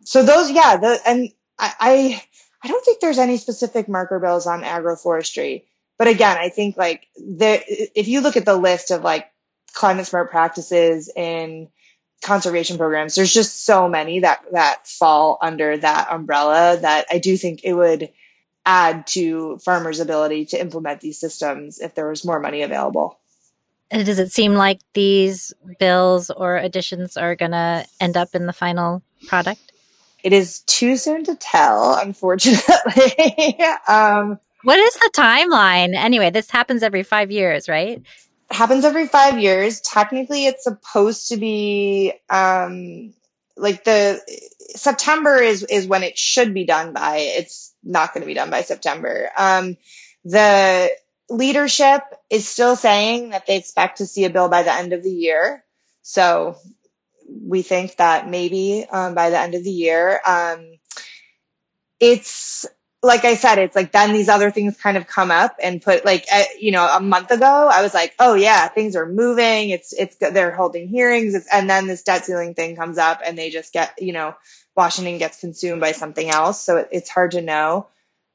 So 0.05 0.23
those, 0.23 0.51
yeah, 0.53 0.77
the, 0.77 1.01
and 1.05 1.31
I, 1.59 1.75
I, 1.81 2.23
I 2.63 2.69
don't 2.69 2.85
think 2.85 3.01
there's 3.01 3.19
any 3.19 3.37
specific 3.37 3.89
marker 3.89 4.21
bills 4.21 4.47
on 4.47 4.63
agroforestry. 4.63 5.65
But 5.99 6.07
again, 6.07 6.39
I 6.39 6.51
think 6.51 6.77
like 6.77 7.09
the, 7.17 7.61
if 7.99 8.07
you 8.07 8.21
look 8.21 8.37
at 8.37 8.45
the 8.45 8.57
list 8.57 8.93
of 8.93 9.03
like 9.03 9.29
climate 9.75 10.07
smart 10.07 10.31
practices 10.31 11.11
in 11.17 11.69
conservation 12.23 12.79
programs, 12.79 13.17
there's 13.17 13.35
just 13.35 13.65
so 13.65 13.89
many 13.89 14.21
that, 14.21 14.45
that 14.53 14.87
fall 14.87 15.39
under 15.43 15.77
that 15.77 16.09
umbrella 16.13 16.79
that 16.81 17.07
I 17.11 17.19
do 17.19 17.37
think 17.37 17.63
it 17.65 17.75
would, 17.75 18.11
add 18.69 19.07
to 19.07 19.59
farmers' 19.65 19.99
ability 19.99 20.45
to 20.45 20.61
implement 20.61 21.01
these 21.01 21.19
systems 21.19 21.81
if 21.81 21.95
there 21.95 22.09
was 22.09 22.25
more 22.25 22.39
money 22.39 22.61
available. 22.63 23.19
And 23.91 24.05
does 24.05 24.19
it 24.19 24.31
seem 24.31 24.53
like 24.53 24.81
these 24.93 25.55
bills 25.79 26.29
or 26.29 26.59
additions 26.59 27.17
are 27.17 27.35
going 27.35 27.53
to 27.53 27.87
end 27.99 28.19
up 28.19 28.29
in 28.35 28.45
the 28.45 28.53
final 28.53 29.03
product? 29.27 29.73
It 30.23 30.35
is 30.35 30.61
too 30.61 30.99
soon 30.99 31.25
to 31.25 31.35
tell, 31.37 31.95
unfortunately. 31.95 33.59
um, 33.89 34.39
what 34.65 34.79
is 34.79 34.95
the 34.95 35.11
timeline? 35.17 35.95
Anyway, 35.95 36.29
this 36.29 36.51
happens 36.51 36.83
every 36.83 37.03
five 37.03 37.31
years, 37.31 37.69
right? 37.69 38.03
happens 38.51 38.85
every 38.85 39.07
five 39.07 39.39
years. 39.39 39.81
Technically, 39.81 40.47
it's 40.47 40.65
supposed 40.65 41.29
to 41.29 41.37
be 41.37 42.13
um, 42.31 43.13
like 43.59 43.85
the 43.85 44.21
September 44.77 45.37
is 45.37 45.63
is 45.65 45.87
when 45.87 46.03
it 46.03 46.17
should 46.17 46.55
be 46.55 46.65
done 46.65 46.93
by. 46.93 47.19
It's 47.19 47.75
not 47.83 48.15
going 48.15 48.23
to 48.23 48.27
be 48.27 48.35
done 48.35 48.51
by 48.51 48.63
September. 48.63 49.31
Um, 49.37 49.77
the 50.25 50.91
leadership 51.29 52.03
is 52.31 52.49
still 52.49 52.77
saying 52.77 53.31
that 53.31 53.47
they 53.47 53.57
expect 53.57 53.99
to 53.99 54.07
see 54.07 54.25
a 54.25 54.31
bill 54.31 54.49
by 54.49 54.63
the 54.63 54.73
end 54.73 54.93
of 54.93 55.03
the 55.03 55.11
year. 55.11 55.65
So 56.03 56.57
we 57.29 57.63
think 57.63 57.97
that 57.97 58.29
maybe 58.29 58.87
um, 58.91 59.15
by 59.15 59.31
the 59.31 59.39
end 59.39 59.55
of 59.55 59.65
the 59.65 59.71
year. 59.71 60.21
Um, 60.27 60.79
it's 62.01 62.67
like 63.03 63.25
I 63.25 63.37
said, 63.37 63.59
it's 63.59 63.77
like 63.77 63.93
then 63.93 64.13
these 64.13 64.29
other 64.29 64.51
things 64.51 64.77
kind 64.77 64.97
of 64.97 65.07
come 65.07 65.31
up 65.31 65.57
and 65.63 65.81
put 65.81 66.05
like 66.05 66.27
uh, 66.33 66.45
you 66.59 66.73
know 66.73 66.87
a 66.87 67.01
month 67.01 67.31
ago 67.31 67.69
I 67.73 67.83
was 67.83 67.95
like, 67.95 68.15
oh 68.19 68.35
yeah, 68.35 68.69
things 68.69 68.97
are 68.97 69.07
moving. 69.07 69.71
It's 69.71 69.93
it's 69.93 70.17
they're 70.17 70.55
holding 70.55 70.89
hearings, 70.89 71.35
it's, 71.35 71.47
and 71.53 71.71
then 71.71 71.87
this 71.87 72.03
debt 72.03 72.25
ceiling 72.25 72.55
thing 72.55 72.77
comes 72.77 72.99
up 72.99 73.21
and 73.25 73.39
they 73.39 73.51
just 73.51 73.73
get 73.73 74.01
you 74.01 74.13
know 74.13 74.35
Washington 74.77 75.19
gets 75.19 75.41
consumed 75.41 75.81
by 75.81 75.93
something 75.93 76.29
else. 76.29 76.63
So 76.63 76.79
it, 76.79 76.89
it's 76.91 77.11
hard 77.11 77.33
to 77.33 77.41
know. 77.41 77.87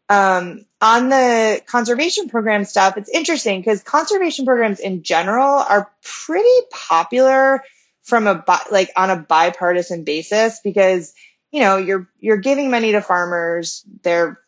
Um, 0.10 0.66
on 0.82 1.10
the 1.10 1.62
conservation 1.66 2.30
program 2.30 2.66
stuff, 2.66 2.98
it's 2.98 3.10
interesting 3.10 3.62
because 3.62 3.82
conservation 3.84 4.46
programs 4.46 4.80
in 4.80 5.04
general 5.04 5.60
are 5.60 5.92
pretty 6.04 6.68
popular 6.72 7.64
from 8.04 8.28
a 8.28 8.44
like 8.72 8.92
on 8.96 9.10
a 9.10 9.16
bipartisan 9.16 10.04
basis 10.04 10.60
because 10.64 11.14
you 11.52 11.62
know 11.62 11.78
you're 11.78 12.08
you're 12.20 12.38
giving 12.38 12.70
money 12.70 12.92
to 12.92 13.02
farmers 13.02 13.86
they're 14.04 14.40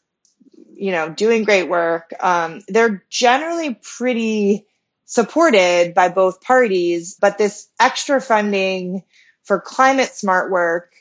you 0.78 0.92
know 0.92 1.10
doing 1.10 1.44
great 1.44 1.70
work. 1.70 2.12
Um, 2.20 2.62
they're 2.68 3.04
generally 3.10 3.80
pretty 3.82 4.66
supported 5.08 5.94
by 5.94 6.10
both 6.10 6.42
parties 6.42 7.16
but 7.22 7.38
this 7.38 7.68
extra 7.80 8.20
funding 8.20 9.04
for 9.44 9.60
climate 9.60 10.10
smart 10.10 10.52
work 10.52 10.94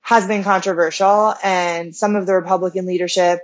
has 0.00 0.26
been 0.26 0.42
controversial 0.42 1.32
and 1.44 1.94
some 1.94 2.16
of 2.16 2.26
the 2.26 2.34
republican 2.34 2.86
leadership 2.86 3.38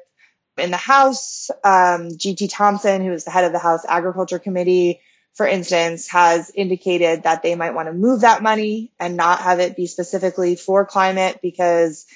in 0.56 0.72
the 0.72 0.76
house 0.76 1.50
um, 1.62 2.08
gt 2.08 2.48
thompson 2.50 3.04
who 3.04 3.12
is 3.12 3.24
the 3.24 3.30
head 3.30 3.44
of 3.44 3.52
the 3.52 3.60
house 3.60 3.84
agriculture 3.88 4.40
committee 4.40 5.00
for 5.38 5.46
instance, 5.46 6.08
has 6.08 6.50
indicated 6.52 7.22
that 7.22 7.44
they 7.44 7.54
might 7.54 7.72
want 7.72 7.86
to 7.86 7.94
move 7.94 8.22
that 8.22 8.42
money 8.42 8.90
and 8.98 9.16
not 9.16 9.40
have 9.40 9.60
it 9.60 9.76
be 9.76 9.86
specifically 9.86 10.56
for 10.56 10.84
climate 10.84 11.38
because 11.40 12.06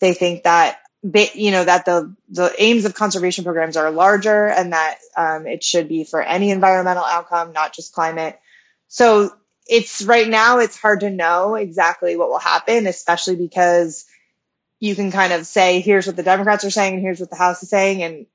they 0.00 0.14
think 0.14 0.44
that 0.44 0.78
you 1.02 1.50
know 1.50 1.64
that 1.64 1.84
the 1.84 2.14
the 2.28 2.52
aims 2.58 2.84
of 2.84 2.94
conservation 2.94 3.44
programs 3.44 3.76
are 3.76 3.90
larger 3.90 4.46
and 4.48 4.72
that 4.72 4.98
um, 5.16 5.46
it 5.46 5.62
should 5.62 5.88
be 5.88 6.04
for 6.04 6.20
any 6.20 6.50
environmental 6.50 7.04
outcome, 7.04 7.52
not 7.52 7.72
just 7.72 7.92
climate. 7.92 8.38
So 8.88 9.30
it's 9.68 10.02
right 10.02 10.28
now 10.28 10.58
it's 10.58 10.78
hard 10.78 11.00
to 11.00 11.10
know 11.10 11.54
exactly 11.54 12.16
what 12.16 12.30
will 12.30 12.38
happen, 12.38 12.86
especially 12.86 13.36
because 13.36 14.06
you 14.80 14.94
can 14.94 15.12
kind 15.12 15.32
of 15.32 15.46
say 15.46 15.80
here's 15.80 16.06
what 16.06 16.16
the 16.16 16.22
Democrats 16.22 16.64
are 16.64 16.70
saying 16.70 16.94
and 16.94 17.02
here's 17.02 17.20
what 17.20 17.30
the 17.30 17.36
House 17.36 17.62
is 17.62 17.70
saying, 17.70 18.02
and 18.02 18.26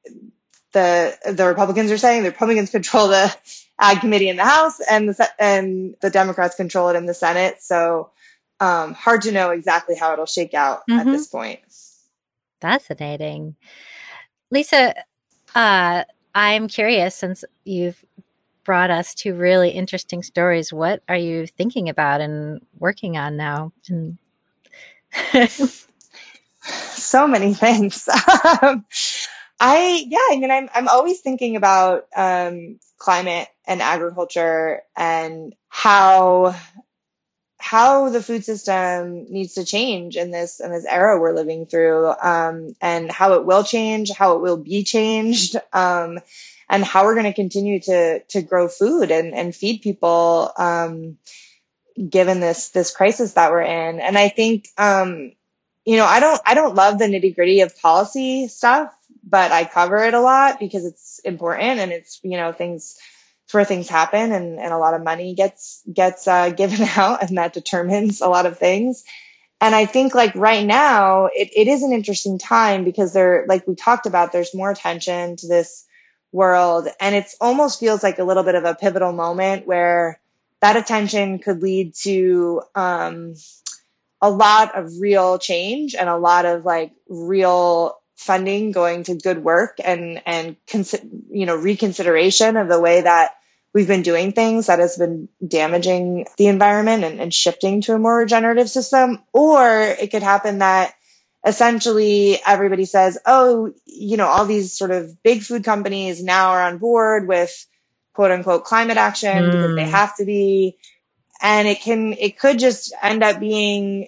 the 0.71 1.17
the 1.25 1.45
Republicans 1.45 1.91
are 1.91 1.97
saying 1.97 2.23
the 2.23 2.31
Republicans 2.31 2.69
control 2.71 3.09
the 3.09 3.35
ag 3.79 3.99
committee 3.99 4.29
in 4.29 4.37
the 4.37 4.45
House 4.45 4.79
and 4.79 5.09
the 5.09 5.29
and 5.37 5.95
the 6.01 6.09
Democrats 6.09 6.55
control 6.55 6.89
it 6.89 6.95
in 6.95 7.07
the 7.07 7.13
Senate. 7.13 7.61
So 7.61 8.11
um, 8.61 8.93
hard 8.93 9.23
to 9.23 9.31
know 9.33 9.49
exactly 9.49 9.95
how 9.95 10.13
it'll 10.13 10.25
shake 10.25 10.53
out 10.53 10.83
mm-hmm. 10.89 10.99
at 10.99 11.05
this 11.05 11.27
point. 11.27 11.59
Fascinating, 12.63 13.57
Lisa. 14.49 14.95
Uh, 15.53 16.05
I'm 16.33 16.69
curious 16.69 17.13
since 17.13 17.43
you've 17.65 18.01
brought 18.63 18.89
us 18.89 19.13
two 19.13 19.33
really 19.33 19.71
interesting 19.71 20.23
stories. 20.23 20.71
What 20.71 21.03
are 21.09 21.17
you 21.17 21.45
thinking 21.45 21.89
about 21.89 22.21
and 22.21 22.65
working 22.79 23.17
on 23.17 23.35
now? 23.35 23.73
And 23.89 24.17
so 26.61 27.27
many 27.27 27.53
things. 27.53 28.07
Um, 28.61 28.85
I 29.59 30.05
yeah, 30.07 30.17
I 30.31 30.37
mean, 30.39 30.51
I'm 30.51 30.69
I'm 30.73 30.87
always 30.87 31.19
thinking 31.19 31.57
about 31.57 32.07
um, 32.15 32.79
climate 32.97 33.49
and 33.67 33.81
agriculture 33.81 34.83
and 34.95 35.53
how 35.67 36.55
how 37.63 38.09
the 38.09 38.21
food 38.21 38.43
system 38.43 39.25
needs 39.31 39.53
to 39.53 39.63
change 39.63 40.17
in 40.17 40.31
this 40.31 40.59
in 40.59 40.71
this 40.71 40.85
era 40.85 41.19
we're 41.19 41.33
living 41.33 41.65
through, 41.65 42.13
um, 42.21 42.75
and 42.81 43.09
how 43.11 43.33
it 43.33 43.45
will 43.45 43.63
change, 43.63 44.11
how 44.11 44.35
it 44.35 44.41
will 44.41 44.57
be 44.57 44.83
changed, 44.83 45.55
um, 45.73 46.19
and 46.69 46.83
how 46.83 47.05
we're 47.05 47.15
going 47.15 47.25
to 47.25 47.33
continue 47.33 47.79
to 47.79 48.19
to 48.19 48.41
grow 48.41 48.67
food 48.67 49.11
and 49.11 49.33
and 49.33 49.55
feed 49.55 49.81
people 49.81 50.51
um, 50.57 51.17
given 52.09 52.41
this 52.41 52.69
this 52.69 52.91
crisis 52.91 53.33
that 53.33 53.51
we're 53.51 53.61
in. 53.61 54.01
And 54.01 54.17
I 54.17 54.27
think 54.27 54.67
um, 54.77 55.31
you 55.85 55.95
know 55.95 56.05
I 56.05 56.19
don't 56.19 56.41
I 56.45 56.55
don't 56.55 56.75
love 56.75 56.99
the 56.99 57.05
nitty 57.05 57.33
gritty 57.33 57.61
of 57.61 57.79
policy 57.79 58.47
stuff 58.49 58.93
but 59.23 59.51
I 59.51 59.65
cover 59.65 60.03
it 60.03 60.13
a 60.13 60.19
lot 60.19 60.59
because 60.59 60.85
it's 60.85 61.19
important 61.19 61.79
and 61.79 61.91
it's, 61.91 62.19
you 62.23 62.37
know, 62.37 62.51
things, 62.51 62.97
where 63.51 63.65
things 63.65 63.89
happen 63.89 64.31
and, 64.31 64.59
and 64.59 64.73
a 64.73 64.77
lot 64.77 64.93
of 64.93 65.03
money 65.03 65.35
gets, 65.35 65.83
gets, 65.93 66.27
uh, 66.27 66.49
given 66.57 66.87
out 66.95 67.21
and 67.21 67.37
that 67.37 67.53
determines 67.53 68.21
a 68.21 68.27
lot 68.27 68.45
of 68.45 68.57
things. 68.57 69.03
And 69.61 69.75
I 69.75 69.85
think 69.85 70.13
like 70.13 70.35
right 70.35 70.65
now, 70.65 71.27
it, 71.33 71.49
it 71.55 71.67
is 71.67 71.83
an 71.83 71.93
interesting 71.93 72.37
time 72.37 72.83
because 72.83 73.13
there, 73.13 73.45
like 73.47 73.65
we 73.67 73.75
talked 73.75 74.05
about, 74.05 74.31
there's 74.31 74.53
more 74.53 74.71
attention 74.71 75.37
to 75.37 75.47
this 75.47 75.85
world 76.31 76.87
and 76.99 77.15
it 77.15 77.27
almost 77.39 77.79
feels 77.79 78.03
like 78.03 78.19
a 78.19 78.23
little 78.23 78.43
bit 78.43 78.55
of 78.55 78.65
a 78.65 78.75
pivotal 78.75 79.13
moment 79.13 79.67
where 79.67 80.19
that 80.61 80.75
attention 80.75 81.39
could 81.39 81.61
lead 81.61 81.93
to, 81.95 82.61
um, 82.75 83.35
a 84.23 84.29
lot 84.29 84.73
of 84.77 84.89
real 85.01 85.37
change 85.37 85.95
and 85.95 86.07
a 86.07 86.15
lot 86.15 86.45
of 86.45 86.63
like 86.63 86.93
real 87.09 87.99
funding 88.15 88.71
going 88.71 89.03
to 89.03 89.15
good 89.15 89.43
work 89.43 89.77
and 89.83 90.21
and 90.25 90.55
you 91.29 91.45
know 91.45 91.55
reconsideration 91.55 92.57
of 92.57 92.67
the 92.67 92.79
way 92.79 93.01
that 93.01 93.31
we've 93.73 93.87
been 93.87 94.03
doing 94.03 94.31
things 94.31 94.67
that 94.67 94.79
has 94.79 94.97
been 94.97 95.27
damaging 95.45 96.25
the 96.37 96.47
environment 96.47 97.03
and, 97.03 97.19
and 97.19 97.33
shifting 97.33 97.81
to 97.81 97.93
a 97.93 97.99
more 97.99 98.19
regenerative 98.19 98.69
system 98.69 99.23
or 99.33 99.81
it 99.99 100.11
could 100.11 100.23
happen 100.23 100.59
that 100.59 100.93
essentially 101.45 102.39
everybody 102.45 102.85
says 102.85 103.17
oh 103.25 103.73
you 103.85 104.15
know 104.15 104.27
all 104.27 104.45
these 104.45 104.77
sort 104.77 104.91
of 104.91 105.21
big 105.23 105.41
food 105.41 105.63
companies 105.63 106.23
now 106.23 106.51
are 106.51 106.61
on 106.61 106.77
board 106.77 107.27
with 107.27 107.65
quote 108.13 108.31
unquote 108.31 108.63
climate 108.63 108.97
action 108.97 109.43
mm. 109.43 109.51
because 109.51 109.75
they 109.75 109.85
hmm. 109.85 109.91
have 109.91 110.15
to 110.15 110.23
be 110.23 110.77
and 111.41 111.67
it 111.67 111.81
can 111.81 112.13
it 112.13 112.39
could 112.39 112.59
just 112.59 112.93
end 113.01 113.23
up 113.23 113.39
being 113.39 114.07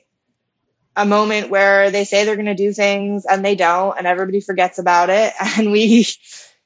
a 0.95 1.05
moment 1.05 1.49
where 1.49 1.91
they 1.91 2.05
say 2.05 2.23
they're 2.23 2.35
going 2.35 2.45
to 2.45 2.55
do 2.55 2.71
things 2.71 3.25
and 3.25 3.43
they 3.43 3.55
don't 3.55 3.97
and 3.97 4.07
everybody 4.07 4.39
forgets 4.39 4.79
about 4.79 5.09
it 5.09 5.33
and 5.57 5.71
we 5.71 6.05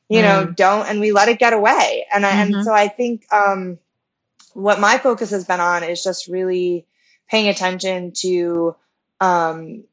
you 0.09 0.19
mm. 0.19 0.23
know 0.23 0.45
don't 0.45 0.87
and 0.87 0.99
we 0.99 1.11
let 1.11 1.29
it 1.29 1.39
get 1.39 1.53
away 1.53 2.05
and 2.13 2.25
I, 2.25 2.31
mm-hmm. 2.31 2.53
and 2.53 2.65
so 2.65 2.73
i 2.73 2.87
think 2.87 3.25
um 3.31 3.79
what 4.53 4.79
my 4.79 4.97
focus 4.97 5.31
has 5.31 5.45
been 5.45 5.59
on 5.59 5.83
is 5.83 6.03
just 6.03 6.27
really 6.27 6.85
paying 7.29 7.47
attention 7.47 8.11
to 8.17 8.75
um 9.19 9.83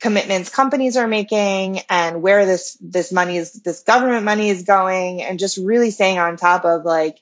commitments 0.00 0.50
companies 0.50 0.96
are 0.96 1.06
making 1.06 1.80
and 1.88 2.22
where 2.22 2.44
this 2.44 2.76
this 2.80 3.12
money 3.12 3.36
is 3.36 3.52
this 3.62 3.82
government 3.82 4.24
money 4.24 4.48
is 4.48 4.64
going 4.64 5.22
and 5.22 5.38
just 5.38 5.58
really 5.58 5.90
staying 5.90 6.18
on 6.18 6.36
top 6.36 6.64
of 6.64 6.84
like 6.84 7.21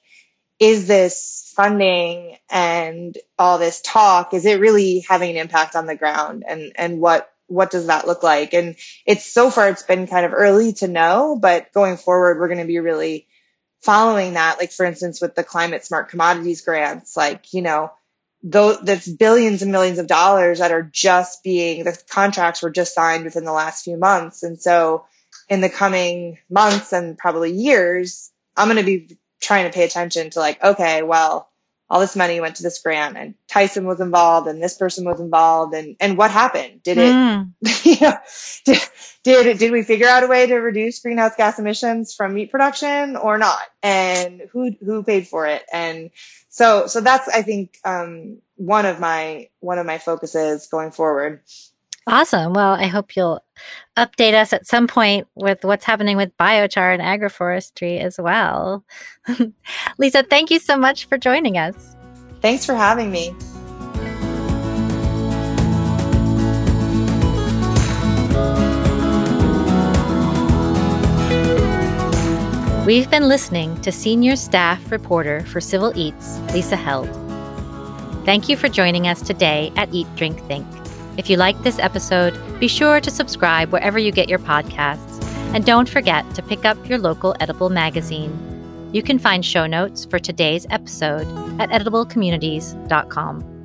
is 0.61 0.86
this 0.86 1.52
funding 1.56 2.36
and 2.50 3.16
all 3.38 3.58
this 3.58 3.80
talk 3.80 4.34
is 4.34 4.44
it 4.44 4.61
really 4.61 5.00
having 5.08 5.30
an 5.30 5.36
impact 5.36 5.74
on 5.74 5.86
the 5.86 5.96
ground? 5.96 6.44
And 6.46 6.72
and 6.76 7.00
what 7.00 7.32
what 7.46 7.70
does 7.70 7.86
that 7.86 8.06
look 8.06 8.22
like? 8.22 8.54
And 8.54 8.76
it's 9.06 9.24
so 9.24 9.50
far 9.50 9.68
it's 9.68 9.82
been 9.82 10.06
kind 10.06 10.24
of 10.24 10.32
early 10.34 10.74
to 10.74 10.86
know 10.86 11.38
but 11.40 11.72
going 11.72 11.96
forward 11.96 12.38
we're 12.38 12.48
going 12.48 12.61
to 12.61 12.66
be 12.66 12.78
really 12.78 13.26
following 13.80 14.34
that. 14.34 14.58
Like 14.61 14.70
for 14.70 14.84
instance 14.84 15.20
with 15.20 15.34
the 15.34 15.42
climate 15.42 15.84
smart 15.84 16.11
commodities 16.11 16.61
grants 16.61 17.16
like 17.16 17.52
you 17.52 17.62
know 17.62 17.90
though 18.42 18.76
that's 18.76 19.08
billions 19.08 19.62
and 19.62 19.72
millions 19.72 19.98
of 19.98 20.06
dollars 20.06 20.58
that 20.58 20.72
are 20.72 20.82
just 20.82 21.42
being 21.42 21.84
the 21.84 22.00
contracts 22.11 22.62
were 22.62 22.70
just 22.70 22.94
signed 22.94 23.24
within 23.24 23.44
the 23.44 23.52
last 23.52 23.82
few 23.82 23.96
months. 23.96 24.42
And 24.42 24.61
so 24.61 25.06
in 25.48 25.62
the 25.62 25.70
coming 25.70 26.38
months 26.50 26.92
and 26.92 27.18
probably 27.18 27.50
years 27.52 28.30
i'm 28.56 28.68
going 28.68 28.76
to 28.76 28.84
be 28.84 29.16
trying 29.41 29.64
to 29.64 29.74
pay 29.74 29.84
attention 29.84 30.30
to 30.30 30.38
like, 30.38 30.62
okay, 30.62 31.03
well, 31.03 31.51
all 31.91 31.99
this 31.99 32.14
money 32.14 32.41
went 32.41 32.55
to 32.55 32.62
this 32.62 32.80
grant 32.80 33.16
and 33.16 33.34
Tyson 33.49 33.84
was 33.84 34.01
involved 34.01 34.47
and 34.47 34.62
this 34.62 34.76
person 34.76 35.05
was 35.05 35.18
involved 35.18 35.74
and, 35.74 35.97
and 35.99 36.16
what 36.16 36.30
happened? 36.30 36.82
Did 36.84 36.99
it, 36.99 37.12
mm. 37.12 37.51
you 37.84 37.97
know, 38.01 38.16
did, 38.64 38.78
did, 39.24 39.59
did 39.59 39.72
we 39.72 39.82
figure 39.82 40.07
out 40.07 40.22
a 40.22 40.28
way 40.28 40.47
to 40.47 40.55
reduce 40.55 41.01
greenhouse 41.01 41.34
gas 41.36 41.59
emissions 41.59 42.14
from 42.14 42.34
meat 42.34 42.53
production 42.53 43.16
or 43.16 43.38
not? 43.38 43.62
And 43.82 44.43
who, 44.53 44.70
who 44.84 45.03
paid 45.03 45.26
for 45.26 45.49
it? 45.49 45.64
And 45.72 46.11
so, 46.49 46.86
so 46.86 47.01
that's, 47.01 47.28
I 47.28 47.43
think, 47.43 47.76
um, 47.84 48.38
one 48.55 48.86
of 48.86 49.01
my, 49.01 49.49
one 49.59 49.78
of 49.78 49.86
my 49.86 49.99
focuses 49.99 50.68
going 50.68 50.93
forward. 50.93 51.41
Awesome. 52.11 52.54
Well, 52.54 52.72
I 52.72 52.88
hope 52.88 53.14
you'll 53.14 53.40
update 53.96 54.34
us 54.34 54.52
at 54.52 54.66
some 54.66 54.88
point 54.88 55.28
with 55.36 55.64
what's 55.64 55.84
happening 55.84 56.16
with 56.16 56.36
biochar 56.38 56.92
and 56.92 57.00
agroforestry 57.00 58.00
as 58.00 58.18
well. 58.18 58.84
Lisa, 59.98 60.24
thank 60.24 60.50
you 60.50 60.58
so 60.58 60.76
much 60.76 61.04
for 61.04 61.16
joining 61.16 61.56
us. 61.56 61.94
Thanks 62.40 62.66
for 62.66 62.74
having 62.74 63.12
me. 63.12 63.32
We've 72.84 73.08
been 73.08 73.28
listening 73.28 73.80
to 73.82 73.92
Senior 73.92 74.34
Staff 74.34 74.90
Reporter 74.90 75.44
for 75.46 75.61
Civil 75.61 75.96
Eats, 75.96 76.40
Lisa 76.52 76.74
Held. 76.74 77.08
Thank 78.24 78.48
you 78.48 78.56
for 78.56 78.68
joining 78.68 79.06
us 79.06 79.22
today 79.22 79.72
at 79.76 79.94
Eat, 79.94 80.08
Drink, 80.16 80.40
Think. 80.48 80.66
If 81.16 81.28
you 81.28 81.36
liked 81.36 81.62
this 81.62 81.78
episode, 81.78 82.38
be 82.61 82.68
sure 82.68 83.00
to 83.00 83.11
subscribe 83.11 83.72
wherever 83.72 83.98
you 83.98 84.12
get 84.12 84.28
your 84.28 84.38
podcasts. 84.38 85.22
And 85.54 85.64
don't 85.64 85.88
forget 85.88 86.24
to 86.34 86.42
pick 86.42 86.64
up 86.64 86.88
your 86.88 86.98
local 86.98 87.34
edible 87.40 87.70
magazine. 87.70 88.90
You 88.92 89.02
can 89.02 89.18
find 89.18 89.44
show 89.44 89.66
notes 89.66 90.04
for 90.04 90.18
today's 90.18 90.66
episode 90.70 91.26
at 91.61 91.70
ediblecommunities.com. 91.70 93.59